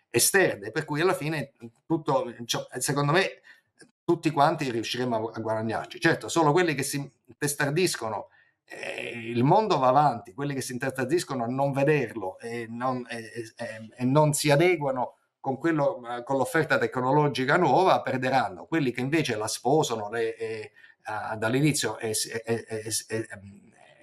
esterne, 0.09 0.71
per 0.71 0.85
cui 0.85 1.01
alla 1.01 1.13
fine 1.13 1.51
tutto, 1.85 2.33
cioè, 2.45 2.65
secondo 2.79 3.11
me, 3.11 3.41
tutti 4.03 4.31
quanti 4.31 4.71
riusciremo 4.71 5.29
a, 5.29 5.33
a 5.35 5.39
guadagnarci. 5.39 5.99
Certo, 5.99 6.29
solo 6.29 6.51
quelli 6.51 6.73
che 6.73 6.83
si 6.83 7.07
testardiscono 7.37 8.29
eh, 8.65 9.09
il 9.09 9.43
mondo 9.43 9.77
va 9.77 9.87
avanti, 9.89 10.33
quelli 10.33 10.53
che 10.53 10.61
si 10.61 10.73
interdiscono 10.73 11.43
a 11.43 11.47
non 11.47 11.71
vederlo 11.71 12.39
e 12.39 12.65
non, 12.69 13.05
e, 13.09 13.31
e, 13.55 13.89
e 13.95 14.05
non 14.05 14.33
si 14.33 14.49
adeguano 14.49 15.17
con, 15.39 15.57
quello, 15.57 16.01
con, 16.23 16.37
l'offerta 16.37 16.77
tecnologica 16.77 17.57
nuova 17.57 18.01
perderanno. 18.01 18.65
Quelli 18.65 18.91
che 18.91 19.01
invece 19.01 19.35
la 19.35 19.47
sposano 19.47 20.09
le, 20.09 20.37
e, 20.37 20.71
uh, 21.05 21.37
dall'inizio 21.37 21.97
e, 21.99 22.13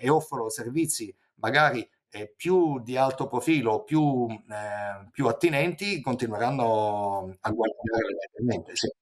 offrono 0.09 0.51
servizi 0.51 1.15
magari 1.37 1.89
eh, 2.11 2.33
più 2.37 2.81
di 2.81 2.97
alto 2.97 3.27
profilo, 3.27 3.85
più, 3.85 4.27
eh, 4.29 5.09
più 5.11 5.29
attinenti, 5.29 6.01
continueranno 6.01 7.37
a 7.41 7.51
guadagnare. 7.51 8.75
Sì. 8.75 8.93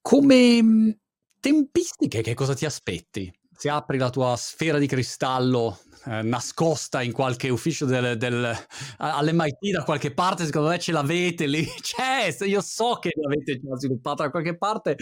Come 0.00 0.98
tempistiche, 1.40 2.22
che 2.22 2.34
cosa 2.34 2.54
ti 2.54 2.64
aspetti? 2.64 3.30
Se 3.56 3.68
apri 3.68 3.98
la 3.98 4.10
tua 4.10 4.36
sfera 4.36 4.78
di 4.78 4.86
cristallo 4.86 5.78
eh, 6.06 6.22
nascosta 6.22 7.02
in 7.02 7.12
qualche 7.12 7.48
ufficio 7.48 7.86
del, 7.86 8.16
del, 8.18 8.54
all'MIT 8.98 9.70
da 9.72 9.84
qualche 9.84 10.12
parte, 10.12 10.44
secondo 10.44 10.68
me 10.68 10.78
ce 10.78 10.92
l'avete 10.92 11.46
lì, 11.46 11.64
c'è, 11.80 12.34
io 12.44 12.60
so 12.60 12.98
che 13.00 13.10
l'avete 13.14 13.60
già 13.60 13.76
sviluppata 13.76 14.24
da 14.24 14.30
qualche 14.30 14.56
parte. 14.56 14.96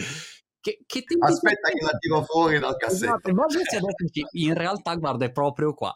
Che, 0.63 0.79
che 0.85 1.03
Aspetta 1.19 1.67
che 1.71 1.83
la 1.83 1.97
tiro 1.99 2.23
fuori 2.23 2.57
dal 2.57 2.77
cassetto. 2.77 3.17
Esatto, 3.17 3.29
in 4.31 4.53
realtà, 4.53 4.95
guarda, 4.95 5.25
è 5.25 5.31
proprio 5.33 5.73
qua. 5.73 5.93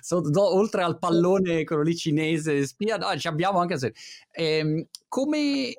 So, 0.00 0.20
do, 0.20 0.54
oltre 0.54 0.84
al 0.84 0.98
pallone, 0.98 1.64
quello 1.64 1.82
lì 1.82 1.96
cinese, 1.96 2.64
spia, 2.64 2.96
no, 2.96 3.16
ci 3.18 3.26
abbiamo 3.26 3.58
anche... 3.58 3.76
Se, 3.76 3.92
ehm, 4.30 4.86
come 5.08 5.74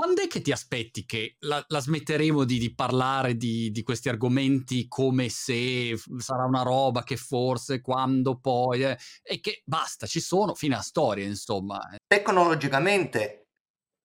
quando 0.00 0.22
è 0.22 0.28
che 0.28 0.40
ti 0.40 0.50
aspetti 0.50 1.04
che 1.04 1.36
la, 1.40 1.62
la 1.68 1.78
smetteremo 1.78 2.44
di, 2.44 2.58
di 2.58 2.74
parlare 2.74 3.36
di, 3.36 3.70
di, 3.70 3.82
questi 3.82 4.08
argomenti 4.08 4.88
come 4.88 5.28
se 5.28 5.94
sarà 6.16 6.46
una 6.46 6.62
roba 6.62 7.02
che 7.02 7.18
forse 7.18 7.82
quando 7.82 8.38
poi 8.40 8.82
eh, 8.82 8.96
e 9.22 9.40
che 9.40 9.60
basta, 9.66 10.06
ci 10.06 10.20
sono 10.20 10.54
fino 10.54 10.74
a 10.74 10.80
storia, 10.80 11.26
insomma. 11.26 11.86
Tecnologicamente, 12.06 13.48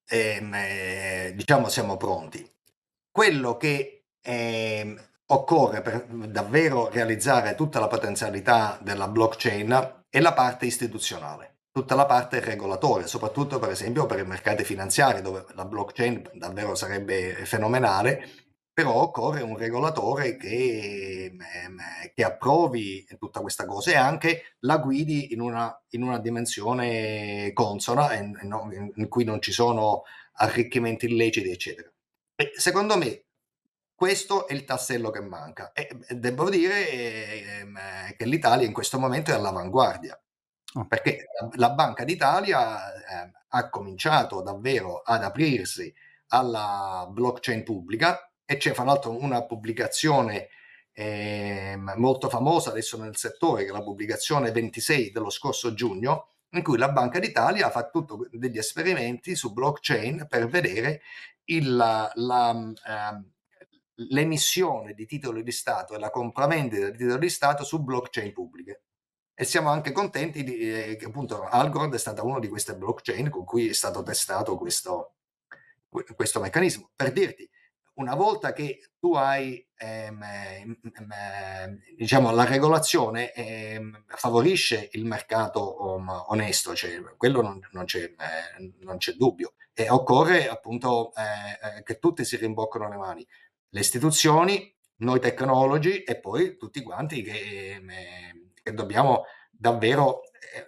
ehm, 0.06 0.54
eh, 0.54 1.34
diciamo, 1.34 1.70
siamo 1.70 1.96
pronti. 1.96 2.46
Quello 3.10 3.56
che 3.56 4.08
eh, 4.22 4.96
occorre 5.28 5.82
per 5.82 6.08
davvero 6.08 6.90
realizzare 6.90 7.56
tutta 7.56 7.80
la 7.80 7.88
potenzialità 7.88 8.78
della 8.82 9.08
blockchain 9.08 10.04
è 10.10 10.20
la 10.20 10.34
parte 10.34 10.66
istituzionale 10.66 11.55
tutta 11.76 11.94
la 11.96 12.06
parte 12.06 12.40
regolatoria, 12.40 13.06
soprattutto 13.06 13.60
per 13.60 13.70
esempio 13.70 14.06
per 14.06 14.20
i 14.20 14.26
mercati 14.26 14.64
finanziari 14.64 15.22
dove 15.22 15.44
la 15.56 15.66
blockchain 15.66 16.32
davvero 16.36 16.74
sarebbe 16.74 17.34
fenomenale, 17.44 18.30
però 18.72 18.94
occorre 18.94 19.42
un 19.42 19.58
regolatore 19.58 20.38
che, 20.38 21.36
ehm, 21.36 21.78
che 22.14 22.24
approvi 22.24 23.06
tutta 23.20 23.42
questa 23.42 23.66
cosa 23.66 23.92
e 23.92 23.98
anche 23.98 24.56
la 24.60 24.78
guidi 24.78 25.34
in 25.34 25.42
una, 25.42 25.78
in 25.90 26.04
una 26.04 26.18
dimensione 26.20 27.52
consona 27.52 28.14
in, 28.14 28.34
in 28.96 29.08
cui 29.10 29.26
non 29.26 29.42
ci 29.42 29.52
sono 29.52 30.04
arricchimenti 30.36 31.08
illeciti, 31.08 31.50
eccetera. 31.50 31.92
E 32.36 32.54
secondo 32.56 32.98
me 32.98 33.26
questo 33.94 34.48
è 34.48 34.54
il 34.54 34.64
tassello 34.64 35.10
che 35.10 35.22
manca 35.22 35.74
e 35.74 35.90
devo 36.08 36.50
dire 36.50 36.90
eh, 36.90 38.16
che 38.16 38.26
l'Italia 38.26 38.66
in 38.66 38.72
questo 38.72 38.98
momento 38.98 39.32
è 39.32 39.34
all'avanguardia 39.34 40.18
Perché 40.84 41.28
la 41.54 41.70
Banca 41.70 42.04
d'Italia 42.04 42.94
eh, 42.94 43.32
ha 43.48 43.70
cominciato 43.70 44.42
davvero 44.42 45.02
ad 45.02 45.24
aprirsi 45.24 45.94
alla 46.28 47.08
blockchain 47.10 47.64
pubblica 47.64 48.30
e 48.44 48.58
c'è 48.58 48.74
fra 48.74 48.84
l'altro 48.84 49.18
una 49.18 49.46
pubblicazione 49.46 50.50
eh, 50.92 51.76
molto 51.96 52.30
famosa 52.30 52.72
adesso 52.72 52.98
nel 52.98 53.16
settore, 53.16 53.64
che 53.64 53.70
è 53.70 53.74
la 53.74 53.84
pubblicazione 53.84 54.52
26 54.52 55.12
dello 55.12 55.30
scorso 55.30 55.74
giugno, 55.74 56.30
in 56.52 56.64
cui 56.64 56.78
la 56.78 56.92
Banca 56.92 57.20
d'Italia 57.20 57.68
ha 57.68 57.72
fatto 57.72 58.28
degli 58.32 58.58
esperimenti 58.58 59.36
su 59.36 59.54
blockchain 59.54 60.26
per 60.30 60.48
vedere 60.48 61.02
il, 61.46 61.76
la, 61.76 62.12
la, 62.16 62.74
eh, 62.88 63.24
l'emissione 64.10 64.94
di 64.94 65.06
titoli 65.06 65.44
di 65.44 65.52
Stato 65.52 65.96
e 65.96 66.00
la 66.00 66.10
compravendita 66.10 66.90
di 66.90 66.98
titoli 66.98 67.20
di 67.20 67.30
Stato 67.30 67.64
su 67.64 67.84
blockchain 67.84 68.32
pubbliche 68.32 68.85
e 69.36 69.44
siamo 69.44 69.70
anche 69.70 69.92
contenti 69.92 70.44
di, 70.44 70.58
eh, 70.58 70.96
che 70.96 71.06
appunto 71.06 71.44
Algorand 71.44 71.94
è 71.94 72.00
stata 72.00 72.24
una 72.24 72.40
di 72.40 72.48
queste 72.48 72.76
blockchain 72.76 73.30
con 73.30 73.44
cui 73.44 73.68
è 73.68 73.74
stato 73.74 74.02
testato 74.02 74.58
questo, 74.58 75.16
questo 76.16 76.40
meccanismo. 76.40 76.92
Per 76.96 77.12
dirti, 77.12 77.48
una 77.96 78.16
volta 78.16 78.54
che 78.54 78.92
tu 78.98 79.14
hai 79.16 79.66
ehm, 79.76 80.24
ehm, 80.24 80.80
ehm, 80.84 81.80
diciamo 81.98 82.32
la 82.32 82.46
regolazione 82.46 83.34
ehm, 83.34 84.06
favorisce 84.08 84.90
il 84.94 85.06
mercato 85.06 85.84
um, 85.84 86.10
onesto, 86.28 86.74
cioè, 86.76 87.02
quello 87.18 87.42
non, 87.42 87.60
non, 87.72 87.86
c'è, 87.86 88.04
eh, 88.04 88.74
non, 88.80 88.98
c'è, 88.98 89.14
dubbio 89.14 89.54
e 89.74 89.90
occorre 89.90 90.48
appunto 90.48 91.14
eh, 91.16 91.78
eh, 91.78 91.84
che 91.84 92.00
tutti 92.00 92.24
si 92.26 92.38
rimboccano 92.38 92.90
le 92.90 92.98
mani, 92.98 93.28
le 93.70 93.80
istituzioni, 93.80 94.74
noi 94.98 95.20
tecnologi 95.20 96.04
e 96.04 96.20
poi 96.20 96.58
tutti 96.58 96.82
quanti 96.82 97.22
che, 97.22 97.76
ehm, 97.76 98.45
che 98.66 98.74
dobbiamo 98.74 99.26
davvero 99.52 100.24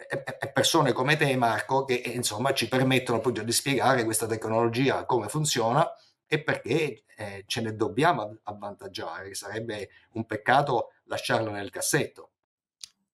eh, 0.07 0.51
persone 0.51 0.93
come 0.93 1.17
te 1.17 1.35
Marco 1.35 1.83
che 1.83 1.95
insomma 1.95 2.53
ci 2.53 2.67
permettono 2.67 3.17
appunto 3.17 3.41
di 3.41 3.51
spiegare 3.51 4.03
questa 4.03 4.27
tecnologia 4.27 5.03
come 5.05 5.27
funziona 5.29 5.91
e 6.27 6.43
perché 6.43 7.03
eh, 7.17 7.43
ce 7.47 7.61
ne 7.61 7.75
dobbiamo 7.75 8.37
avvantaggiare, 8.43 9.33
sarebbe 9.33 9.89
un 10.11 10.25
peccato 10.25 10.91
lasciarlo 11.05 11.49
nel 11.49 11.71
cassetto. 11.71 12.31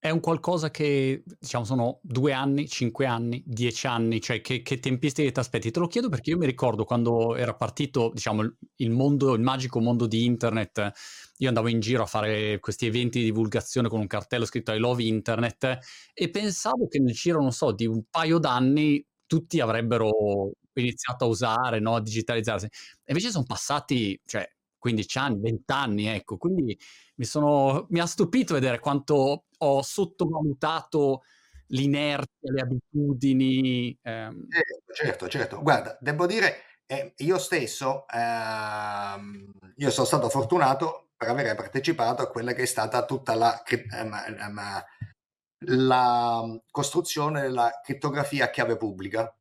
È 0.03 0.09
un 0.09 0.19
qualcosa 0.19 0.69
che, 0.69 1.23
diciamo, 1.39 1.63
sono 1.63 1.99
due 2.01 2.33
anni, 2.33 2.67
cinque 2.67 3.05
anni, 3.05 3.41
dieci 3.45 3.87
anni, 3.87 4.19
cioè 4.19 4.41
che, 4.41 4.61
che 4.61 4.79
tempistiche 4.79 5.31
ti 5.31 5.39
aspetti? 5.39 5.71
Te 5.71 5.79
lo 5.79 5.87
chiedo 5.87 6.09
perché 6.09 6.31
io 6.31 6.37
mi 6.37 6.45
ricordo 6.45 6.83
quando 6.83 7.37
era 7.37 7.53
partito, 7.53 8.11
diciamo, 8.13 8.41
il 8.75 8.89
mondo, 8.89 9.33
il 9.33 9.41
magico 9.41 9.79
mondo 9.79 10.05
di 10.05 10.25
internet, 10.25 10.91
io 11.43 11.49
andavo 11.49 11.67
in 11.67 11.79
giro 11.81 12.03
a 12.03 12.05
fare 12.05 12.59
questi 12.59 12.85
eventi 12.85 13.19
di 13.19 13.25
divulgazione 13.25 13.89
con 13.89 13.99
un 13.99 14.07
cartello 14.07 14.45
scritto 14.45 14.71
I 14.71 14.79
love 14.79 15.03
internet 15.03 15.77
e 16.13 16.29
pensavo 16.29 16.87
che 16.87 16.99
nel 16.99 17.13
giro, 17.13 17.41
non 17.41 17.51
so, 17.51 17.71
di 17.73 17.85
un 17.85 18.03
paio 18.09 18.39
d'anni 18.39 19.05
tutti 19.25 19.59
avrebbero 19.59 20.51
iniziato 20.73 21.25
a 21.25 21.27
usare, 21.27 21.79
no? 21.79 21.95
a 21.95 22.01
digitalizzarsi. 22.01 22.67
Invece 23.05 23.29
sono 23.29 23.43
passati, 23.45 24.19
cioè, 24.25 24.49
15 24.77 25.17
anni, 25.17 25.39
20 25.41 25.71
anni, 25.71 26.07
ecco. 26.07 26.37
Quindi 26.37 26.77
mi, 27.15 27.25
sono, 27.25 27.87
mi 27.89 27.99
ha 27.99 28.05
stupito 28.05 28.53
vedere 28.53 28.79
quanto 28.79 29.45
ho 29.57 29.81
sottovalutato 29.81 31.23
l'inerzia, 31.67 32.51
le 32.53 32.61
abitudini. 32.61 33.97
Ehm. 34.01 34.47
Certo, 34.49 34.93
certo, 34.93 35.27
certo. 35.27 35.61
Guarda, 35.61 35.97
devo 35.99 36.25
dire, 36.25 36.55
eh, 36.85 37.13
io 37.17 37.37
stesso, 37.37 38.05
ehm, 38.07 39.51
io 39.77 39.89
sono 39.89 40.05
stato 40.05 40.29
fortunato 40.29 41.09
per 41.15 41.29
aver 41.29 41.55
partecipato 41.55 42.21
a 42.21 42.29
quella 42.29 42.53
che 42.53 42.63
è 42.63 42.65
stata 42.65 43.05
tutta 43.05 43.35
la, 43.35 43.61
ehm, 43.63 44.83
la 45.65 46.43
costruzione 46.69 47.41
della 47.41 47.79
crittografia 47.83 48.45
a 48.45 48.49
chiave 48.49 48.77
pubblica. 48.77 49.35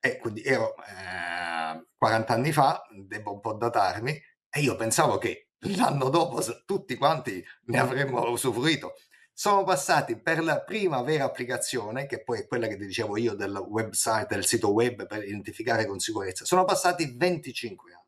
E 0.00 0.18
quindi 0.18 0.42
ero 0.42 0.74
eh, 0.76 1.86
40 1.96 2.32
anni 2.32 2.52
fa, 2.52 2.82
devo 2.90 3.32
un 3.34 3.40
po' 3.40 3.54
datarmi, 3.54 4.12
e 4.50 4.60
io 4.60 4.76
pensavo 4.76 5.18
che 5.18 5.48
l'anno 5.76 6.08
dopo 6.08 6.40
tutti 6.64 6.96
quanti 6.96 7.44
ne 7.66 7.78
avremmo 7.78 8.28
usufruito. 8.30 8.94
Sono 9.32 9.64
passati 9.64 10.20
per 10.20 10.42
la 10.42 10.62
prima 10.62 11.02
vera 11.02 11.24
applicazione, 11.24 12.06
che 12.06 12.22
poi 12.22 12.40
è 12.40 12.46
quella 12.46 12.66
che 12.68 12.78
ti 12.78 12.86
dicevo 12.86 13.18
io 13.18 13.34
del 13.34 13.54
website, 13.54 14.28
del 14.30 14.46
sito 14.46 14.72
web 14.72 15.06
per 15.06 15.24
identificare 15.24 15.84
con 15.84 15.98
sicurezza, 15.98 16.44
sono 16.44 16.64
passati 16.64 17.14
25 17.16 17.92
anni. 17.92 18.05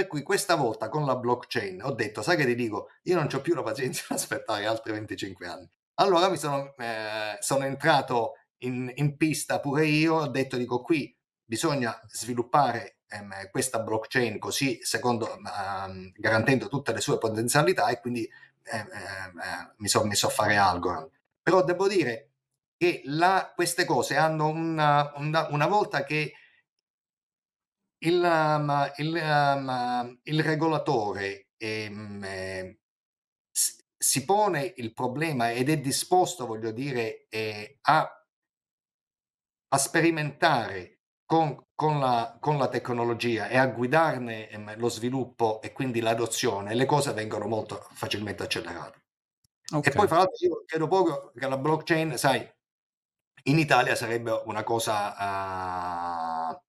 Per 0.00 0.08
cui 0.08 0.22
questa 0.22 0.54
volta 0.54 0.88
con 0.88 1.04
la 1.04 1.14
blockchain 1.14 1.82
ho 1.82 1.92
detto, 1.92 2.22
sai 2.22 2.38
che 2.38 2.46
ti 2.46 2.54
dico, 2.54 2.88
io 3.02 3.16
non 3.16 3.28
ho 3.30 3.40
più 3.42 3.54
la 3.54 3.62
pazienza 3.62 4.02
di 4.08 4.14
aspettare 4.14 4.64
altri 4.64 4.92
25 4.92 5.46
anni. 5.46 5.70
Allora 5.96 6.30
mi 6.30 6.38
sono, 6.38 6.74
eh, 6.78 7.36
sono 7.40 7.66
entrato 7.66 8.32
in, 8.60 8.90
in, 8.94 9.18
pista 9.18 9.60
pure 9.60 9.84
io, 9.84 10.14
ho 10.14 10.26
detto, 10.28 10.56
dico, 10.56 10.80
qui 10.80 11.14
bisogna 11.44 12.00
sviluppare 12.06 13.00
ehm, 13.08 13.50
questa 13.50 13.80
blockchain 13.80 14.38
così, 14.38 14.78
secondo, 14.80 15.36
ehm, 15.36 16.12
garantendo 16.14 16.68
tutte 16.68 16.94
le 16.94 17.02
sue 17.02 17.18
potenzialità 17.18 17.88
e 17.88 18.00
quindi 18.00 18.26
ehm, 18.62 18.88
ehm 18.90 19.74
mi 19.76 19.88
sono 19.88 20.06
messo 20.06 20.28
a 20.28 20.30
fare 20.30 20.56
Algorand. 20.56 21.10
Però 21.42 21.62
devo 21.62 21.86
dire 21.86 22.30
che 22.78 23.02
la, 23.04 23.52
queste 23.54 23.84
cose 23.84 24.16
hanno 24.16 24.48
una, 24.48 25.12
una, 25.16 25.48
una 25.50 25.66
volta 25.66 26.04
che 26.04 26.32
il, 28.02 28.22
um, 28.22 28.92
il, 28.96 29.14
um, 29.14 30.20
il 30.22 30.42
regolatore 30.42 31.48
ehm, 31.56 32.24
eh, 32.24 32.80
si 34.02 34.24
pone 34.24 34.72
il 34.76 34.94
problema 34.94 35.50
ed 35.52 35.68
è 35.68 35.78
disposto, 35.78 36.46
voglio 36.46 36.70
dire, 36.70 37.26
eh, 37.28 37.78
a, 37.82 38.24
a 39.68 39.78
sperimentare 39.78 41.00
con, 41.26 41.66
con, 41.74 42.00
la, 42.00 42.36
con, 42.40 42.56
la, 42.56 42.68
tecnologia 42.68 43.48
e 43.48 43.58
a 43.58 43.66
guidarne 43.66 44.48
ehm, 44.48 44.78
lo 44.78 44.88
sviluppo 44.88 45.60
e 45.60 45.72
quindi 45.72 46.00
l'adozione, 46.00 46.74
le 46.74 46.86
cose 46.86 47.12
vengono 47.12 47.46
molto 47.46 47.86
facilmente 47.92 48.42
accelerate. 48.42 49.02
Okay. 49.72 49.92
E 49.92 49.94
poi, 49.94 50.08
fra 50.08 50.16
l'altro, 50.16 50.46
io 50.46 50.64
credo 50.64 50.88
proprio 50.88 51.32
che 51.36 51.46
la 51.46 51.58
blockchain, 51.58 52.16
sai, 52.16 52.50
in 53.44 53.58
Italia 53.58 53.94
sarebbe 53.94 54.42
una 54.46 54.64
cosa, 54.64 55.14
uh, 56.50 56.60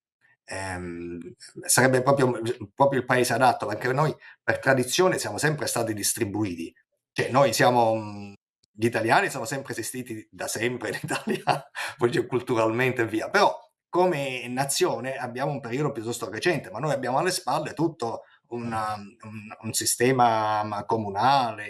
ehm, 0.52 1.34
sarebbe 1.66 2.02
proprio, 2.02 2.42
proprio, 2.76 3.00
il 3.00 3.06
paese 3.06 3.34
adatto, 3.34 3.66
perché 3.66 3.92
noi 3.94 4.14
per 4.44 4.60
tradizione 4.60 5.18
siamo 5.18 5.38
sempre 5.38 5.66
stati 5.68 5.94
distribuiti. 5.94 6.74
Cioè, 7.14 7.30
noi 7.30 7.54
siamo, 7.54 8.34
gli 8.72 8.86
italiani 8.86 9.30
sono 9.30 9.46
sempre 9.46 9.72
esistiti 9.72 10.28
da 10.30 10.48
sempre 10.48 10.90
in 10.90 11.00
Italia, 11.02 11.72
culturalmente 12.28 13.04
e 13.04 13.08
via, 13.08 13.30
però 13.30 13.58
come 13.90 14.48
nazione 14.48 15.18
abbiamo 15.18 15.52
un 15.52 15.60
periodo 15.60 15.92
piuttosto 15.92 16.30
recente, 16.30 16.70
ma 16.70 16.80
noi 16.80 16.94
abbiamo 16.94 17.18
alle 17.18 17.32
spalle 17.32 17.74
tutto 17.74 18.24
una, 18.48 18.96
un, 18.96 19.56
un, 19.62 19.74
sistema 19.74 20.84
comunale 20.86 21.68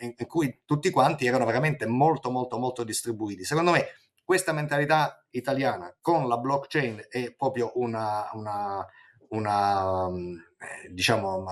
in, 0.00 0.14
in, 0.16 0.26
cui 0.26 0.60
tutti 0.64 0.90
quanti 0.90 1.26
erano 1.26 1.44
veramente 1.44 1.86
molto 1.86 2.30
molto 2.30 2.58
molto 2.58 2.84
distribuiti. 2.84 3.44
Secondo 3.44 3.72
me 3.72 3.86
questa 4.26 4.52
mentalità 4.52 5.24
italiana 5.30 5.96
con 6.00 6.26
la 6.26 6.36
blockchain 6.36 7.06
è 7.08 7.32
proprio 7.32 7.70
una, 7.76 8.28
una, 8.32 8.84
una 9.28 10.08
eh, 10.08 10.90
diciamo, 10.90 11.46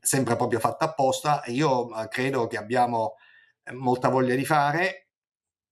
sempre 0.00 0.36
proprio 0.36 0.60
fatta 0.60 0.84
apposta 0.84 1.42
io 1.46 1.88
credo 2.08 2.46
che 2.46 2.56
abbiamo 2.56 3.16
eh, 3.64 3.72
molta 3.72 4.08
voglia 4.08 4.36
di 4.36 4.44
fare. 4.44 5.08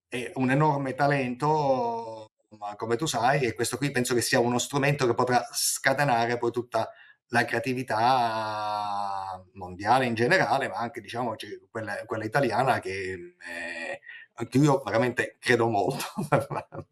E 0.08 0.32
un 0.34 0.50
enorme 0.50 0.94
talento 0.94 2.32
come 2.76 2.96
tu 2.96 3.06
sai, 3.06 3.40
e 3.44 3.54
questo 3.54 3.76
qui 3.78 3.90
penso 3.90 4.14
che 4.14 4.20
sia 4.20 4.38
uno 4.40 4.58
strumento 4.58 5.06
che 5.06 5.14
potrà 5.14 5.46
scatenare 5.52 6.36
poi 6.38 6.50
tutta 6.50 6.90
la 7.28 7.44
creatività 7.46 9.42
mondiale 9.54 10.04
in 10.04 10.14
generale, 10.14 10.68
ma 10.68 10.76
anche 10.76 11.00
diciamo 11.00 11.34
quella, 11.70 12.04
quella 12.04 12.24
italiana 12.24 12.78
che 12.78 12.92
eh, 13.12 14.00
anche 14.42 14.58
io 14.58 14.82
veramente 14.84 15.36
credo 15.38 15.68
molto. 15.68 16.04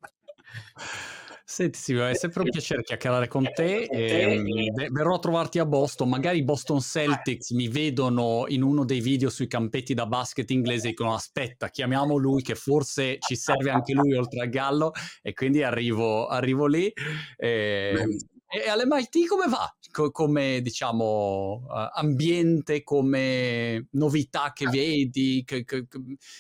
Senti 1.45 1.81
Silvio, 1.81 2.07
è 2.07 2.15
sempre 2.15 2.43
un 2.43 2.49
piacere 2.49 2.83
chiacchierare 2.83 3.27
con 3.27 3.43
te. 3.53 3.83
E, 3.83 4.39
um, 4.39 4.93
verrò 4.93 5.17
a 5.17 5.19
trovarti 5.19 5.59
a 5.59 5.67
Boston, 5.67 6.09
magari 6.09 6.39
i 6.39 6.45
Boston 6.45 6.81
Celtics 6.81 7.51
mi 7.51 7.67
vedono 7.67 8.45
in 8.47 8.63
uno 8.63 8.85
dei 8.85 9.01
video 9.01 9.29
sui 9.31 9.49
campetti 9.49 9.93
da 9.93 10.07
basket 10.07 10.49
inglese 10.53 10.87
e 10.87 10.91
dicono 10.91 11.13
aspetta, 11.13 11.69
chiamiamo 11.69 12.17
lui 12.17 12.43
che 12.43 12.55
forse 12.55 13.19
ci 13.19 13.35
serve 13.35 13.71
anche 13.71 13.95
lui 13.95 14.15
oltre 14.15 14.43
al 14.43 14.49
Gallo 14.49 14.93
e 15.23 15.33
quindi 15.33 15.65
arrivo, 15.65 16.29
arrivo 16.29 16.67
lì. 16.67 16.93
E, 17.37 18.07
e 18.51 18.69
all'MIT 18.69 19.27
come 19.27 19.47
va? 19.47 19.73
Co- 19.91 20.11
come 20.11 20.61
diciamo 20.61 21.65
uh, 21.67 21.91
ambiente, 21.95 22.83
come 22.83 23.87
novità 23.93 24.53
che 24.53 24.67
vedi, 24.67 25.43
che, 25.45 25.65
che, 25.65 25.87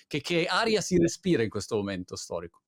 che, 0.07 0.21
che 0.21 0.47
aria 0.47 0.81
si 0.81 0.99
respira 0.99 1.43
in 1.43 1.49
questo 1.51 1.77
momento 1.77 2.17
storico? 2.17 2.63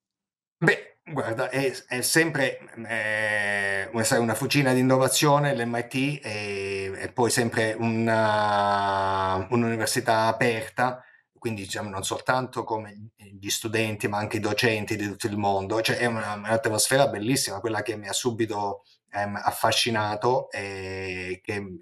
Beh, 0.58 0.92
Guarda, 1.04 1.50
è, 1.50 1.72
è 1.88 2.00
sempre 2.00 2.60
eh, 2.86 3.90
una 3.92 4.34
fucina 4.34 4.72
di 4.72 4.78
innovazione 4.80 5.52
l'MIT 5.54 6.24
e, 6.24 6.92
e 6.96 7.12
poi 7.12 7.28
sempre 7.28 7.74
una, 7.76 9.44
un'università 9.50 10.26
aperta, 10.26 11.04
quindi 11.36 11.62
diciamo, 11.62 11.90
non 11.90 12.04
soltanto 12.04 12.62
come 12.62 13.10
gli 13.16 13.50
studenti 13.50 14.06
ma 14.06 14.18
anche 14.18 14.36
i 14.36 14.40
docenti 14.40 14.94
di 14.94 15.06
tutto 15.08 15.26
il 15.26 15.36
mondo, 15.36 15.82
cioè 15.82 15.96
è 15.96 16.06
una, 16.06 16.34
un'atmosfera 16.34 17.08
bellissima, 17.08 17.58
quella 17.58 17.82
che 17.82 17.96
mi 17.96 18.06
ha 18.06 18.12
subito 18.12 18.84
ehm, 19.12 19.36
affascinato 19.36 20.50
e 20.50 21.40
che 21.42 21.78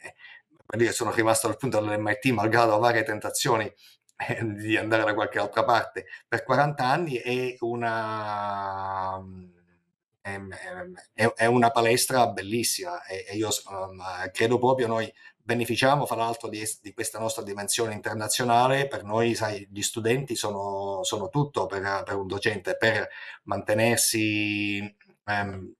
dire, 0.77 0.93
sono 0.93 1.13
rimasto 1.13 1.47
al 1.49 1.57
punto 1.57 1.81
dell'MIT 1.81 2.27
malgrado 2.27 2.79
varie 2.79 3.03
tentazioni 3.03 3.73
di 4.57 4.77
andare 4.77 5.05
da 5.05 5.15
qualche 5.15 5.39
altra 5.39 5.65
parte 5.65 6.07
per 6.29 6.45
40 6.45 6.85
anni 6.85 7.15
è 7.17 7.57
una, 7.61 9.19
è, 10.21 11.27
è 11.35 11.47
una 11.47 11.71
palestra 11.71 12.27
bellissima 12.29 13.05
e, 13.05 13.25
e 13.29 13.37
io 13.37 13.49
um, 13.71 14.03
credo 14.33 14.59
proprio 14.59 14.87
noi 14.87 15.13
beneficiamo 15.43 16.07
fra 16.07 16.17
l'altro 16.17 16.49
di, 16.49 16.63
di, 16.81 16.93
questa 16.93 17.19
nostra 17.19 17.43
dimensione 17.43 17.93
internazionale. 17.93 18.87
Per 18.87 19.03
noi 19.03 19.35
sai 19.35 19.67
gli 19.71 19.83
studenti 19.83 20.37
sono, 20.37 21.03
sono 21.03 21.29
tutto 21.29 21.67
per, 21.67 22.03
per 22.05 22.15
un 22.15 22.27
docente 22.29 22.77
per 22.77 23.09
mantenersi 23.45 24.79
ehm, 25.25 25.75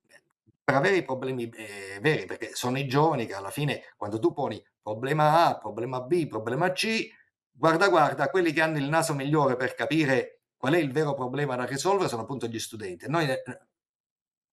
per 0.71 0.79
avere 0.79 0.97
i 0.99 1.03
problemi 1.03 1.49
eh, 1.49 1.99
veri, 2.01 2.27
perché 2.27 2.51
sono 2.55 2.79
i 2.79 2.87
giovani 2.87 3.27
che 3.27 3.35
alla 3.35 3.51
fine 3.51 3.83
quando 3.97 4.21
tu 4.21 4.33
poni 4.33 4.63
problema 4.81 5.47
A, 5.47 5.59
problema 5.59 6.01
B, 6.01 6.29
problema 6.29 6.71
C, 6.71 7.09
guarda 7.51 7.89
guarda, 7.89 8.31
quelli 8.31 8.53
che 8.53 8.61
hanno 8.61 8.79
il 8.79 8.89
naso 8.89 9.13
migliore 9.15 9.57
per 9.57 9.75
capire 9.75 10.43
qual 10.57 10.75
è 10.75 10.79
il 10.79 10.93
vero 10.93 11.15
problema 11.15 11.57
da 11.57 11.65
risolvere 11.65 12.09
sono 12.09 12.23
appunto 12.23 12.47
gli 12.47 12.59
studenti. 12.61 13.09
Noi, 13.09 13.29
eh, 13.29 13.43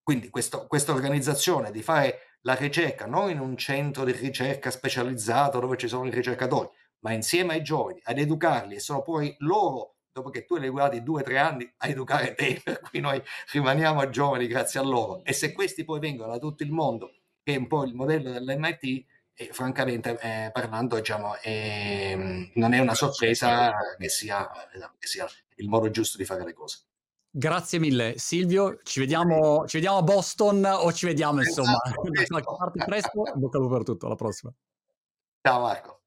quindi 0.02 0.30
questa 0.30 0.92
organizzazione 0.92 1.70
di 1.70 1.84
fare 1.84 2.38
la 2.42 2.56
ricerca 2.56 3.06
non 3.06 3.30
in 3.30 3.40
un 3.40 3.56
centro 3.56 4.04
di 4.04 4.14
ricerca 4.14 4.72
specializzato 4.72 5.60
dove 5.60 5.78
ci 5.78 5.88
sono 5.88 6.08
i 6.08 6.12
ricercatori, 6.12 6.68
ma 7.00 7.12
insieme 7.12 7.54
ai 7.54 7.62
giovani, 7.62 8.00
ad 8.04 8.18
educarli 8.18 8.76
e 8.76 8.80
sono 8.80 9.04
poi 9.04 9.36
loro 9.40 9.97
dopo 10.18 10.30
che 10.30 10.46
tu 10.46 10.56
hai 10.56 10.70
guardati 10.70 11.04
due 11.04 11.22
o 11.22 11.24
tre 11.24 11.38
anni 11.38 11.72
a 11.78 11.88
educare 11.88 12.34
te, 12.34 12.60
per 12.64 12.80
cui 12.82 13.00
noi 13.00 13.22
rimaniamo 13.52 14.10
giovani 14.10 14.48
grazie 14.48 14.80
a 14.80 14.84
loro. 14.84 15.24
E 15.24 15.34
se 15.34 15.54
questi 15.54 15.84
poi 15.86 16.00
vengono 16.00 16.32
da 16.32 16.40
tutto 16.40 16.64
il 16.64 16.72
mondo, 16.72 17.12
che 17.44 17.54
è 17.54 17.58
un 17.58 17.68
po' 17.68 17.84
il 17.84 17.94
modello 17.94 18.32
dell'MIT, 18.32 19.06
e 19.40 19.50
francamente 19.52 20.18
eh, 20.20 20.50
parlando, 20.52 20.96
diciamo, 20.96 21.36
eh, 21.44 22.50
non 22.56 22.74
è 22.74 22.80
una 22.80 22.96
sorpresa 22.96 23.72
che 23.96 24.10
sia, 24.10 24.50
che 24.98 25.08
sia, 25.08 25.28
il 25.58 25.70
modo 25.70 25.92
giusto 25.92 26.18
di 26.18 26.26
fare 26.26 26.44
le 26.44 26.54
cose. 26.54 26.86
Grazie 27.30 27.78
mille 27.78 28.18
Silvio, 28.18 28.80
ci 28.82 29.00
vediamo, 29.00 29.68
ci 29.68 29.78
vediamo 29.78 29.98
a 29.98 30.02
Boston 30.02 30.66
o 30.66 30.92
ci 30.92 31.06
vediamo 31.06 31.42
insomma 31.42 31.78
esatto, 31.86 32.10
da 32.10 32.26
qualche 32.26 32.56
parte 32.58 32.86
presto. 32.86 33.22
Bocca 33.36 33.58
al 33.58 33.64
lupo 33.64 33.76
per 33.76 33.84
tutto, 33.86 34.06
alla 34.08 34.16
prossima. 34.16 34.52
Ciao 35.44 35.62
Marco. 35.62 36.02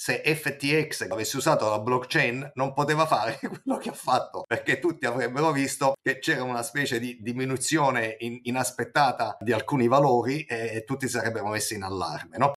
Se 0.00 0.22
FTX 0.24 1.10
avesse 1.10 1.36
usato 1.36 1.68
la 1.68 1.78
blockchain 1.78 2.52
non 2.54 2.72
poteva 2.72 3.04
fare 3.04 3.36
quello 3.62 3.76
che 3.78 3.90
ha 3.90 3.92
fatto 3.92 4.44
perché 4.46 4.78
tutti 4.78 5.04
avrebbero 5.04 5.52
visto 5.52 5.92
che 6.00 6.18
c'era 6.20 6.42
una 6.42 6.62
specie 6.62 6.98
di 6.98 7.18
diminuzione 7.20 8.16
in, 8.20 8.38
inaspettata 8.44 9.36
di 9.40 9.52
alcuni 9.52 9.88
valori 9.88 10.44
e 10.44 10.84
tutti 10.86 11.06
si 11.06 11.12
sarebbero 11.18 11.48
messi 11.48 11.74
in 11.74 11.82
allarme. 11.82 12.38
No? 12.38 12.48